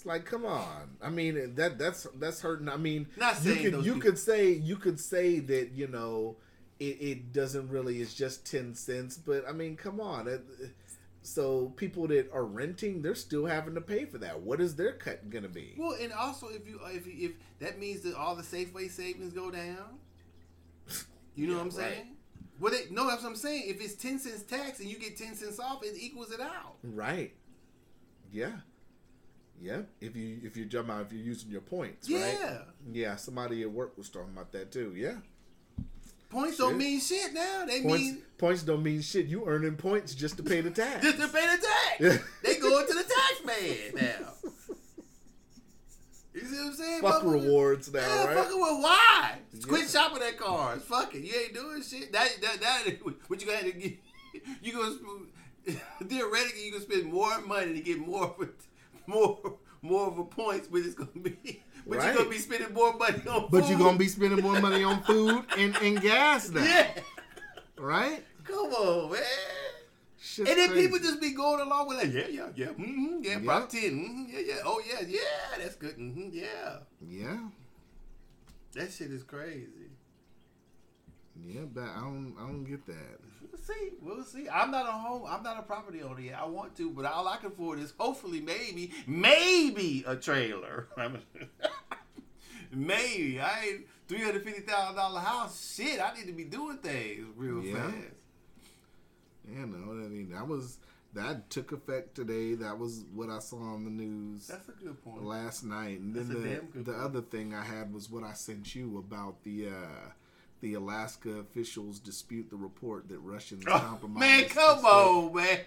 [0.00, 0.96] It's like, come on.
[1.02, 2.70] I mean, that that's that's hurting.
[2.70, 6.36] I mean, Not you could you people- could say you could say that you know
[6.78, 8.00] it, it doesn't really.
[8.00, 10.26] It's just ten cents, but I mean, come on.
[10.26, 10.40] It,
[11.20, 14.40] so people that are renting, they're still having to pay for that.
[14.40, 15.74] What is their cut gonna be?
[15.76, 19.34] Well, and also if you if you, if that means that all the Safeway savings
[19.34, 19.98] go down,
[21.34, 21.98] you know Yeah, what I'm saying?
[21.98, 22.06] right.
[22.58, 23.64] Well, they, no, that's what I'm saying.
[23.66, 26.76] If it's ten cents tax and you get ten cents off, it equals it out.
[26.82, 27.34] Right.
[28.32, 28.52] Yeah.
[29.60, 29.82] Yeah.
[30.00, 32.36] If you if you jump out, if you're using your points, right?
[32.40, 32.58] Yeah,
[32.92, 33.16] Yeah.
[33.16, 34.94] Somebody at work was talking about that too.
[34.96, 35.16] Yeah.
[36.30, 36.66] points Shit.
[36.66, 37.64] don't mean shit now.
[37.66, 39.26] They Points mean points don't mean shit.
[39.26, 41.04] You earning points just to pay the tax.
[41.04, 41.66] just to pay the
[42.08, 42.24] tax.
[42.42, 44.26] they going to the tax man now.
[46.32, 47.00] You see what I'm saying?
[47.02, 47.32] Fuck Motherfucker?
[47.44, 48.36] rewards now, Yeah, right?
[48.36, 49.32] fucking with why?
[49.52, 49.66] Yeah.
[49.66, 50.80] Quit shopping at Carrs.
[50.82, 51.22] Fuck it.
[51.24, 52.12] You ain't doing shit.
[52.12, 53.98] That that that what you gonna have to get
[54.62, 54.94] you gonna
[56.04, 58.48] theoretically you gonna spend more money to get more of a,
[59.10, 62.06] more more of a points, but it's gonna be but Right.
[62.06, 63.70] you're gonna be spending more money on But food.
[63.70, 66.62] you're gonna be spending more money on food and, and gas now.
[66.62, 67.00] Yeah.
[67.78, 68.22] Right?
[68.44, 69.22] Come on, man.
[70.22, 70.82] Shit's And then crazy.
[70.86, 73.44] people just be going along with like, yeah, yeah, yeah, mm-hmm, yeah, Yeah.
[73.44, 76.76] Prop 10, mm-hmm, yeah, yeah, oh yeah, yeah, that's good, mm-hmm, yeah.
[77.08, 77.38] Yeah.
[78.74, 79.89] That shit is crazy.
[81.54, 83.18] Yeah, but I don't I don't get that.
[83.50, 83.90] We'll see.
[84.00, 84.48] We'll see.
[84.48, 85.22] I'm not a home.
[85.28, 86.38] I'm not a property owner yet.
[86.40, 90.86] I want to, but all I can afford is hopefully, maybe, maybe a trailer.
[92.72, 95.74] maybe I ain't three hundred fifty thousand dollar house.
[95.76, 97.90] Shit, I need to be doing things real Yeah.
[97.90, 97.96] fast.
[99.50, 100.78] Yeah, no, I mean that was
[101.14, 102.54] that took effect today.
[102.54, 105.24] That was what I saw on the news That's a good point.
[105.24, 105.98] last night.
[105.98, 108.98] And then That's a the the other thing I had was what I sent you
[108.98, 110.10] about the uh
[110.60, 114.20] the Alaska officials dispute the report that Russians Oh, compromised.
[114.20, 115.58] man, come on, man.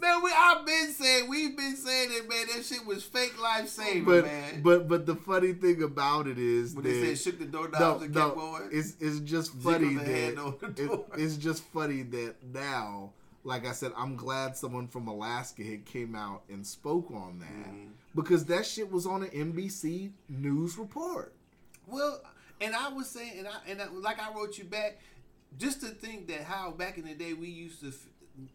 [0.00, 2.46] man, we I've been saying we've been saying it, man.
[2.54, 4.62] That shit was fake life saving, But man.
[4.62, 7.68] but but the funny thing about it is when that they said shook the door
[7.78, 8.68] no, and kept no, going.
[8.72, 13.10] it's it's just funny the hand the that it, it's just funny that now,
[13.44, 17.48] like I said, I'm glad someone from Alaska had came out and spoke on that
[17.74, 17.88] Mm-hmm.
[18.14, 21.32] because that shit was on an NBC news report.
[21.86, 22.20] Well,
[22.60, 24.98] and I was saying, and I and I, like I wrote you back,
[25.58, 27.92] just to think that how back in the day we used to,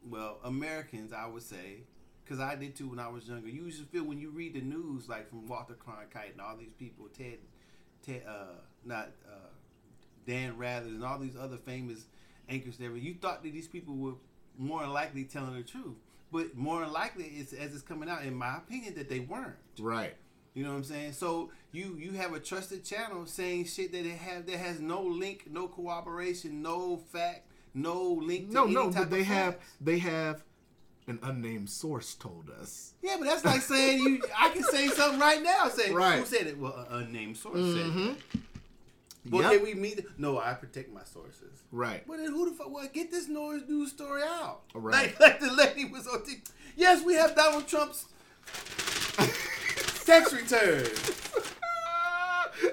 [0.07, 1.83] well, Americans, I would say,
[2.23, 3.49] because I did too when I was younger.
[3.49, 6.55] You used to feel when you read the news, like from Walter Cronkite and all
[6.57, 7.39] these people, Ted,
[8.05, 9.49] Ted, uh, not uh,
[10.27, 12.05] Dan Rather and all these other famous
[12.47, 12.77] anchors.
[12.77, 14.13] There, you thought that these people were
[14.57, 15.95] more likely telling the truth,
[16.31, 19.55] but more likely, it's, as it's coming out, in my opinion, that they weren't.
[19.79, 20.15] Right.
[20.59, 21.13] You know what I'm saying?
[21.13, 25.01] So you you have a trusted channel saying shit that it have that has no
[25.01, 28.49] link, no cooperation, no fact, no link.
[28.49, 30.43] To No, any no, but they have they have
[31.07, 32.91] an unnamed source told us.
[33.01, 34.21] Yeah, but that's like saying you.
[34.37, 35.69] I can say something right now.
[35.69, 36.19] Say Right.
[36.19, 36.57] who said it?
[36.59, 37.85] Well, an unnamed source said.
[37.93, 38.17] Mhm.
[38.17, 38.39] It.
[39.31, 39.51] Well, Yep.
[39.53, 40.05] can we meet?
[40.19, 41.63] No, I protect my sources.
[41.71, 42.05] Right.
[42.05, 42.69] Well, then who the fuck?
[42.69, 44.63] Well, get this noise news story out.
[44.73, 45.17] Right.
[45.17, 46.25] Like, like the lady was on.
[46.25, 46.41] T-
[46.75, 48.07] yes, we have Donald Trump's
[50.09, 50.85] tax return.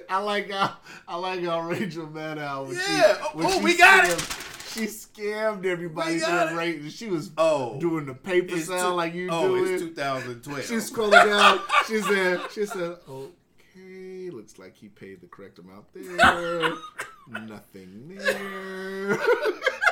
[0.08, 0.76] I like how
[1.06, 2.66] I like how Rachel Maddow.
[2.66, 2.82] when Yeah.
[2.82, 4.20] she, Oh, when oh, she we got it.
[4.72, 6.90] She scammed everybody got rate.
[6.90, 7.78] She was Oh.
[7.80, 9.86] doing the paper sound two- like you oh, do it's it.
[9.96, 10.64] 2012.
[10.66, 11.60] She's scrolling down.
[11.86, 16.72] She said, "She said, okay, looks like he paid the correct amount there.
[17.46, 19.18] Nothing there.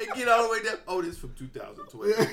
[0.00, 0.76] and get all the way down.
[0.88, 2.28] Oh, this is from 2012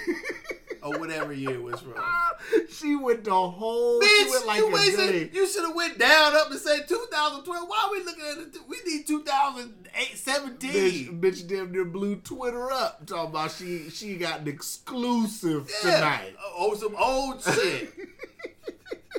[0.84, 1.94] or whatever year it was from.
[2.70, 4.02] she went the whole.
[4.02, 4.98] Bitch, like you a wasted.
[5.12, 5.30] day.
[5.34, 7.68] You should have went down up and said 2012.
[7.70, 8.58] Why are we looking at it?
[8.68, 10.72] We need 2017.
[10.72, 15.96] Bitch, bitch, damn near blew Twitter up talking about she she got an exclusive Yeah.
[15.96, 16.36] tonight.
[16.40, 17.94] Oh, oh some old shit.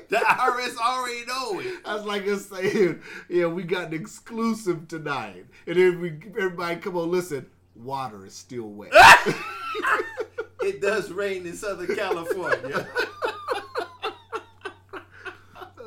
[0.09, 1.74] the IRS already know it.
[1.84, 6.76] I was like us saying, yeah, we got an exclusive tonight, and then we everybody
[6.76, 7.47] come on, listen.
[7.75, 8.93] Water is still wet.
[10.62, 12.87] It does rain in Southern California.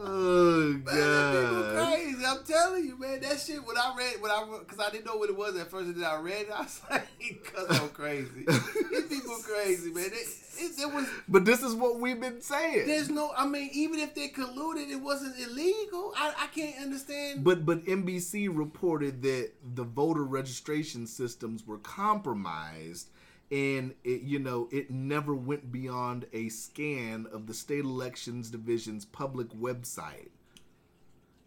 [0.08, 1.94] oh Man, that people god.
[1.94, 2.26] crazy.
[2.26, 3.66] I'm telling you, man, that shit.
[3.66, 5.96] When I read, when I because I didn't know what it was at first, and
[5.96, 7.08] then I read it, I was like,
[7.44, 8.46] "Cuz I'm crazy.
[8.46, 10.28] These people crazy, man." It,
[10.58, 11.08] it, it was.
[11.28, 12.88] But this is what we've been saying.
[12.88, 13.32] There's no.
[13.38, 16.14] I mean, even if they colluded, it wasn't illegal.
[16.16, 17.44] I, I can't understand.
[17.44, 23.10] But but NBC reported that the voter registration systems were compromised
[23.52, 29.06] and it you know it never went beyond a scan of the state elections division's
[29.06, 30.30] public website.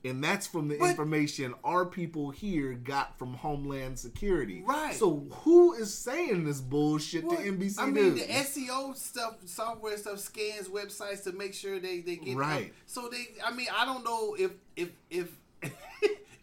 [0.04, 4.62] And that's from the But- information our people here got from Homeland Security.
[4.64, 4.94] Right.
[4.94, 8.20] So who is saying this bullshit to NBC I mean, News?
[8.26, 12.72] the SEO stuff, software stuff scans websites to make sure they they get Right.
[12.86, 15.30] So they, I mean, I don't know if if if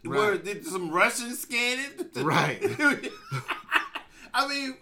[0.04, 0.18] Right.
[0.18, 2.14] were did some Russians scan it?
[2.22, 2.60] Right.
[4.38, 4.76] I mean,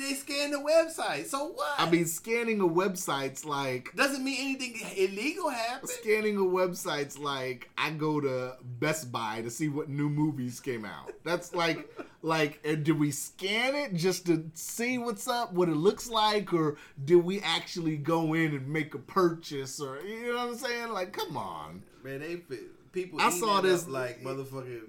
[0.00, 1.26] they scan the website.
[1.26, 1.78] So what?
[1.78, 5.90] I mean, scanning a website's like doesn't mean anything illegal happened.
[5.90, 10.84] scanning a website's like I go to Best Buy to see what new movies came
[10.84, 11.12] out.
[11.22, 11.88] That's like
[12.22, 16.76] like did we scan it just to see what's up, what it looks like, or
[17.04, 20.88] did we actually go in and make a purchase or you know what I'm saying?
[20.92, 21.84] Like, come on.
[22.02, 22.42] Man, they
[22.90, 23.20] people.
[23.20, 24.82] I saw this- like motherfucking.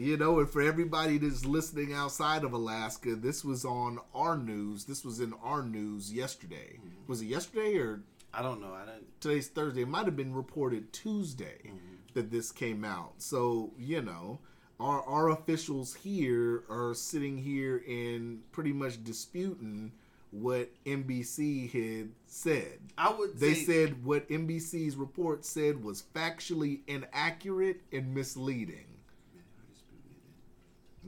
[0.00, 4.86] You know, and for everybody that's listening outside of Alaska, this was on our news.
[4.86, 6.78] This was in our news yesterday.
[6.78, 7.06] Mm-hmm.
[7.06, 8.00] Was it yesterday or
[8.32, 8.72] I don't know.
[8.72, 9.20] I don't.
[9.20, 9.82] today's Thursday.
[9.82, 11.96] It might have been reported Tuesday mm-hmm.
[12.14, 13.12] that this came out.
[13.18, 14.38] So you know,
[14.80, 19.92] our our officials here are sitting here and pretty much disputing
[20.30, 22.78] what NBC had said.
[22.96, 23.38] I would.
[23.38, 28.86] They said what NBC's report said was factually inaccurate and misleading.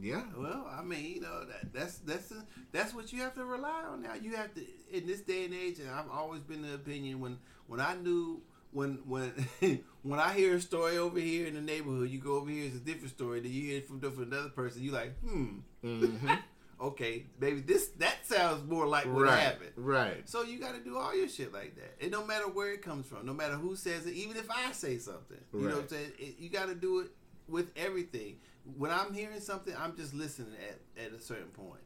[0.00, 0.22] Yeah.
[0.36, 2.32] Well, I mean, you know, that, that's that's
[2.72, 4.14] that's what you have to rely on now.
[4.20, 7.38] You have to in this day and age, and I've always been the opinion when
[7.66, 8.40] when I knew
[8.72, 9.32] when when
[10.02, 12.76] when I hear a story over here in the neighborhood, you go over here, it's
[12.76, 13.40] a different story.
[13.40, 16.38] Then you hear it from, from another person, you like, hmm, Mhm.
[16.80, 19.38] okay, maybe this that sounds more like what right.
[19.40, 19.72] happened.
[19.76, 20.26] Right.
[20.28, 22.80] So you got to do all your shit like that, and no matter where it
[22.80, 25.82] comes from, no matter who says it, even if I say something, you know what
[25.82, 26.12] I'm saying.
[26.18, 27.10] It, you got to do it
[27.46, 28.36] with everything.
[28.76, 31.80] When I'm hearing something, I'm just listening at, at a certain point.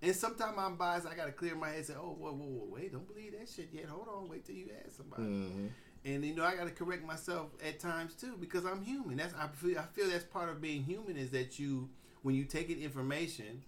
[0.00, 1.06] And sometimes I'm biased.
[1.06, 1.76] I got to clear my head.
[1.78, 3.84] and Say, oh, whoa, whoa, whoa, wait, don't believe that shit yet.
[3.86, 5.22] Hold on, wait till you ask somebody.
[5.22, 5.68] Mhm.
[6.04, 9.16] And you know, I got to correct myself at times too because I'm human.
[9.18, 9.78] That's I feel.
[9.78, 11.88] I feel that's part of being human is that you,
[12.22, 13.62] when you take in information,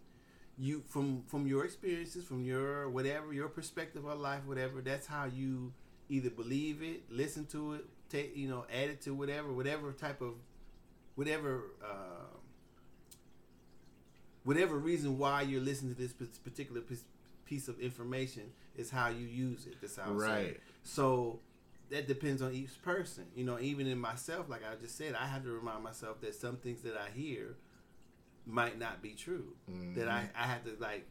[0.58, 4.80] you from from your experiences, from your whatever your perspective of life, whatever.
[4.80, 5.72] That's how you
[6.08, 10.20] either believe it, listen to it, take you know, add it to whatever, whatever type
[10.20, 10.34] of,
[11.14, 11.62] whatever.
[11.84, 12.36] Uh,
[14.44, 17.04] Whatever reason why you're listening to this particular piece-
[17.68, 19.76] of information is how you use it.
[19.80, 20.46] That's how I say Right.
[20.46, 20.60] it.
[20.82, 21.38] So
[21.90, 23.26] that depends on each person.
[23.36, 26.34] You know, even in myself, like I just said, I have to remind myself that
[26.34, 27.54] some things that I hear
[28.44, 29.54] might not be true.
[29.94, 31.06] That I, I have to like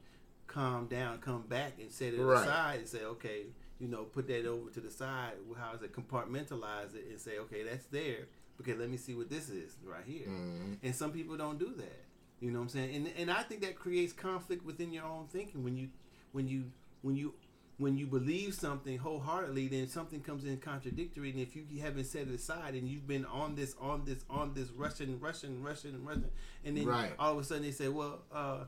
[0.48, 2.42] calm down, come back and set it Right.
[2.42, 3.46] aside and say, okay,
[3.80, 5.34] you know, put that over to the side.
[5.58, 8.28] How is it compartmentalize it and say, okay, that's there.
[8.60, 10.28] Okay, let me see what this is right here.
[10.28, 10.78] Mhm.
[10.84, 12.03] And some people don't do that.
[12.44, 12.96] You know what I'm saying?
[12.96, 15.88] And and I think that creates conflict within your own thinking when you
[16.34, 16.72] when you
[17.02, 17.34] when you
[17.78, 22.24] when you believe something wholeheartedly, then something comes in contradictory, and if you haven't set
[22.24, 26.30] it aside and you've been on this, on this, on this, Russian, Russian, Russian, Russian,
[26.64, 27.12] and then Right.
[27.18, 28.66] all of a sudden they say, well, uh,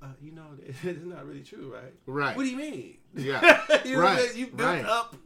[0.00, 0.46] uh, you know,
[0.84, 1.92] it's not really true, right?
[2.06, 2.34] Right.
[2.36, 2.96] What do you mean?
[3.14, 3.60] Yeah.
[3.84, 4.34] you know, Right.
[4.34, 4.84] you built Right.
[4.86, 5.16] up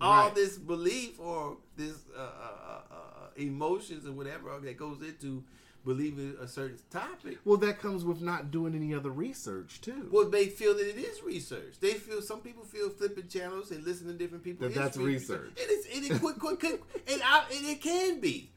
[0.00, 0.34] all Right.
[0.34, 5.44] this belief or this uh, uh, uh, uh, emotions or whatever that goes into
[5.84, 7.38] believing a certain topic.
[7.44, 10.08] Well, that comes with not doing any other research too.
[10.10, 11.74] Well, they feel that it is research.
[11.80, 14.68] They feel some people feel flipping channels and listen to different people.
[14.68, 15.52] That that's research.
[15.56, 15.86] It is.
[15.86, 18.50] It, it, quick, quick, quick, and, I, and it can be.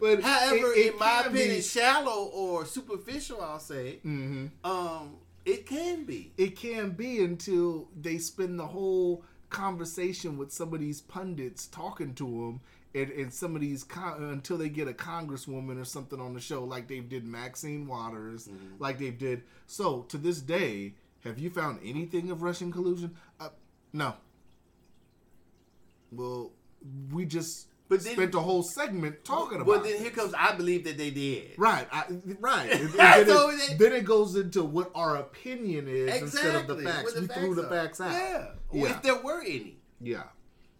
[0.00, 4.50] but However, it- it in my can be- opinion, shallow or superficial, I'll say, Mhm.
[4.64, 6.32] um, it can be.
[6.36, 12.14] it can be until they spend the whole conversation with some of these pundits talking
[12.14, 12.60] to them
[12.94, 16.40] and, and some of these con- until they get a congresswoman or something on the
[16.40, 21.48] show like they did maxine waters like they did so to this day have you
[21.50, 23.48] found anything of russian collusion uh,
[23.92, 24.14] no
[26.10, 26.50] well
[27.12, 30.34] we just But then- spent a whole segment talking about Well, then here comes.
[30.36, 31.52] I believe that they did.
[31.56, 32.04] Right, I,
[32.40, 32.70] right.
[32.72, 36.66] And then, So it, it- then it goes into what our opinion is instead of
[36.66, 37.12] the facts.
[37.14, 38.12] what We threw the facts out.
[38.12, 38.46] Yeah.
[38.72, 38.90] Yeah.
[38.90, 39.76] If there were any.
[40.00, 40.24] Yeah.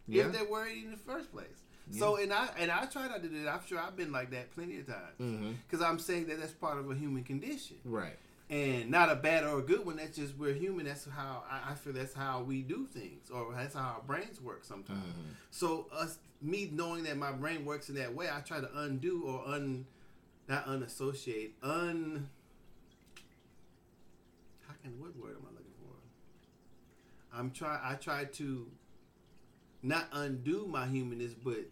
[0.09, 0.27] Yeah.
[0.27, 1.62] If there were any in the first place.
[1.91, 3.53] So and I and I try not to do that.
[3.53, 6.78] I'm sure I've been like that plenty of times because I'm saying that that's part
[6.78, 7.76] of a human condition.
[7.85, 8.16] Right.
[8.51, 9.97] and not a bad or a good one.
[9.97, 10.85] That's just we're human.
[10.87, 11.93] That's how I, I feel.
[11.93, 15.01] That's how we do things, or that's how our brains work sometimes.
[15.01, 15.33] Mm-hmm.
[15.51, 19.22] So us, me knowing that my brain works in that way, I try to undo
[19.26, 19.87] or un,
[20.49, 22.28] not unassociate, un.
[24.66, 27.39] How can what word am I looking for?
[27.39, 27.80] I'm try.
[27.83, 28.66] I try to
[29.83, 31.64] not undo my humanness, but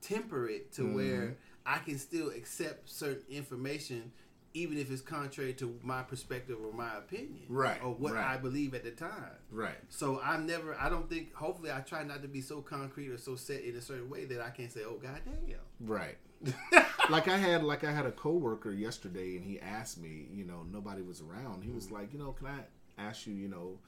[0.00, 0.94] temper it to Mm-hmm.
[0.94, 4.10] where I can still accept certain information,
[4.54, 8.26] even if it's contrary to my perspective or my opinion, Right, or what right.
[8.26, 9.38] I believe at the time.
[9.50, 9.76] Right.
[9.88, 10.74] So I'm never.
[10.78, 11.32] I don't think.
[11.34, 14.24] Hopefully, I try not to be so concrete or so set in a certain way
[14.24, 16.16] that I can't say, "Oh God damn." Right.
[17.10, 20.64] like I had like I had a coworker yesterday and he asked me, you know,
[20.72, 21.62] nobody was around.
[21.62, 22.58] He was like, you know, can I
[22.98, 23.78] ask you, you know,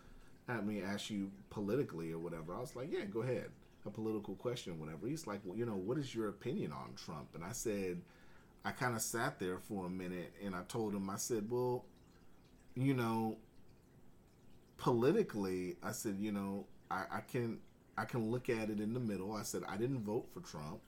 [0.49, 2.55] I me ask you politically or whatever.
[2.55, 3.51] I was like, yeah, go ahead.
[3.87, 5.07] A political question whatever.
[5.07, 7.29] He's like, well, you know, what is your opinion on Trump?
[7.35, 8.01] And I said
[8.65, 11.85] I kind of sat there for a minute and I told him I said, well,
[12.75, 13.37] you know,
[14.79, 17.59] politically, I said, you know, I, I can
[17.97, 19.33] I can look at it in the middle.
[19.35, 20.81] I said I didn't vote for Trump.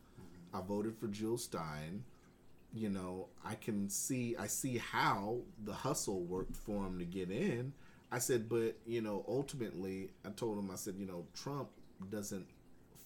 [0.55, 2.03] I voted for Jill Stein.
[2.73, 7.31] You know, I can see I see how the hustle worked for him to get
[7.31, 7.75] in.
[8.11, 11.69] I said, but you know, ultimately, I told him, I said, you know, Trump
[12.11, 12.47] doesn't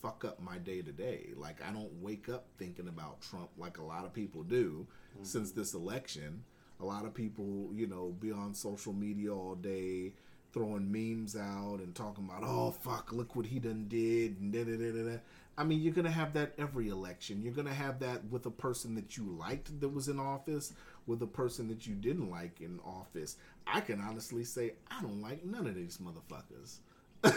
[0.00, 1.30] fuck up my day to day.
[1.36, 5.24] Like I don't wake up thinking about Trump like a lot of people do mm-hmm.
[5.24, 6.44] since this election.
[6.80, 10.14] A lot of people, you know, be on social media all day
[10.52, 14.64] throwing memes out and talking about, oh fuck, look what he done did and da
[14.64, 15.10] da da da.
[15.10, 15.18] da.
[15.58, 17.42] I mean, you're gonna have that every election.
[17.42, 20.72] You're gonna have that with a person that you liked that was in office,
[21.10, 23.36] with a person that you didn't like in office.
[23.66, 26.78] I can honestly say I don't like none of these motherfuckers.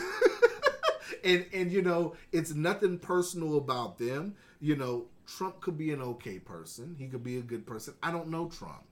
[1.25, 4.35] And and you know it's nothing personal about them.
[4.59, 6.95] You know trump could be an okay person.
[6.97, 7.93] He could be a good person.
[8.01, 8.83] I don't know trump.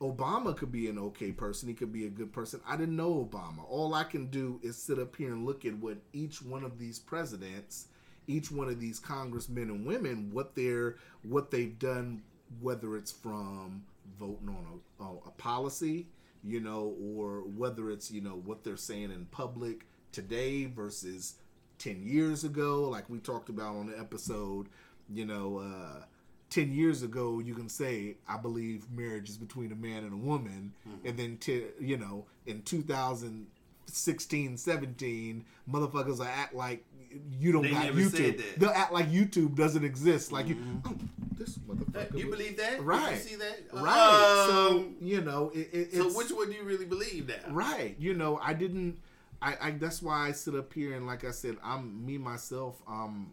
[0.00, 1.68] Obama could be an okay person.
[1.68, 2.60] He could be a good person.
[2.66, 3.64] I didn't know obama.
[3.68, 6.78] All i can do is sit up here and look at what each one of
[6.78, 7.88] these presidents
[8.26, 12.22] each one of these congressmen and women what they're what they've done
[12.60, 13.82] whether it's from
[14.18, 16.06] voting on a, a, a policy
[16.44, 21.34] you know or whether it's you know what they're saying in public today versus
[21.78, 22.88] 10 years ago.
[22.88, 24.68] Like we talked about on the episode
[25.12, 26.02] you know uh
[26.50, 30.16] 10 years ago you can say i believe marriage is between a man and a
[30.16, 30.72] woman.
[31.04, 36.84] And then t- you know in 2016 17 motherfuckers act like
[37.30, 40.94] you don't They said youtube they'll act like youtube doesn't exist like you oh,
[41.38, 42.82] this motherfucker You was- believe that?
[42.82, 43.60] right You see that?
[43.72, 47.52] right so Um, you know it, it, so which one do you really believe now?
[47.52, 48.98] right you know i didn't
[49.42, 52.80] I, I that's why i sit up here and like i said i'm me myself
[52.88, 53.32] um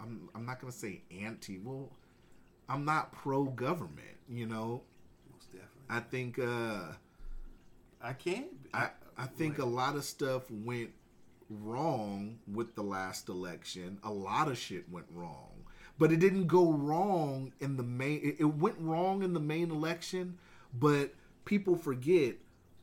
[0.00, 1.90] i'm i'm not gonna say anti well
[2.68, 4.82] i'm not pro-government you know
[5.32, 5.68] Most definitely.
[5.90, 6.92] i think uh
[8.04, 8.46] I can't.
[8.74, 10.90] i i think a lot of stuff went
[11.60, 13.98] wrong with the last election.
[14.02, 15.48] A lot of shit went wrong
[15.98, 20.36] but it didn't go wrong in the main it, went wrong in the main election
[20.74, 22.36] but people forget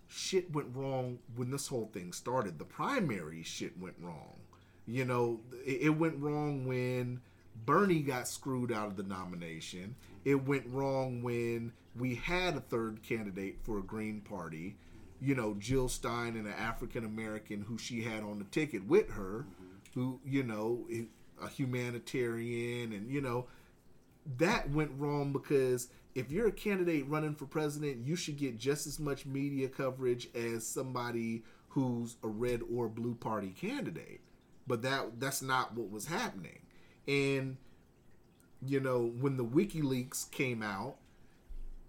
[0.07, 2.57] shit went wrong when this whole thing started.
[2.57, 4.39] The primary shit went wrong.
[4.85, 7.21] You know it went wrong when
[7.65, 9.95] bernie got screwed out of the nomination.
[10.25, 14.77] It went wrong when we had a third candidate for a green party
[15.21, 19.09] you know jill stein and an african american who she had on the ticket with
[19.11, 19.45] her
[19.93, 20.85] who you know
[21.41, 23.45] a humanitarian and you know
[24.37, 28.87] that went wrong because if you're a candidate running for president, you should get just
[28.87, 34.21] as much media coverage as somebody who's a red or blue party candidate.
[34.67, 36.59] But that that's not what was happening.
[37.07, 37.57] And
[38.65, 40.97] you know, when the WikiLeaks came out,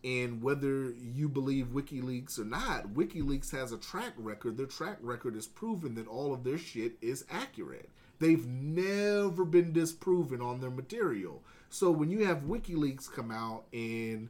[0.02, 4.56] and whether you believe WikiLeaks or not, WikiLeaks has a track record.
[4.56, 7.90] Their track record is proven that all of their shit is accurate.
[8.18, 11.42] They've never been disproven on their material.
[11.68, 14.28] So when you have WikiLeaks come out and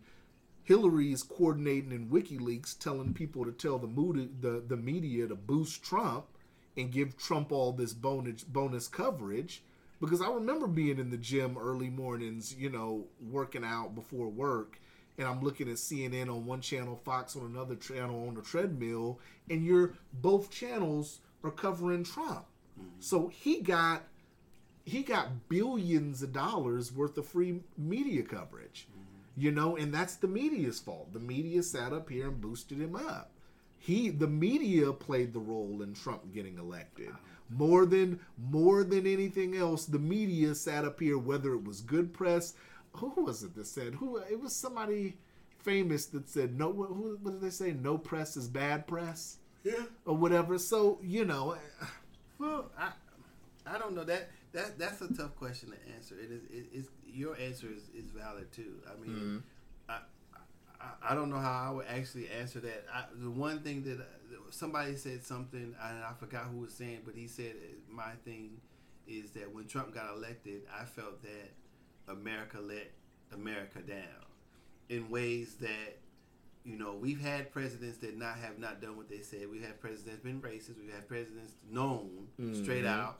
[0.64, 5.82] Hillary's coordinating in WikiLeaks telling people to tell the mood, the, the media to boost
[5.82, 6.26] Trump
[6.76, 9.62] and give Trump all this bonus bonus coverage.
[10.00, 14.80] Because I remember being in the gym early mornings, you know, working out before work,
[15.18, 19.18] and I'm looking at CNN on one channel, Fox on another channel on the treadmill,
[19.48, 22.46] and you're both channels are covering Trump.
[22.78, 22.88] Mm-hmm.
[23.00, 24.04] So he got
[24.84, 28.86] he got billions of dollars worth of free media coverage.
[28.90, 29.40] Mm-hmm.
[29.40, 31.12] You know, and that's the media's fault.
[31.12, 33.30] The media sat up here and boosted him up.
[33.78, 37.08] He the media played the role in Trump getting elected.
[37.08, 37.18] Uh-huh.
[37.48, 42.12] More than more than anything else, the media sat up here whether it was good
[42.12, 42.54] press,
[42.92, 45.16] who was it that said who it was somebody
[45.58, 46.68] famous that said no.
[46.70, 47.72] What, who- what did they say?
[47.72, 49.84] No press is bad press Yeah.
[50.06, 50.58] or whatever.
[50.58, 51.56] So you know,
[52.38, 52.92] Well, I
[53.66, 56.14] I don't know that that that's a tough question to answer.
[56.18, 58.80] It is it is your answer is, is valid too.
[58.90, 59.42] I mean,
[59.88, 59.98] I,
[60.80, 62.86] I I don't know how I would actually answer that.
[62.92, 64.04] I, the one thing that uh,
[64.50, 68.60] somebody said something and I forgot who was saying, but he said uh, my thing
[69.06, 71.50] is that when Trump got elected, I felt that
[72.08, 72.90] America let
[73.32, 74.26] America down
[74.88, 75.98] in ways that
[76.64, 79.50] you know we've had presidents that not have not done what they said.
[79.50, 80.78] We've had presidents been racist.
[80.78, 83.18] We've had presidents known straight out.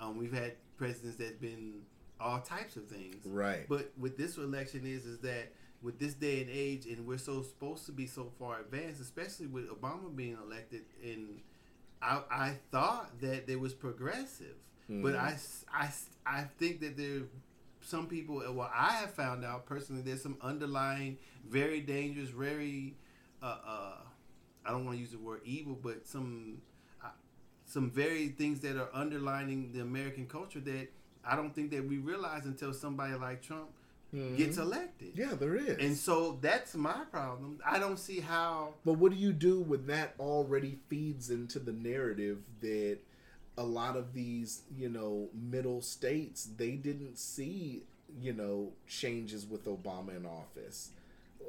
[0.00, 1.82] Um, we've had presidents that's been
[2.18, 3.24] all types of things.
[3.26, 3.68] Right.
[3.68, 5.52] But with this election is is that
[5.82, 9.46] with this day and age, and we're so supposed to be so far advanced, especially
[9.46, 11.40] with Obama being elected, and
[12.02, 14.56] I, I thought that there was progressive,
[15.02, 15.36] but I,
[15.72, 15.88] I,
[16.26, 17.22] I think that there
[17.82, 21.18] some people well I have found out personally there's some underlying
[21.48, 22.94] very dangerous very
[23.42, 23.92] uh, uh
[24.64, 26.60] I don't want to use the word evil but some
[27.02, 27.08] uh,
[27.64, 30.88] some very things that are underlining the American culture that
[31.24, 33.70] I don't think that we realize until somebody like Trump
[34.12, 35.12] gets elected.
[35.14, 35.78] yeah, there is.
[35.78, 37.60] And so that's my problem.
[37.64, 41.72] I don't see how But what do you do when that already feeds into the
[41.72, 42.98] narrative that
[43.58, 47.82] a lot of these, you know, middle states, they didn't see,
[48.20, 50.90] you know, changes with Obama in office.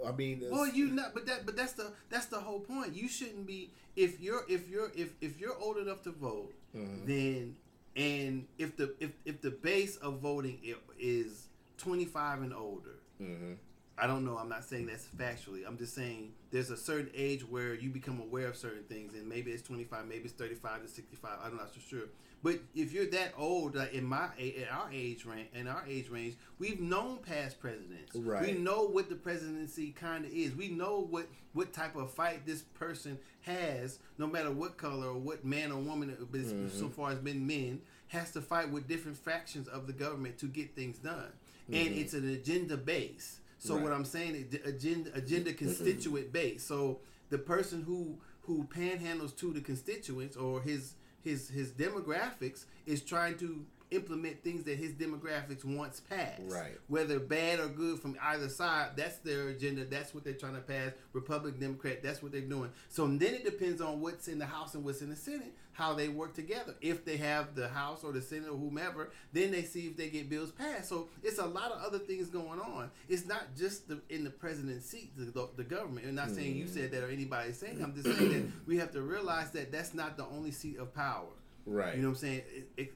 [0.06, 2.96] I mean, Well, you not, but that, but that's the that's the whole point.
[2.96, 7.06] You shouldn't be if you're if you're if if you're old enough to vote, mm-hmm.
[7.06, 7.56] then
[7.96, 10.60] and if the if if the base of voting
[11.00, 11.48] is
[11.78, 13.00] 25 and older.
[13.22, 13.54] Mm-hmm.
[14.02, 14.36] I don't know.
[14.38, 15.62] I'm not saying that's factually.
[15.66, 19.30] I'm just saying there's a certain age where you become aware of certain things, and
[19.30, 21.38] maybe it's 25, maybe it's 35 to 65.
[21.44, 22.08] I'm not so sure.
[22.44, 26.10] But if you're that old, like in my in our age range, in our age
[26.10, 28.16] range, we've known past presidents.
[28.16, 28.42] Right.
[28.42, 30.56] We know what the presidency kind of is.
[30.56, 35.18] We know what what type of fight this person has, no matter what color or
[35.20, 36.10] what man or woman.
[36.10, 36.80] it is, mm-hmm.
[36.80, 40.48] So far as been men, has to fight with different factions of the government to
[40.48, 41.32] get things done,
[41.68, 42.00] and mm-hmm.
[42.00, 43.41] it's an agenda base.
[43.62, 46.64] So what I'm saying is agenda agenda constituent base.
[46.64, 47.00] So
[47.30, 53.38] the person who who panhandles to the constituents or his his his demographics is trying
[53.38, 56.42] to implement things that his demographics wants passed.
[56.48, 56.80] Right.
[56.88, 59.86] Whether bad or good from either side, that's their agenda.
[59.86, 60.92] That's what they're trying to pass.
[61.14, 62.72] Republican, Democrat, that's what they're doing.
[62.88, 65.94] So then it depends on what's in the House and what's in the Senate, how
[65.94, 66.76] they work together.
[66.80, 70.10] If they have the House or the Senate or whomever, then they see if they
[70.10, 70.88] get bills passed.
[70.88, 72.90] So it's a lot of other things going on.
[73.10, 76.08] It's not just the, in the president's seat, the, the, the government.
[76.08, 76.74] I'm not saying you mm.
[76.74, 77.84] said that or anybody saying.
[77.84, 80.96] I'm just saying that we have to realize that that's not the only seat of
[80.96, 81.28] power.
[81.66, 81.96] Right.
[81.96, 82.42] You know what I'm saying?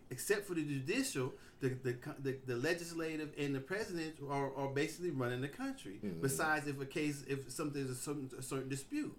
[0.09, 5.11] Except for the judicial, the the, the, the legislative and the president are, are basically
[5.11, 5.99] running the country.
[6.03, 6.21] Mm-hmm.
[6.21, 9.15] Besides, if a case, if something is a certain, a certain dispute,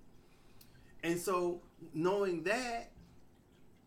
[1.02, 1.60] and so
[1.94, 2.90] knowing that,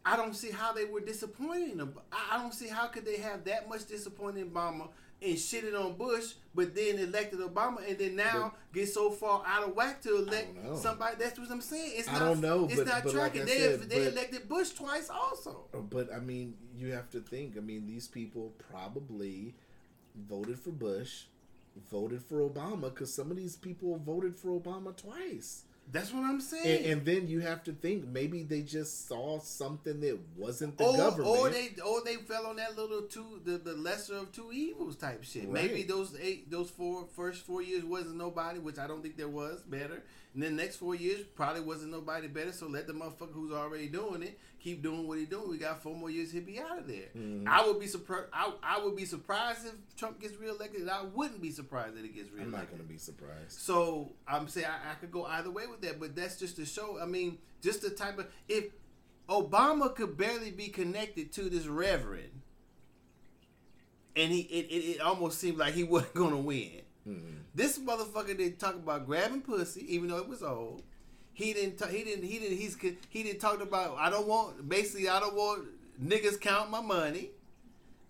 [0.05, 1.81] I don't see how they were disappointed.
[2.11, 4.89] I I don't see how could they have that much disappointed Obama
[5.21, 9.67] and shitted on Bush, but then elected Obama, and then now get so far out
[9.67, 11.15] of whack to elect somebody.
[11.19, 11.91] That's what I'm saying.
[11.95, 13.41] It's I not, don't know, It's but- not but like tracking.
[13.41, 15.65] I they said, they but- elected Bush twice also.
[15.89, 17.57] But I mean, you have to think.
[17.57, 19.55] I mean, these people probably
[20.15, 21.23] voted for Bush,
[21.91, 25.63] voted for Obama, because some of these people voted for Obama twice.
[25.91, 26.85] That's what I'm saying.
[26.85, 30.85] And, and then you have to think maybe they just saw something that wasn't the
[30.85, 31.27] or, government.
[31.27, 34.95] or they or they fell on that little two the, the lesser of two evils
[34.95, 35.49] type shit.
[35.49, 39.29] Maybe those eight those four first four years wasn't nobody, which I don't think there
[39.29, 40.03] was better.
[40.33, 42.51] And then next four years probably wasn't nobody better.
[42.51, 45.49] So let the motherfucker who's already doing it keep doing what he doing.
[45.49, 47.07] We got four more years, he'll be out of there.
[47.17, 47.47] Mm-hmm.
[47.47, 48.27] I would be surprised.
[48.31, 50.81] I, I would be surprised if Trump gets reelected.
[50.81, 52.53] and I wouldn't be surprised that he gets reelected.
[52.53, 53.51] I'm not going to be surprised.
[53.51, 56.65] So I'm saying I, I could go either way with that, but that's just to
[56.65, 56.99] show.
[57.01, 58.65] I mean, just the type of if
[59.29, 62.41] Obama could barely be connected to this reverend,
[64.15, 66.81] and he it, it, it almost seemed like he wasn't gonna win.
[67.09, 67.33] Mm-hmm.
[67.55, 70.83] This motherfucker didn't talk about grabbing pussy, even though it was old.
[71.33, 71.77] He didn't.
[71.77, 72.25] ta- he didn't.
[72.25, 72.57] He didn't.
[72.57, 72.77] He's.
[73.09, 73.97] He didn't talk about.
[73.97, 74.67] I don't want.
[74.67, 75.67] Basically, I don't want
[76.03, 77.31] niggas count my money.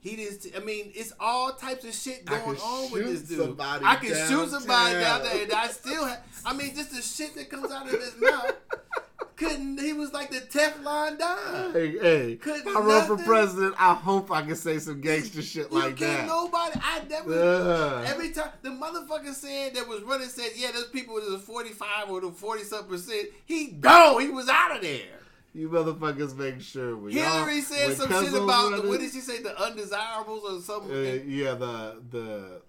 [0.02, 0.48] He didn't.
[0.56, 3.60] I mean, it's all types of shit going on with this dude.
[3.60, 5.24] I can shoot somebody down downtown.
[5.24, 6.06] there, and I still.
[6.06, 8.56] Have, I mean, just the shit that comes out of his mouth.
[9.40, 9.80] Couldn't.
[9.80, 11.72] He was like the Teflon Don.
[11.72, 12.36] Hey, hey!
[12.36, 13.74] Couldn't I run for president.
[13.80, 16.28] I hope I can say some gangster shit You like can't that.
[16.28, 16.78] nobody.
[16.84, 17.34] I never.
[17.34, 18.06] Ugh.
[18.06, 21.70] Every time the motherfucker said that was running said, yeah, those people was a forty
[21.70, 23.30] five or the forty something percent.
[23.46, 24.20] He gone.
[24.20, 25.22] He was out of there.
[25.54, 26.98] You motherfuckers make sure.
[26.98, 29.42] When Hillary said some shit about the, what did she say?
[29.42, 30.92] The undesirables or something.
[30.92, 32.62] Uh, yeah, the the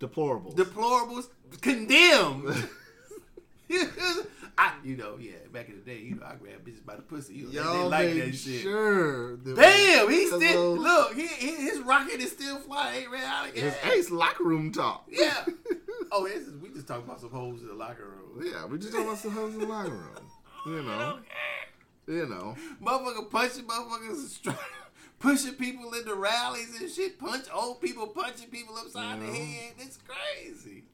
[0.00, 0.56] deplorables.
[0.56, 1.28] Deplorables
[1.60, 2.68] condemned.
[4.58, 5.32] I, you know, yeah.
[5.52, 7.34] Back in the day, you know, I grabbed bitches by the pussy.
[7.34, 8.62] You know, they- Y'all they like that shit.
[8.62, 9.36] sure.
[9.36, 11.14] Damn, Cause still those- look.
[11.14, 13.02] He, he, his rocket is still flying.
[13.02, 13.74] Ain't ran out of gas.
[13.82, 15.06] It's Ace locker room talk.
[15.10, 15.44] Yeah.
[16.12, 18.46] Oh, this is we just talking about some hoes in the locker room.
[18.46, 20.30] Yeah, we just talking about some hoes in the locker room.
[20.64, 21.18] You know,
[22.06, 22.54] you know.
[22.80, 24.56] Motherfucker punching motherfuckers,
[25.18, 27.18] pushing people into rallies and shit.
[27.18, 29.72] Punch old people, punching people upside the head.
[29.80, 30.84] It's crazy.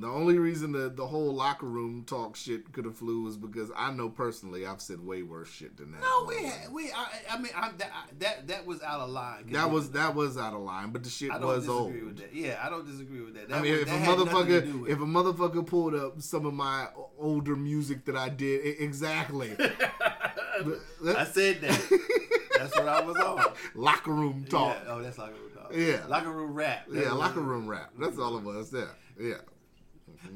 [0.00, 3.70] The only reason that the whole locker room talk shit could have flew was because
[3.76, 6.00] I know personally I've said way worse shit than that.
[6.00, 6.90] No, we had we.
[6.90, 9.50] I, I mean, I, that, that that was out of line.
[9.52, 11.92] That was that was out of line, but the shit I was old.
[12.32, 13.48] Yeah, I don't disagree with that.
[13.48, 15.66] that I mean, was, if a that had nothing to do motherfucker, if a motherfucker
[15.66, 19.54] pulled up some of my older music that I did, e- exactly.
[19.60, 22.00] I said that.
[22.58, 23.52] That's what I was on.
[23.74, 24.76] locker room talk.
[24.84, 24.92] Yeah.
[24.92, 25.74] Oh, that's locker room talk.
[25.74, 26.04] Yeah.
[26.08, 26.86] Locker room rap.
[26.92, 27.90] Yeah, locker room rap.
[27.98, 28.90] That's all of us there.
[29.18, 29.36] Yeah.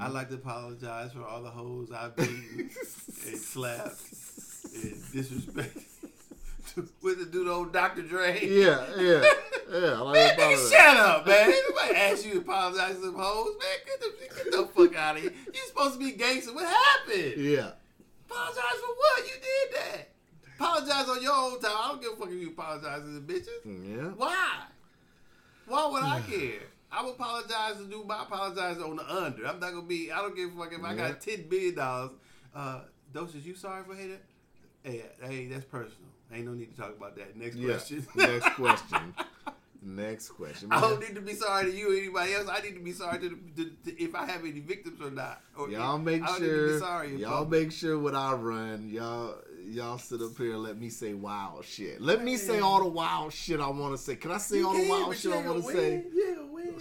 [0.01, 2.71] I'd like to apologize for all the hoes I've beaten
[3.27, 4.01] and slapped
[4.75, 5.83] and disrespected.
[7.03, 8.03] With the dude old Dr.
[8.03, 8.41] Dre.
[8.45, 9.23] Yeah, yeah,
[9.71, 9.79] yeah.
[9.79, 11.53] I like Man, that part nigga, shut up, man.
[11.69, 13.55] Nobody asked you to apologize to some hoes.
[13.61, 15.33] Man, get the, get the fuck out of here.
[15.53, 16.53] You supposed to be gangster.
[16.55, 17.35] What happened?
[17.37, 17.71] Yeah.
[18.29, 19.25] Apologize for what?
[19.25, 20.09] You did that.
[20.59, 21.73] Apologize on your own time.
[21.77, 23.61] I don't give a fuck if you apologize to the bitches.
[23.65, 24.09] Yeah.
[24.17, 24.63] Why?
[25.67, 26.61] Why would I care?
[26.97, 29.47] I would apologize to do my apologize on the under.
[29.47, 30.13] I'm not gonna be.
[30.13, 32.11] I don't give a fuck if I got ten billion dollars.
[32.55, 32.81] Uh,
[33.13, 34.19] Docious, you sorry for hating?
[34.83, 36.09] Hey, hey, that's personal.
[36.33, 37.37] Ain't no need to talk about that.
[37.37, 37.69] Next Yeah.
[37.75, 38.07] question.
[38.17, 39.15] Next question.
[39.83, 40.69] Next question.
[40.73, 42.49] I don't need to be sorry to you or anybody else.
[42.49, 45.11] I need to be sorry to, the, to, to if I have any victims or
[45.11, 45.43] not.
[45.59, 47.05] Or Y'all if- make I don't need to sure.
[47.05, 47.61] Y'all public.
[47.65, 51.65] make sure when I run, y'all y'all sit up here and let me say wild
[51.65, 52.01] shit.
[52.01, 54.17] Let me say all the wild shit I want to say.
[54.17, 55.91] Can I say You all the wild shit I want to say?
[55.97, 56.11] win.
[56.15, 56.75] You win.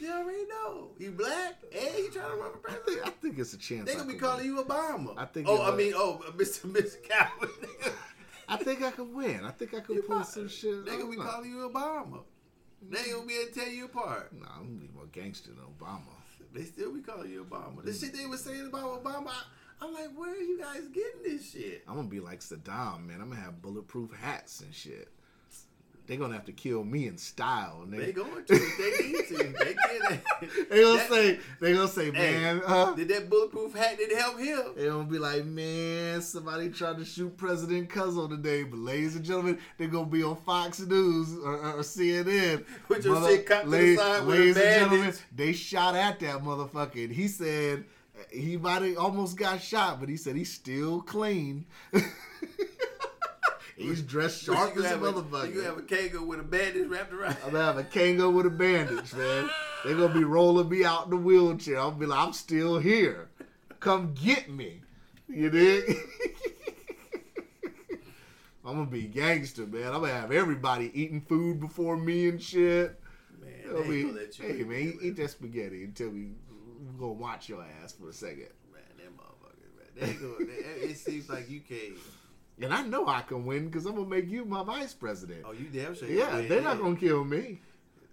[0.00, 0.90] You already know.
[0.98, 3.06] You black and you trying to run for I think, president.
[3.06, 3.90] I think it's a chance.
[3.90, 4.56] They gonna be calling win.
[4.56, 5.14] you Obama.
[5.16, 6.60] I think Oh, I mean, oh, Mr.
[6.72, 7.02] Mr.
[7.08, 7.48] Calvin.
[8.48, 9.44] I think I could win.
[9.44, 10.84] I think I could pull some shit.
[10.84, 12.20] They gonna be calling you Obama.
[12.90, 14.32] They gonna be able to tear you apart.
[14.38, 16.00] Nah, I'm gonna be more gangster than Obama.
[16.52, 17.82] They still be calling you Obama.
[17.82, 18.00] The mm.
[18.00, 19.42] shit they were saying about Obama, I,
[19.84, 21.82] I'm like, where are you guys getting this shit?
[21.88, 23.20] I'm gonna be like Saddam, man.
[23.20, 25.08] I'm gonna have bulletproof hats and shit.
[26.06, 27.84] They're gonna have to kill me in style.
[27.88, 28.04] Nigga.
[28.06, 28.54] They going to.
[28.54, 29.36] They need to.
[29.36, 30.20] They can.
[30.68, 34.18] They gonna That- say, they gonna say, Hey, man, uh, Did that bulletproof hat didn't
[34.18, 34.60] help him?
[34.76, 39.24] they gonna be like, man, somebody tried to shoot President Cuzzo today, but ladies and
[39.24, 42.64] gentlemen, they're gonna be on Fox News or, or CNN.
[42.86, 45.94] Put your Mother- shit cocked to the ladies- side with ladies and gentlemen, they shot
[45.94, 47.84] at that motherfucker, and he said
[48.30, 51.66] he might have almost got shot, but he said he's still clean.
[53.76, 55.52] he's dressed sharp as a motherfucker.
[55.52, 57.36] You have a Kango with a bandage wrapped around.
[57.44, 59.50] I'm gonna have a Kango with a bandage, man.
[59.84, 61.78] They're gonna be rolling me out in the wheelchair.
[61.78, 63.28] I'll be like, I'm still here.
[63.80, 64.80] Come get me.
[65.28, 65.96] You dig?
[68.66, 69.88] I'm gonna be gangster, man.
[69.88, 72.98] I'm gonna have everybody eating food before me and shit.
[73.42, 76.30] Man, They'll be, ain't gonna let you hey man, eat, eat that spaghetti until we
[76.78, 78.48] we gonna watch your ass for a second.
[78.72, 80.18] Man, them motherfuckers, man.
[80.20, 80.50] Gonna,
[80.90, 81.94] it seems like you can't.
[82.60, 85.44] And I know I can win because I'm gonna make you my vice president.
[85.46, 86.08] Oh, you damn sure.
[86.08, 87.60] Yeah, they're not gonna kill me.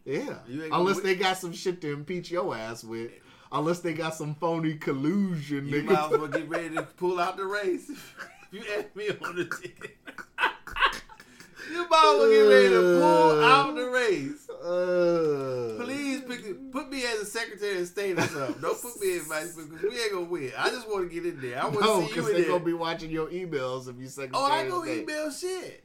[0.05, 1.05] Yeah, You ain't gonna unless win.
[1.05, 3.11] they got some shit to impeach your ass with.
[3.51, 5.85] Unless they got some phony collusion, You nigga.
[5.85, 7.91] might as well get ready to pull out the race.
[8.51, 9.97] you ask me on the ticket.
[11.71, 14.49] you might as well get ready to pull out the race.
[14.49, 16.00] Uh, Please
[16.37, 18.61] pick, put me as a secretary of state or something.
[18.61, 20.51] Don't put me in vice because we ain't gonna win.
[20.57, 21.59] I just want to get in there.
[21.61, 22.51] I want to no, see you in they're there.
[22.51, 24.43] gonna be watching your emails if you secretary.
[24.43, 25.83] Oh, I go email shit.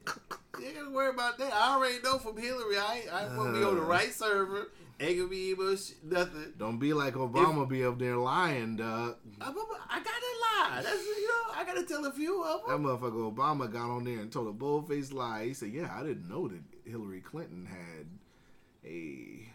[0.58, 1.52] You ain't gotta worry about that.
[1.52, 2.78] I already know from Hillary.
[2.78, 3.86] I I won't be on the Uh.
[3.86, 4.68] right server.
[4.98, 6.54] Ain't gonna be email shit, nothing.
[6.58, 9.16] Don't be like Obama, be up there lying, dog.
[9.42, 10.80] I, I gotta lie.
[10.82, 11.52] That's you know.
[11.54, 12.82] I gotta tell a few of them.
[12.82, 15.44] That motherfucker Obama got on there and told a bold-faced lie.
[15.44, 16.60] He said, "Yeah, I didn't know that
[16.90, 18.06] Hillary Clinton had
[18.90, 19.46] a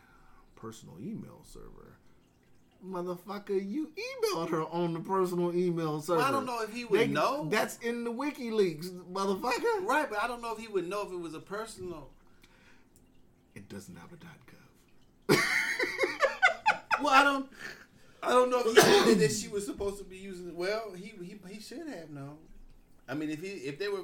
[0.61, 1.97] personal email server."
[2.85, 6.19] Motherfucker, you emailed her on the personal email server.
[6.19, 7.47] Well, I don't know if he would They- know.
[7.49, 9.85] That's in the WikiLeaks, motherfucker.
[9.85, 12.09] Right, but I don't know if he would know if it was a personal.
[13.53, 15.43] It doesn't have a .gov.
[17.01, 17.49] Well, I don't.
[18.23, 20.55] I don't know if he knew that she was supposed to be using it.
[20.55, 22.37] Well, he he, he should have known.
[23.09, 24.03] I mean, if he if they were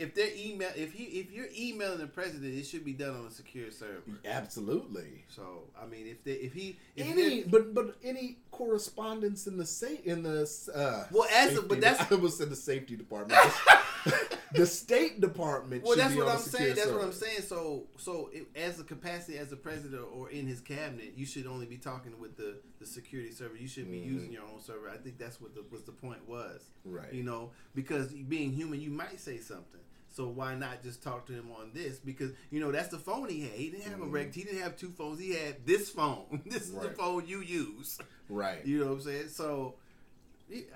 [0.00, 3.26] if they're email if he if you're emailing the president, it should be done on
[3.26, 4.02] a secure server.
[4.24, 5.24] Absolutely.
[5.28, 9.66] So I mean, if they if he if Any, but but any correspondence in the
[9.66, 10.42] state in the
[10.74, 13.40] uh, Well, as a- but that's- I almost said the safety department.
[14.54, 15.84] the State Department.
[15.84, 16.68] Well, should that's be what on I'm saying.
[16.68, 17.42] secure That's what I'm saying.
[17.42, 21.46] So, so it, as a capacity as a president or in his cabinet, you should
[21.46, 23.56] only be talking with the, the security server.
[23.56, 24.12] You shouldn't be Mhm.
[24.14, 24.88] using your own server.
[24.88, 26.62] I think that's what the was the point was.
[26.84, 27.12] Right.
[27.12, 29.80] You know, because being human, you might say something.
[30.12, 31.98] So why not just talk to him on this?
[31.98, 33.52] Because you know that's the phone he had.
[33.52, 34.12] He didn't have a Mhm.
[34.12, 34.34] rec.
[34.34, 35.20] He didn't have two phones.
[35.20, 36.42] He had this phone.
[36.46, 37.98] this is the phone you use.
[38.28, 38.64] Right.
[38.66, 39.28] You know what I'm saying?
[39.28, 39.74] So,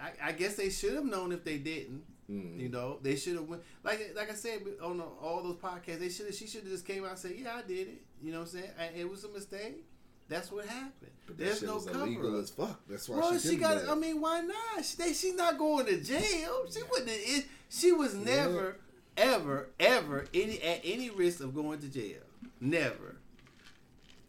[0.01, 2.05] I, I guess they should have known if they didn't.
[2.31, 2.59] Mhm.
[2.59, 5.98] You know, they should have went like like I said on all those podcasts.
[5.98, 6.35] They should have.
[6.35, 8.48] She should have just came out and said, "Yeah, I did it." You know what
[8.55, 8.70] I'm saying?
[8.78, 9.85] I, it was a mistake.
[10.27, 11.11] That's what happened.
[11.27, 12.05] But that There's shit no was cover.
[12.06, 12.43] illegal up.
[12.44, 12.81] as fuck.
[12.89, 13.77] That's why Well, she, she, got.
[13.77, 13.89] it.
[13.90, 14.82] I mean, why not?
[14.82, 16.65] She, they, she's not going to jail.
[16.73, 17.11] She wouldn't.
[17.11, 18.78] It, she was never,
[19.16, 22.20] ever, ever any at any risk of going to jail.
[22.61, 23.16] Never.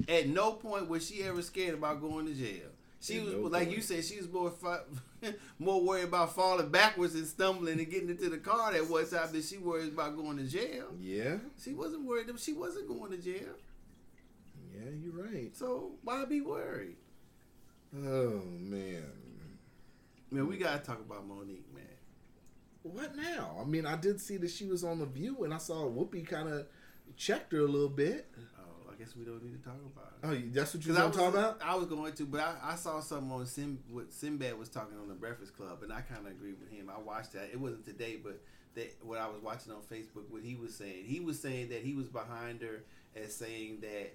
[0.08, 2.68] At no point was she ever scared about going to jail.
[3.00, 3.78] She was no like point.
[3.78, 4.04] you said.
[4.04, 4.52] She was more
[5.60, 9.32] more worried about falling backwards and stumbling and getting into the car that one time
[9.32, 10.88] than she worried about going to jail.
[11.00, 11.38] Yeah.
[11.64, 12.28] She wasn't worried.
[12.40, 13.54] She wasn't going to jail.
[14.74, 15.56] Yeah, you're right.
[15.56, 16.98] So why be worried?
[17.96, 19.04] Oh man.
[20.32, 21.66] Man, we gotta talk about Monique.
[22.94, 23.58] What now?
[23.60, 26.28] I mean, I did see that she was on the View, and I saw Whoopi
[26.28, 26.68] kind of
[27.18, 28.28] checked her a little bit.
[28.60, 30.46] Oh, I guess we don't need to talk about it.
[30.48, 31.62] Oh, that's what you 'Cause I want was, to talk about?
[31.68, 35.00] I was going to, but I, I saw something on Sim, what Sinbad was talking
[35.00, 36.92] on the Breakfast Club, and I kind of agree with him.
[36.96, 37.50] I watched that.
[37.52, 38.40] It wasn't today, but
[38.76, 41.06] that what I was watching on Facebook, what he was saying.
[41.06, 42.84] He was saying that he was behind her
[43.16, 44.14] as saying that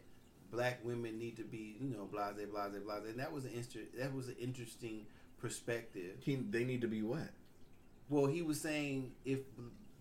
[0.52, 3.88] black women need to be, you know, blase, blase, blase, and that was an inter-
[3.98, 5.06] that was an interesting
[5.40, 6.18] perspective.
[6.20, 7.30] He, they need to be what?
[8.11, 9.39] Well, he was saying if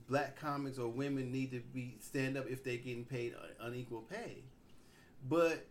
[0.08, 4.44] black comics or women need to be stand up if they're getting paid unequal pay,
[5.30, 5.68] but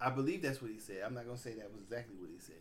[0.00, 1.02] I believe that's what he said.
[1.04, 2.54] I'm not gonna say that was exactly what he said,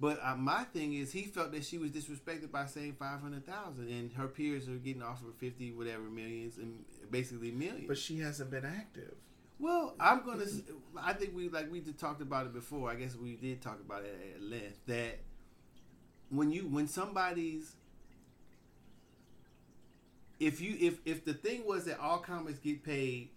[0.00, 3.44] but uh, my thing is he felt that she was disrespected by saying five hundred
[3.44, 7.88] thousand, and her peers are getting offered fifty whatever millions and basically millions.
[7.88, 9.14] But she hasn't been active.
[9.58, 10.46] Well, I'm gonna.
[10.96, 12.90] I think we like we did talked about it before.
[12.90, 14.78] I guess we did talk about it at length.
[14.86, 15.18] That
[16.32, 17.72] when you when somebody's
[20.40, 23.28] if you if if the thing was that all comics get paid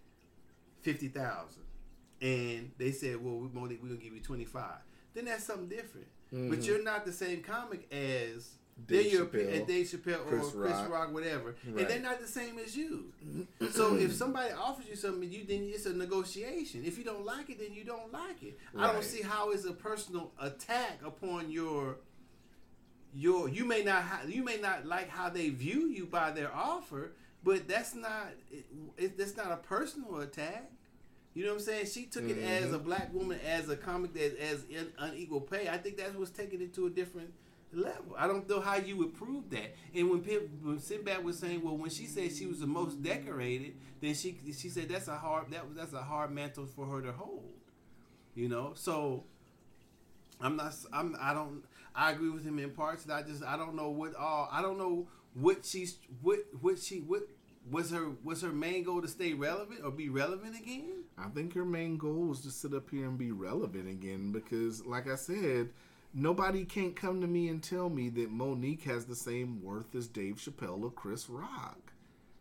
[0.81, 1.63] fifty thousand,
[2.21, 4.79] and they said, well, we're gonna, we're gonna give you twenty five,
[5.13, 6.07] then that's something different.
[6.31, 6.65] But Mhm.
[6.65, 8.49] you're not the same comic as.
[8.87, 10.89] Dave They're your, Chappelle, and Dave Chappelle or Chris Rock.
[10.91, 11.79] Rock, whatever, Right.
[11.79, 13.13] and they're not the same as you.
[13.71, 16.83] So if somebody offers you something, you then it's a negotiation.
[16.83, 18.59] If you don't like it, then you don't like it.
[18.77, 21.99] I don't see how it's a personal attack upon your
[23.15, 23.49] your.
[23.49, 27.11] You may not ha- you may not like how they view you by their offer,
[27.43, 28.65] but that's not it,
[28.97, 30.71] it, that's not a personal attack.
[31.33, 31.85] You know what I'm saying?
[31.87, 32.85] She took it as a mm-hmm.
[32.85, 35.67] black woman, as a comic that as in, unequal pay.
[35.67, 37.33] I think that's what's taking it to a different
[37.73, 38.15] level.
[38.17, 39.75] I don't know how you would prove that.
[39.93, 43.03] And when Pip, when Sinbad was saying, well, when she said she was the most
[43.03, 46.85] decorated, then she she said that's a hard that was that's a hard mantle for
[46.85, 47.51] her to hold.
[48.33, 49.25] You know, so
[50.41, 50.73] I'm not.
[50.91, 51.15] I'm.
[51.19, 51.63] I don't.
[51.95, 53.03] I agree with him in parts.
[53.03, 53.43] And I just.
[53.43, 54.49] I don't know what all.
[54.51, 55.97] I don't know what she's.
[56.21, 56.39] What.
[56.61, 56.99] What she.
[56.99, 57.27] What
[57.69, 58.11] was her.
[58.23, 61.03] Was her main goal to stay relevant or be relevant again?
[61.17, 64.85] I think her main goal was to sit up here and be relevant again because,
[64.85, 65.69] like I said,
[66.13, 70.07] nobody can't come to me and tell me that Monique has the same worth as
[70.07, 71.93] Dave Chappelle or Chris Rock.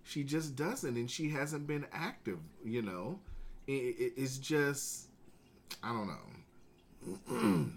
[0.03, 2.39] She just doesn't, and she hasn't been active.
[2.65, 3.21] You know,
[3.67, 5.07] it, it, it's just
[5.83, 7.71] I don't know.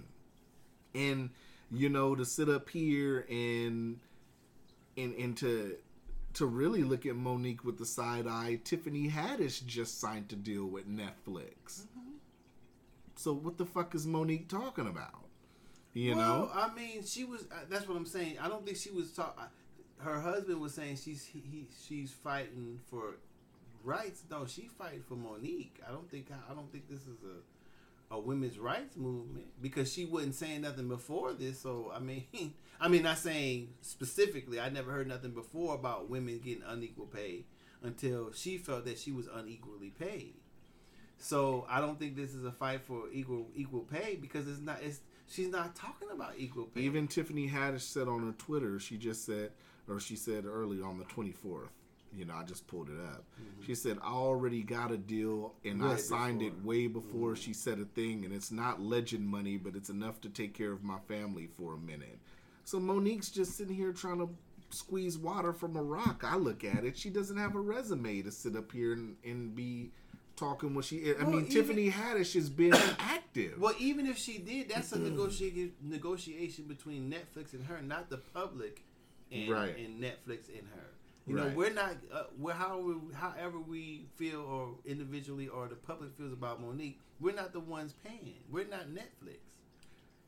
[0.95, 1.29] and
[1.71, 3.99] you know, to sit up here and
[4.95, 5.75] and and to
[6.35, 10.65] to really look at Monique with the side eye, Tiffany Haddish just signed to deal
[10.65, 11.85] with Netflix.
[13.15, 15.25] So what the fuck is Monique talking about?
[15.93, 17.41] You well, know, I mean, she was.
[17.51, 18.37] Uh, that's what I'm saying.
[18.39, 19.45] I don't think she was talking.
[19.97, 23.15] Her husband was saying she's he, he she's fighting for
[23.83, 24.21] rights.
[24.29, 25.81] No, she fighting for Monique.
[25.87, 26.27] I don't think.
[26.31, 27.41] I don't think this is a
[28.09, 31.59] a women's rights movement because she wasn't saying nothing before this.
[31.59, 32.25] So I mean,
[32.81, 34.59] I mean, not saying specifically.
[34.59, 37.45] I never heard nothing before about women getting unequal pay
[37.83, 40.35] until she felt that she was unequally paid.
[41.19, 44.79] So I don't think this is a fight for equal equal pay because it's not.
[44.81, 46.81] It's she's not talking about equal pay.
[46.81, 49.51] even Tiffany Haddish said on her Twitter, she just said,
[49.89, 51.69] or she said early on the 24th.
[52.15, 53.23] You know, I just pulled it up.
[53.41, 53.65] Mm-hmm.
[53.65, 56.67] She said, "I already got a deal, and I Way signed it before.
[56.67, 56.93] way mm-hmm.
[56.93, 60.53] before she said a thing, and it's not legend money, but it's enough to take
[60.53, 62.17] care of my family for a minute."
[62.63, 64.29] So Monique's just sitting here trying to
[64.69, 66.23] squeeze water from a rock.
[66.25, 69.53] I look at it; she doesn't have a resume to sit up here and, and
[69.55, 69.91] be
[70.35, 71.09] talking what she.
[71.09, 73.59] I Well, mean, even- Tiffany Haddish has been active.
[73.59, 78.17] well, even if she did, that's a negotiation negotiation between Netflix and her, not the
[78.17, 78.83] public
[79.31, 79.75] and, Right.
[79.77, 80.87] and Netflix and her.
[81.27, 81.95] You know, we're not.
[82.13, 86.99] Uh, we're how we, however we feel, or individually, or the public feels about Monique.
[87.19, 88.35] We're not the ones paying.
[88.49, 89.39] We're not Netflix.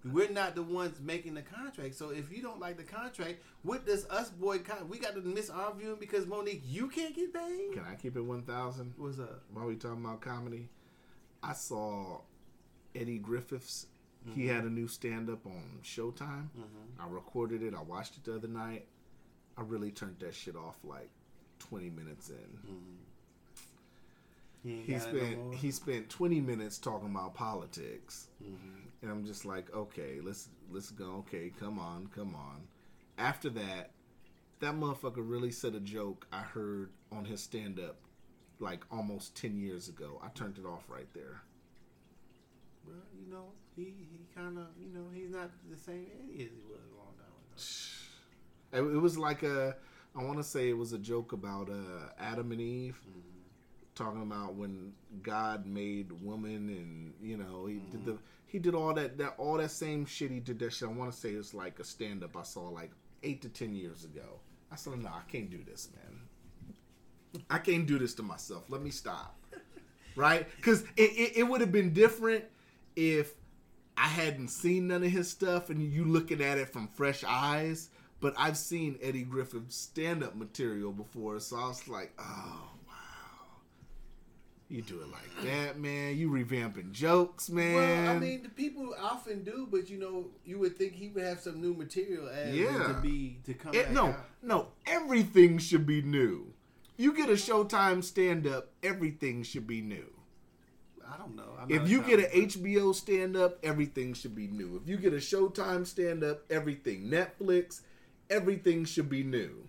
[0.06, 1.96] We're not the ones making the contract.
[1.96, 4.88] So if you don't like the contract, what does us boycott?
[4.88, 7.74] We got to miss our viewing because Monique, you can't get paid.
[7.74, 8.94] Can I keep it one thousand?
[8.98, 9.44] What's up?
[9.54, 10.70] While we talking about comedy,
[11.44, 12.22] I saw
[12.96, 13.60] Eddie Griffin.
[14.36, 14.48] He Mm-hmm.
[14.54, 16.48] had a new stand up on Showtime.
[17.00, 17.74] I recorded it.
[17.74, 18.86] I watched it the other night.
[19.60, 21.10] I really turned that shit off like
[21.60, 22.36] twenty minutes in.
[24.64, 28.80] He, ain't He got it no spent he spent twenty minutes talking about politics, Mm-hmm.
[29.02, 31.24] and I'm just like, okay, let's let's go.
[31.28, 32.62] Okay, come on, come on.
[33.18, 33.92] After that,
[34.62, 37.98] that motherfucker really said a joke I heard on his stand up
[38.60, 40.22] like almost ten years ago.
[40.24, 41.42] I turned it off right there.
[42.88, 43.46] Well, you know,
[43.76, 47.14] he he kind of, you know, he's not the same as he was a long
[47.18, 47.62] time ago.
[48.74, 49.76] It, it was like a,
[50.16, 53.00] I want to say it was a joke about uh, Adam and Eve,
[53.96, 58.18] talking about when God made woman, and you know he did the
[58.48, 60.90] he did all that that all that same shit he did that shit.
[60.90, 62.92] I want to say it's like a stand up I saw like
[63.24, 64.40] eight to ten years ago.
[64.72, 67.44] I said, no, I can't do this, man.
[67.50, 68.66] I can't do this to myself.
[68.70, 69.36] Let me stop.
[70.16, 70.48] Right?
[70.58, 72.44] Because it, it, it would have been different
[72.98, 73.36] if
[73.96, 77.90] I hadn't seen none of his stuff and you looking at it from fresh eyes.
[78.22, 82.94] But I've seen Eddie Griffin stand up material before, so I was like, oh, wow.
[84.68, 86.18] You do it like that, man.
[86.18, 87.76] You revamping jokes, man.
[87.76, 91.24] Well, I mean, the people often do, but you know, you would think he would
[91.24, 92.88] have some new material as Yeah.
[92.90, 94.26] to be to come It- back no, out.
[94.44, 96.54] no, everything should be new.
[96.98, 100.14] You get a Showtime stand up, everything should be new.
[101.12, 101.58] I don't know.
[101.70, 104.76] If you get an HBO stand up, everything should be new.
[104.84, 107.10] If you get a Showtime stand up, everything.
[107.10, 107.82] Netflix,
[108.30, 109.68] everything should be new.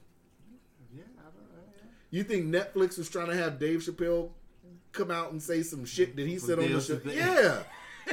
[0.94, 1.62] Yeah, I don't know.
[2.10, 4.30] You think Netflix was trying to have Dave Chappelle
[4.92, 7.00] come out and say some shit that he said on the show?
[7.06, 7.62] Yeah.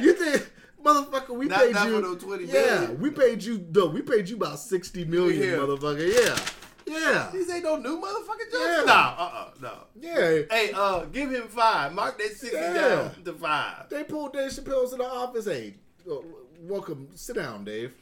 [0.00, 0.50] You think,
[0.84, 1.96] motherfucker, we Not- paid not you.
[1.96, 3.00] for no 20 yeah, million.
[3.00, 3.66] we paid you.
[3.74, 5.56] No, we paid you about sixty million, Yeah.
[5.56, 6.06] motherfucker.
[6.14, 6.38] Yeah,
[6.86, 8.64] yeah, These ain't no new motherfucking jokes.
[8.64, 8.84] Yeah.
[8.86, 9.72] No, uh, uh no.
[9.98, 10.42] yeah.
[10.50, 11.92] Hey, uh, give him five.
[11.92, 12.72] Mark that sixty Yeah.
[12.74, 13.88] down to five.
[13.90, 15.46] They pulled Dave Chappelle to the office.
[15.46, 15.74] Hey,
[16.10, 16.16] uh,
[16.60, 17.08] welcome.
[17.14, 17.92] Sit down, Dave.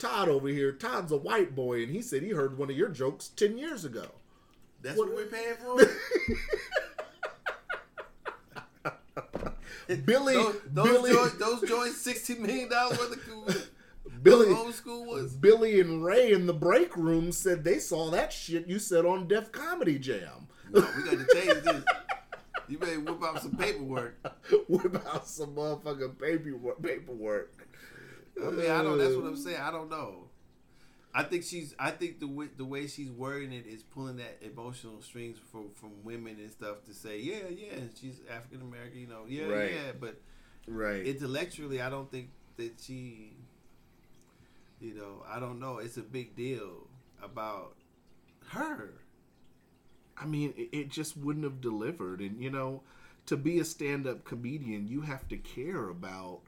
[0.00, 0.72] Todd over here.
[0.72, 3.84] Todd's a white boy, and he said he heard one of your jokes ten years
[3.84, 4.06] ago.
[4.82, 5.78] That's What- what, we're paying for.
[10.04, 13.70] Billy, those, those, Billy, joints, those joints, sixty million dollars worth of
[14.22, 15.34] Billy, old school was.
[15.34, 19.26] Billy and Ray in the break room said they saw that shit you said on
[19.26, 20.46] Def Comedy Jam.
[20.70, 21.84] No, we got to change this.
[22.68, 24.14] You better whip out some paperwork.
[24.68, 26.80] Whip out some motherfucking paperwork.
[26.80, 27.66] paperwork.
[28.46, 28.98] I mean, I don't.
[28.98, 29.60] That's what I'm saying.
[29.60, 30.24] I don't know.
[31.12, 31.74] I think she's.
[31.78, 35.70] I think the way, the way she's wording it is pulling that emotional strings from
[35.74, 39.00] from women and stuff to say, yeah, yeah, she's African American.
[39.00, 39.72] You know, yeah, Right.
[39.72, 39.92] yeah.
[39.98, 40.20] But
[40.66, 41.04] Right.
[41.06, 43.32] intellectually, I don't think that she.
[44.80, 45.78] You know, I don't know.
[45.78, 46.86] It's a big deal
[47.22, 47.74] about
[48.48, 48.94] her.
[50.16, 52.20] I mean, it, it just wouldn't have delivered.
[52.20, 52.82] And, you know,
[53.26, 56.40] to be a stand up comedian, you have to care about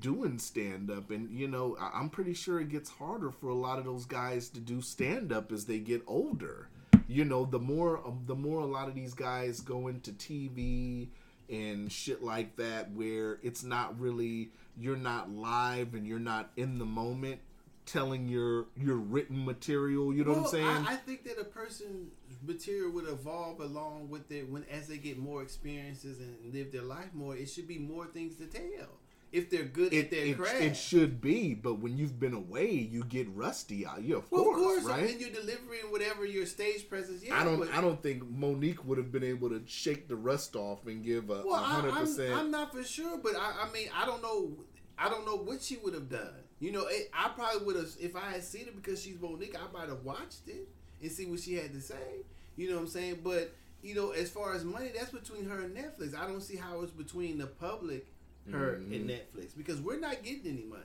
[0.00, 1.10] doing stand up.
[1.10, 4.04] And, you know, I- I'm pretty sure it gets harder for a lot of those
[4.04, 6.68] guys to do stand up as they get older.
[7.06, 11.08] You know, the more um, the more a lot of these guys go into TV
[11.48, 16.78] and shit like that, where it's not really you're not live and you're not in
[16.78, 17.40] the moment
[17.86, 20.12] telling your your written material.
[20.12, 20.66] You know what I'm saying?
[20.66, 22.12] I, I think that a person's
[22.46, 26.82] material would evolve along with it when as they get more experiences and live their
[26.82, 27.34] life more.
[27.34, 28.97] It should be more things to tell
[29.32, 30.60] if they're good at it, their it, craft.
[30.60, 34.02] it should be, but when you've been away, you get rusty out.
[34.02, 35.10] Yeah, of well, course, of course, right?
[35.10, 37.22] and you're delivering whatever your stage presence.
[37.22, 37.58] Yeah, I don't.
[37.58, 41.04] But, I don't think Monique would have been able to shake the rust off and
[41.04, 44.06] give a well, I, hundred I'm, I'm not for sure, but I, I mean, I
[44.06, 44.52] don't know.
[44.98, 46.34] I don't know what she would have done.
[46.60, 49.56] You know, it, I probably would have if I had seen it because she's Monique.
[49.56, 50.68] I might have watched it
[51.00, 52.24] and see what she had to say.
[52.56, 53.20] You know what I'm saying?
[53.22, 53.52] But
[53.82, 56.18] you know, as far as money, that's between her and Netflix.
[56.18, 58.06] I don't see how it's between the public,
[58.52, 59.06] her and Mhm.
[59.10, 60.82] Netflix because we're not getting any money.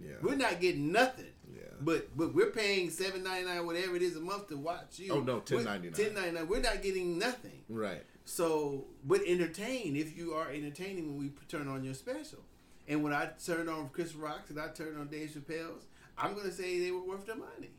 [0.00, 1.32] Yeah, We're not getting nothing.
[1.52, 1.62] yeah.
[1.80, 5.12] But but we're paying seven ninety nine whatever it is a month to watch you.
[5.12, 5.92] Oh, no, $10.99.
[5.94, 6.46] Ten ninety nine.
[6.48, 7.64] We're not getting nothing.
[7.68, 8.04] Right.
[8.24, 12.44] So, but entertain if you are entertaining when we turn on your special.
[12.86, 16.52] And when I turn on Chris Rock's and I turn on Dave Chappelle's, I'm gonna
[16.52, 17.70] say they were worth the money.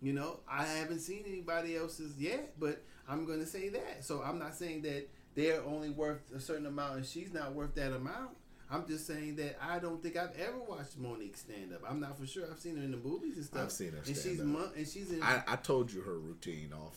[0.00, 4.04] You know, I haven't seen anybody else's yet, but I'm gonna say that.
[4.04, 7.74] So I'm not saying that they're only worth a certain amount and she's not worth
[7.74, 8.36] that amount.
[8.70, 11.80] I'm just saying that I don't think I've ever watched Monique stand up.
[11.88, 12.44] I'm not for sure.
[12.50, 13.62] I've seen her in the movies and stuff.
[13.62, 14.76] I've seen her and she's stand up.
[14.76, 15.22] and she's in.
[15.22, 16.96] I, I told you her routine off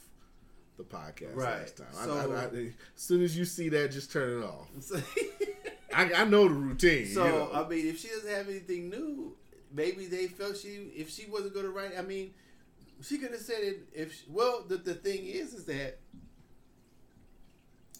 [0.77, 1.59] the podcast Right.
[1.61, 1.87] last time.
[1.97, 4.67] I- So- I, I, as soon as you see that, just turn it off.
[4.81, 4.99] So,
[5.93, 7.05] I, I know the routine.
[7.07, 7.49] so you know.
[7.53, 9.35] I mean, if she doesn't have anything new,
[9.73, 11.91] maybe they felt she if she wasn't going to write.
[11.97, 12.33] I mean,
[13.01, 13.87] she could have said it.
[13.93, 15.99] If she, well, the the thing is, is that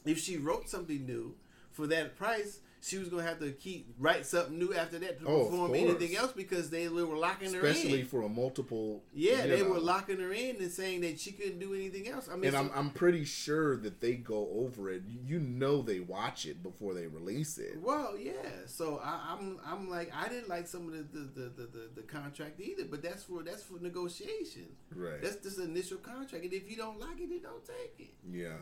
[0.06, 1.36] if she wrote something new
[1.72, 2.60] for that price.
[2.84, 6.16] She was gonna have to keep write something new after that to Oh, perform anything
[6.16, 7.66] else because they were locking her in.
[7.68, 9.04] especially for a multiple.
[9.14, 9.70] Yeah, they know.
[9.70, 12.28] were locking her in and saying that she couldn't do anything else.
[12.28, 15.04] I mean, And so- I'm I'm pretty sure that they go over it.
[15.08, 17.80] You know they watch it before they release it.
[17.80, 18.32] well, yeah.
[18.66, 21.90] So I, I'm I'm like I didn't like some of the the, the, the, the
[21.98, 24.66] the contract either, but that's for that's for negotiation.
[24.96, 25.22] Right.
[25.22, 28.14] That's just initial contract, and if you don't like it, then don't take it.
[28.32, 28.58] yeah.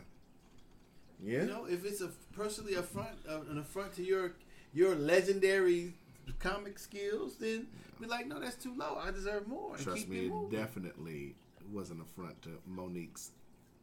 [1.23, 1.41] Yeah.
[1.41, 4.33] You know, if it's a personally affront uh, an affront to your
[4.73, 5.93] your legendary
[6.39, 7.67] comic skills, then
[7.99, 8.95] be like, no, that's too low.
[8.97, 9.75] I deserve more.
[9.77, 10.57] Trust me, it it moving.
[10.57, 11.35] definitely
[11.71, 13.31] was an affront to Monique's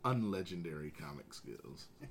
[0.05, 1.87] unlegendary comic skills.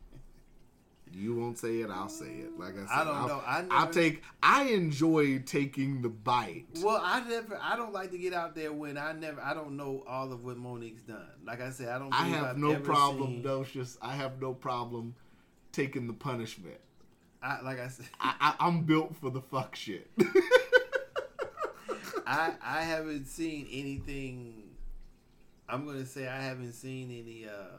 [1.14, 2.60] You won't say it, I'll say it.
[2.60, 3.41] Like I said, I don't I'll, know.
[3.45, 4.22] I I'll take.
[4.44, 6.65] I enjoy taking the bite.
[6.82, 7.57] Well, I never.
[7.61, 9.41] I don't like to get out there when I never.
[9.41, 11.26] I don't know all of what Monique's done.
[11.45, 12.14] Like I said, I don't.
[12.14, 13.98] I have I've no problem, Docious.
[14.02, 15.15] I have no problem
[15.72, 16.80] taking the punishment.
[17.41, 20.10] I, like I said, I, I, I'm built for the fuck shit.
[22.27, 24.64] I I haven't seen anything.
[25.69, 27.77] I'm gonna say I haven't seen any uh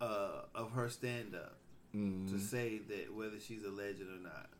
[0.00, 1.54] uh of her stand up
[1.96, 2.30] Mm.
[2.30, 4.50] to say that whether she's a legend or not.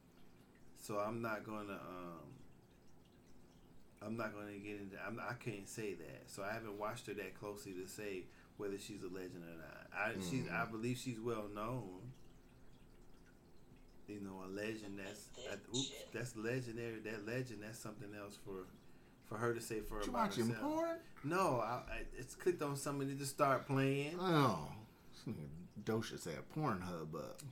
[0.80, 2.24] So I'm not gonna um
[4.00, 6.22] I'm not gonna get into I'm I can't say that.
[6.28, 8.24] So I haven't watched her that closely to say
[8.56, 9.86] whether she's a legend or not.
[9.94, 12.00] I she's I believe she's well known.
[14.08, 17.00] You know, a legend that's that, oops, that's legendary.
[17.04, 18.64] That legend that's something else for
[19.26, 20.62] for her to say for you about watching herself.
[20.62, 20.96] porn?
[21.24, 24.16] No, I, I it's clicked on something to just start playing.
[24.18, 24.68] Oh,
[25.84, 27.42] Docious had Pornhub up.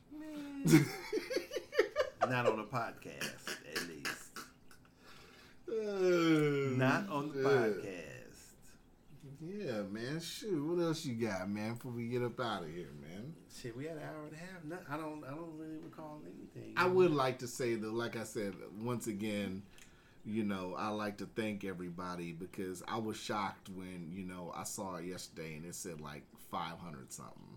[2.29, 4.27] Not on a podcast, at least.
[5.69, 7.49] Uh, Not on the yeah.
[7.49, 8.07] podcast.
[9.41, 10.21] Yeah, man.
[10.21, 11.75] Shoot, what else you got, man?
[11.75, 13.35] Before we get up out of here, man.
[13.55, 14.65] Shit, we had an hour and a half.
[14.65, 15.25] No, I don't.
[15.25, 16.73] I don't really recall anything.
[16.77, 19.63] I would like to say though, like I said, once again,
[20.25, 24.65] you know, I like to thank everybody because I was shocked when you know I
[24.65, 27.56] saw it yesterday and it said like 500 something.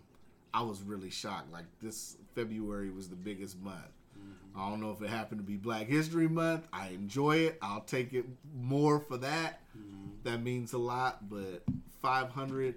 [0.53, 1.51] I was really shocked.
[1.51, 3.77] Like this February was the biggest month.
[4.17, 4.59] Mm-hmm.
[4.59, 6.67] I don't know if it happened to be Black History Month.
[6.73, 7.57] I enjoy it.
[7.61, 9.61] I'll take it more for that.
[9.77, 10.07] Mm-hmm.
[10.23, 11.30] That means a lot.
[11.30, 11.63] But
[12.01, 12.76] 500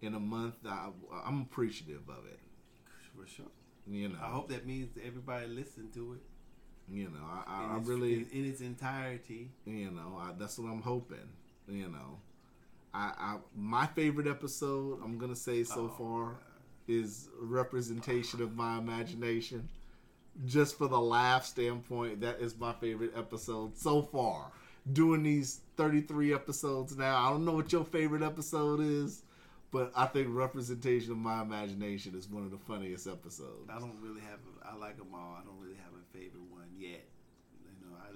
[0.00, 0.88] in a month, I,
[1.24, 2.40] I'm appreciative of it.
[3.16, 3.46] for sure.
[3.86, 6.20] You know, I hope that means everybody listened to it.
[6.94, 8.14] you know, I, I, I really.
[8.14, 9.50] in, in its entirety.
[9.64, 11.28] You know, I, that's what I'm hoping.
[11.68, 12.18] You know,
[12.94, 16.36] I, I my favorite episode I'm gonna say so Oh, far
[16.88, 19.68] is a representation of my imagination.
[20.46, 24.50] Just for the laugh standpoint, that is my favorite episode so far.
[24.92, 29.22] Doing these 33 episodes now, I don't know what your favorite episode is,
[29.70, 33.70] but I think representation of my imagination is one of the funniest episodes.
[33.70, 34.40] I don't really have.
[34.62, 35.38] A, I like them all.
[35.40, 37.04] I don't really have a favorite one yet.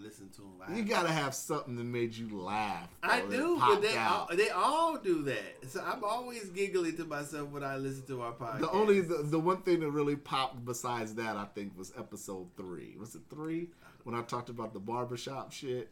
[0.01, 0.77] Listen to them.
[0.77, 2.89] You gotta have something that made you laugh.
[3.03, 5.69] I do, but they all, they all do that.
[5.69, 8.61] So I'm always giggling to myself when I listen to our podcast.
[8.61, 12.49] The only the, the one thing that really popped besides that I think was episode
[12.57, 12.97] three.
[12.99, 13.69] Was it three
[14.05, 15.91] when I talked about the barbershop shit?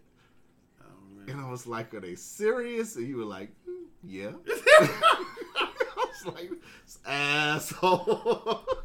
[0.81, 1.31] I.
[1.31, 6.27] And I was like, "Are they serious?" And you were like, "Mm, "Yeah." I was
[6.27, 6.51] like,
[7.07, 8.65] "Asshole."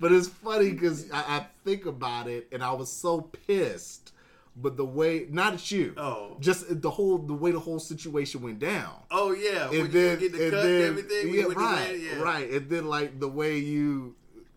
[0.00, 4.12] but it's funny because I, I think about it, and I was so pissed.
[4.60, 6.36] But the way, not at you, Oh.
[6.40, 10.00] just the whole the way the whole situation went down Oh yeah, when and you
[10.00, 11.34] then get the and cut then and everything.
[11.34, 12.20] yeah, right, bed, yeah.
[12.20, 14.16] right, and then like the way you,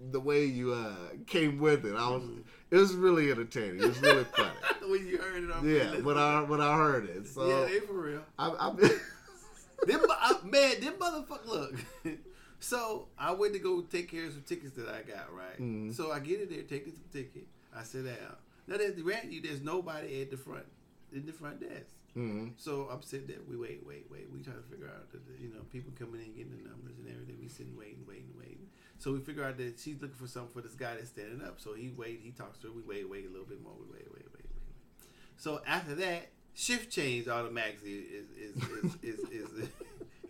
[0.09, 0.95] the way you uh
[1.27, 2.23] came with it, I was,
[2.72, 3.80] it was really entertaining.
[3.84, 4.49] It was really funny.
[4.89, 7.80] when you heard it on yeah, when I when I heard it, so yeah, they
[7.81, 8.22] for real.
[8.39, 8.73] I, I,
[9.85, 11.45] Them, I, man, them motherfucker.
[11.47, 11.76] Look,
[12.62, 15.34] so I went to go take care of some tickets that I got.
[15.36, 15.60] Right.
[15.60, 15.94] Mhm.
[15.94, 17.48] So I get in there, take the ticket.
[17.76, 18.36] I sit down.
[18.68, 20.66] Now there's grant you, there's nobody at the front,
[21.12, 21.98] in the front desk.
[22.16, 22.54] Mhm.
[22.58, 23.38] So I'm sitting there.
[23.48, 24.30] We wait, wait, wait.
[24.32, 27.08] We trying to figure out that you know people coming in getting the numbers and
[27.10, 27.38] everything.
[27.42, 28.70] We sitting waiting, waiting, waiting.
[29.00, 31.60] So we figure out that she's looking for something for this guy that's standing up.
[31.60, 32.74] So he wait, he talks to her.
[32.74, 33.74] We wait, wait a little bit more.
[33.80, 34.62] We wait, wait, wait, wait.
[35.38, 39.70] So after that, shift change automatically is is is is, is, is,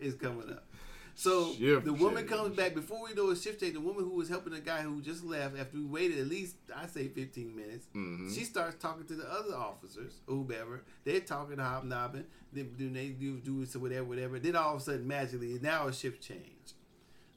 [0.00, 0.64] is coming up.
[1.14, 2.30] So Shift the woman change.
[2.30, 3.74] comes back before we know a shift change.
[3.74, 6.56] The woman who was helping the guy who just left after we waited at least
[6.74, 7.86] I say fifteen minutes.
[7.94, 8.34] Mhm.
[8.34, 10.82] She starts talking to the other officers, whoever.
[11.04, 12.24] They're talking hobnobbing.
[12.52, 14.38] They do they do do so whatever whatever.
[14.38, 16.74] Then all of a sudden magically now a shift change.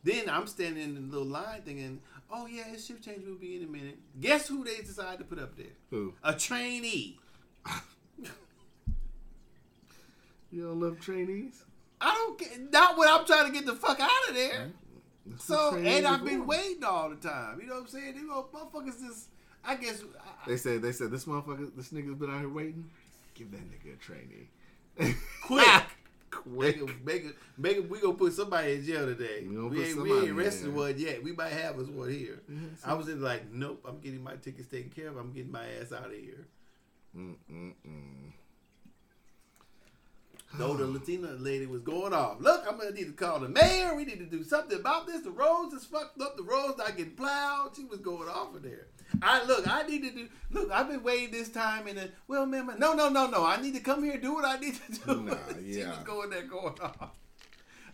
[0.04, 2.00] Then I'm standing in the little line thinking,
[2.32, 3.98] oh yeah, a shift change will be in a minute.
[4.22, 5.74] Guess who they decided to put up there?
[5.90, 6.14] Who?
[6.24, 7.20] A trainee.
[10.52, 11.64] You don't love trainees?
[12.06, 14.72] I don't get not when I'm trying to get the fuck out of there.
[15.26, 17.60] That's So and I've been waiting all the time.
[17.60, 18.14] You know what I'm saying?
[18.14, 19.30] These little motherfuckers just
[19.66, 22.86] I guess I, They said they said this motherfucker, this nigga's been out here waiting.
[23.34, 25.16] Give that nigga a trainee.
[25.44, 25.68] quick.
[26.32, 27.06] Quick.
[27.06, 29.46] Make it, make it, we gonna put somebody in jail today.
[29.48, 31.24] We gonna We put ain't, we ain't arrested one yet.
[31.24, 32.42] We might have us one here.
[32.52, 35.16] Mhm, I was in like, nope, I'm getting my tickets taken care of.
[35.16, 36.46] I'm getting my ass out of here.
[37.16, 38.34] Mm-mm-mm.
[40.58, 42.40] No, the Latina lady was going off.
[42.40, 43.96] Look, I'm gonna need to call the mayor.
[43.96, 45.22] We need to do something about this.
[45.22, 46.38] The roads is fucked up.
[46.38, 47.76] The roads not getting plowed.
[47.76, 48.88] She was going off in there.
[49.22, 49.68] I look.
[49.68, 50.28] I need to do.
[50.52, 53.46] Look, I've been waiting this time, and then well, man, no, no, no, no.
[53.46, 55.22] I need to come here do what I need to do.
[55.24, 55.90] Nah, she yeah.
[55.90, 57.10] was going there, going off.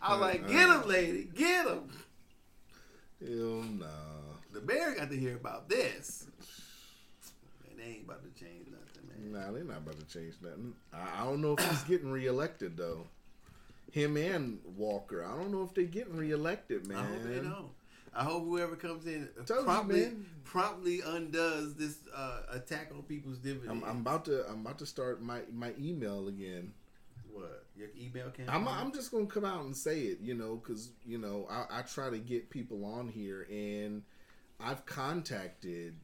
[0.02, 0.82] I was Uh, like, get uh.
[0.82, 1.90] him, lady, get him.
[3.20, 3.86] Hell nah.
[4.54, 6.26] The mayor got to hear about this.
[7.68, 8.81] Man, they ain't about to change nothing.
[9.24, 10.74] Nah, they're not about to change nothing.
[10.94, 13.08] I, I don't know if he's getting reelected though.
[13.92, 15.26] Him and Walker.
[15.26, 16.98] I don't know if they're getting reelected, man.
[16.98, 17.70] I hope they don't.
[18.14, 20.26] I hope whoever comes in Told promptly man.
[20.44, 23.70] promptly undoes this uh, attack on people's dividends.
[23.72, 26.74] I'm, I'm about to I'm about to start my, my email again.
[27.32, 28.50] what your email campaign?
[28.50, 31.80] I'm I'm just gonna come out and say it, you know, because you know I,
[31.80, 34.04] I try to get people on here, and
[34.60, 35.96] I've contacted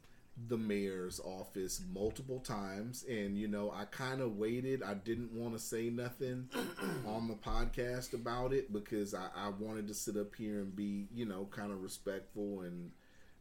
[0.45, 4.84] the mayor's office multiple times, and you know I kind of waited.
[4.84, 6.49] I didn't want to say nothing
[7.07, 11.07] on the podcast about it because I, I wanted to sit up here and be,
[11.14, 12.91] you know, kind of respectful and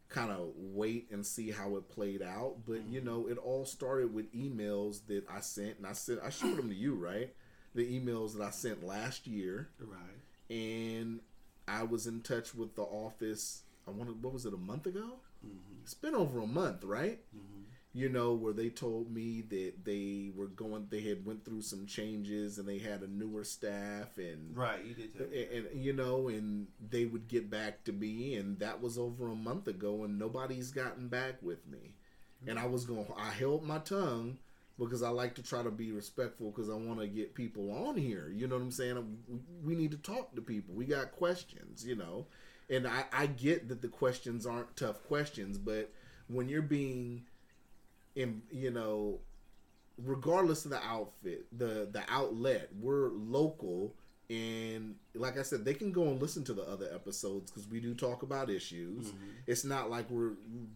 [0.08, 2.56] kind of wait and see how it played out.
[2.66, 3.06] But you mm-hmm.
[3.06, 6.70] know, it all started with emails that I sent, and I sent I showed them
[6.70, 7.34] to you, right?
[7.74, 10.56] The emails that I sent last year, right.
[10.56, 11.20] and
[11.68, 13.62] I was in touch with the office.
[13.86, 15.18] I wanted what was it a month ago?
[15.44, 15.82] Mm-hmm.
[15.82, 17.20] It's been over a month, right?
[17.92, 21.86] You know where they told me that they were going, they had went through some
[21.86, 25.94] changes and they had a newer staff and Right, you did tell and, and, you
[25.94, 30.04] know, and they would get back to me, and that was over a month ago,
[30.04, 31.94] and nobody's gotten back with me.
[32.46, 34.36] And I was going, I held my tongue
[34.78, 37.96] because I like to try to be respectful because I want to get people on
[37.96, 38.30] here.
[38.30, 39.18] You know what I'm saying?
[39.64, 40.74] We need to talk to people.
[40.74, 42.26] We got questions, you know,
[42.68, 45.90] and I, I get that the questions aren't tough questions, but
[46.28, 47.22] when you're being,
[48.14, 49.20] in, you know,
[50.02, 53.94] regardless of the outfit, the the outlet, we're local
[54.28, 57.78] and like I said, they can go and listen to the other episodes because we
[57.80, 59.06] do talk about issues.
[59.06, 59.26] Mm-hmm.
[59.46, 60.32] It's not like we're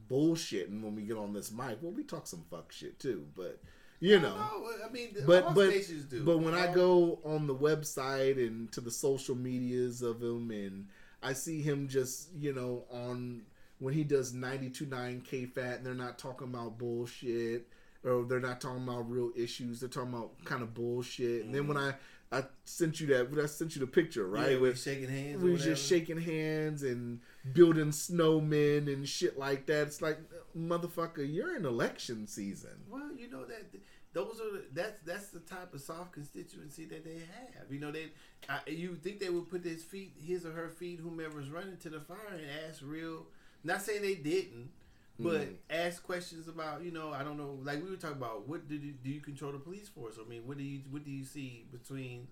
[0.08, 1.78] bullshitting when we get on this mic.
[1.82, 3.60] Well, we talk some fuck shit too, but
[3.98, 4.36] you know.
[4.36, 6.22] No, I mean, But but stations do.
[6.22, 10.86] but when I go on the website and to the social medias of him, and
[11.22, 13.42] I see him just you know on
[13.78, 17.66] when he does 92.9 KFAT, and they're not talking about bullshit
[18.04, 19.80] or they're not talking about real issues.
[19.80, 21.44] They're talking about kind of bullshit.
[21.44, 21.94] And then when I
[22.32, 24.36] I sent you that, when I sent you the picture, Mm-hmm.
[24.36, 24.60] yeah, right?
[24.60, 25.42] we with shaking hands.
[25.42, 27.20] we was just shaking hands and
[27.52, 29.88] building snowmen and shit like that.
[29.88, 30.18] It's like,
[30.56, 32.82] motherfucker, you're in election season.
[32.88, 33.72] Well, you know that
[34.12, 37.70] those are the, that's that's the type of soft constituency that they have.
[37.70, 38.06] You know, they
[38.48, 41.90] I, you think they would put his feet, his or her feet, whomever's running to
[41.90, 43.26] the fire and ask real.
[43.62, 44.70] Not saying they didn't,
[45.18, 45.56] but Mhm.
[45.68, 48.74] ask questions about you know I don't know like we were talking about what do
[48.76, 50.16] you, do you control the police force?
[50.24, 52.26] I mean, what do you what do you see between?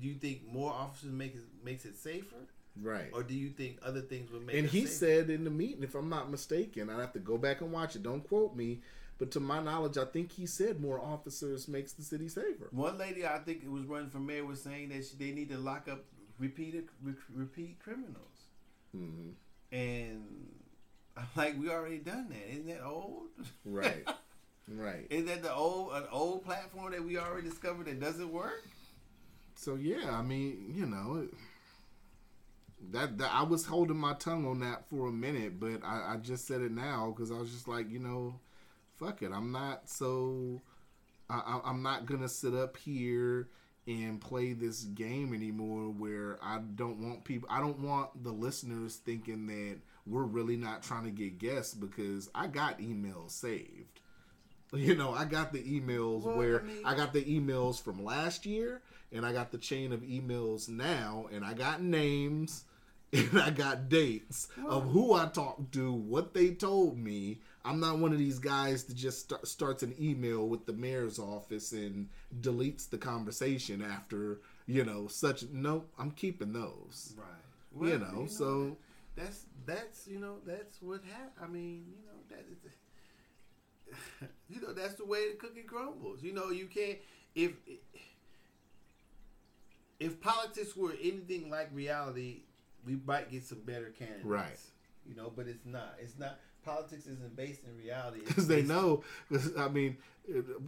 [0.00, 2.36] Do you think more officers make it makes it safer,
[2.80, 3.10] Right.
[3.12, 4.56] or do you think other things would make?
[4.56, 4.92] and he safer?
[4.92, 7.96] said in the meeting, if I'm not mistaken, I'd have to go back and watch
[7.96, 8.02] it.
[8.02, 8.80] Don't quote me,
[9.18, 12.68] but to my knowledge, I think he said more officers makes the city safer.
[12.70, 15.50] One lady, I think it was running for mayor, was saying that she, they need
[15.50, 16.04] to lock up
[16.38, 18.48] repeated re- repeat criminals,
[18.92, 19.30] hmm
[19.72, 20.24] and
[21.16, 22.50] I'm like, we already done that.
[22.50, 23.28] Isn't that old?
[23.64, 24.08] Right.
[24.68, 25.06] right.
[25.10, 28.64] Isn't that the old an old platform that we already discovered that doesn't work?
[29.56, 31.28] So yeah, I mean, you know,
[32.90, 36.16] that, that I was holding my tongue on that for a minute, but I, I
[36.16, 38.34] just said it now because I was just like, you know,
[38.98, 39.30] fuck it.
[39.32, 40.62] I'm not so.
[41.30, 43.48] I, I- I'm not gonna sit up here
[43.86, 47.48] and play this game anymore where I don't want people.
[47.50, 49.76] I don't want the listeners thinking that
[50.06, 54.00] we're really not trying to get guests because I got emails saved.
[54.72, 58.02] You know, I got the emails Well, where I mean- I got the emails from
[58.02, 62.64] last year and I got the chain of emails now and I got names
[63.12, 67.38] and I got dates of who I talked to, what they told me.
[67.64, 71.18] I'm not one of these guys that just start, starts an email with the mayor's
[71.18, 72.08] office and
[72.40, 75.44] deletes the conversation after you know such.
[75.50, 77.14] No, I'm keeping those.
[77.16, 77.88] Right.
[77.90, 78.76] You know, so-
[79.16, 81.30] that's that's you know that's what happened.
[81.40, 86.22] I mean, you know that is, you know that's the way the cookie crumbles.
[86.22, 86.98] You know, you can't
[87.34, 87.52] if
[90.00, 92.42] if politics were anything like reality,
[92.84, 94.24] we might get some better candidates.
[94.24, 94.58] Right.
[95.08, 95.94] You know, but it's not.
[96.00, 96.38] It's not.
[96.64, 98.20] Politics isn't based in reality.
[98.26, 99.02] Because they know.
[99.30, 99.96] 'cause, I mean,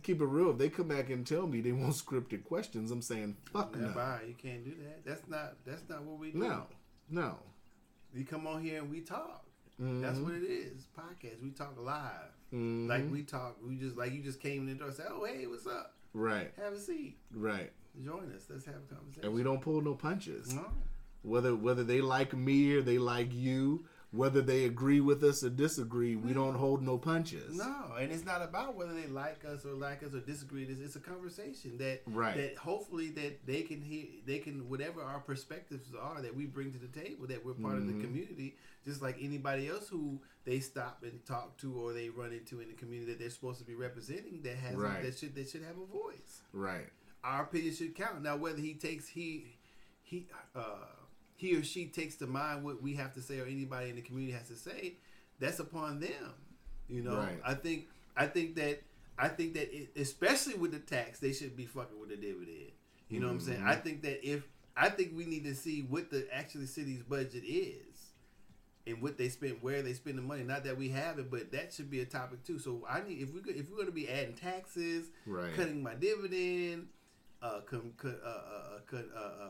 [0.03, 0.51] keep it real.
[0.51, 3.89] If they come back and tell me they want scripted questions, I'm saying, fuck no.
[3.89, 4.21] bye.
[4.29, 5.05] You can't do that.
[5.05, 5.55] That's not.
[5.65, 6.39] That's not what we do.
[6.39, 6.67] No,
[7.09, 7.39] no.
[8.15, 9.45] You come on here and we talk.
[9.81, 10.01] Mm-hmm.
[10.03, 10.87] That's what it is.
[10.99, 11.43] Podcast.
[11.43, 12.31] We talk live.
[12.53, 12.89] Mhm.
[12.89, 13.57] Like we talk.
[13.67, 15.95] We just like you just came in the door and said, "Oh hey, what's up?
[16.15, 17.19] Right, Have a seat.
[17.35, 17.71] right.
[18.03, 18.45] Join us.
[18.49, 20.55] Let's have a conversation." And we don't pull no punches.
[20.55, 20.65] No.
[21.23, 23.85] Whether whether they like me or they like you,
[24.17, 27.57] whether they agree with us or disagree, we don't hold no punches.
[27.57, 30.65] No, and it's not about whether they like us or like us or disagree.
[30.65, 32.37] It's, it's a conversation that Right.
[32.37, 36.73] that hopefully that they can hear, they can whatever our perspectives are that we bring
[36.73, 37.89] to the table, that we're part Mm-hmm.
[37.91, 42.09] of the community, just like anybody else who they stop and talk to or they
[42.09, 45.03] run into in the community that they're supposed to be representing that has Right.
[45.03, 46.41] that should that should have a voice.
[46.53, 46.89] Right.
[47.25, 48.23] Our opinion should count.
[48.23, 49.57] Now, whether he takes he
[50.03, 50.61] he uh,
[51.37, 54.03] he or she takes to mind what we have to say or anybody in the
[54.03, 54.95] community has to say,
[55.39, 56.35] that's upon them.
[56.89, 57.39] You know, Right.
[57.45, 57.87] I think
[58.17, 58.83] I think that
[59.19, 62.73] I think that it, especially with the tax, they should be fucking with the dividend.
[63.09, 63.59] You know what I'm saying?
[63.61, 63.69] Mm-hmm.
[63.69, 64.43] I think that if
[64.77, 68.13] I think we need to see what the actually city's budget is
[68.87, 70.43] and what they spend, where they spend the money.
[70.45, 72.59] Not that we have it, but that should be a topic too.
[72.59, 75.55] So I need if we if we're going to be adding taxes, Right.
[75.55, 76.89] cutting my dividend,
[77.43, 79.49] uh, com, co- uh, uh, uh, cut, uh, uh,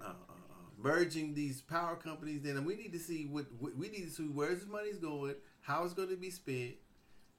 [0.00, 0.34] uh, uh, uh,
[0.78, 4.24] merging these power companies, then we need to see what, what we need to see
[4.24, 6.74] where this money's going, how it's going to be spent,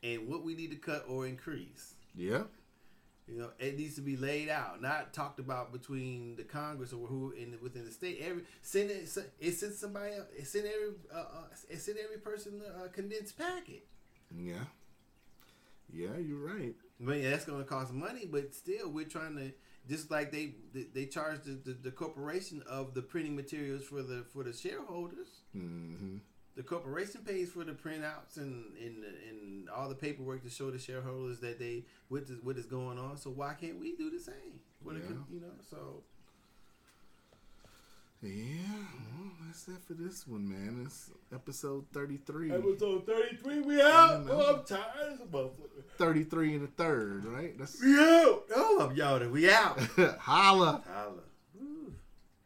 [0.03, 1.95] and what we need to cut or increase.
[2.15, 2.43] Yeah.
[3.27, 7.07] You know, it needs to be laid out, not talked about between the Congress or
[7.07, 8.21] who in within the state.
[8.23, 9.09] Every send it,
[9.39, 13.37] it send somebody, else- it send every, uh, uh, it send every person a condensed
[13.37, 13.85] packet.
[14.33, 14.63] Yeah.
[15.91, 16.73] Yeah, you're right.
[16.99, 18.25] But yeah, that's going to cost money.
[18.25, 19.51] But still, we're trying to
[19.87, 24.01] just like they they, they charge the, the, the corporation of the printing materials for
[24.03, 25.27] the for the shareholders.
[25.53, 26.17] hmm
[26.55, 28.53] The corporation pays for the printouts and
[28.85, 32.65] and and all the paperwork to show the shareholders that they what is what is
[32.65, 33.17] going on.
[33.17, 34.59] So why can't we do the same?
[34.83, 35.17] What Yeah.
[35.33, 35.77] you know, so
[38.27, 38.55] Yeah,
[39.17, 40.83] well, that's it for this one, man.
[40.85, 42.51] It's episode 33.
[42.51, 43.61] episode thirty three.
[43.61, 44.25] We out.
[44.29, 45.49] Oh, I'm tired as
[45.97, 47.57] 33 and a third, right?
[47.57, 48.43] That's We out.
[48.55, 49.31] Oh, I'm yawning.
[49.31, 49.79] We out.
[50.19, 50.83] holla.
[50.91, 51.13] Holla.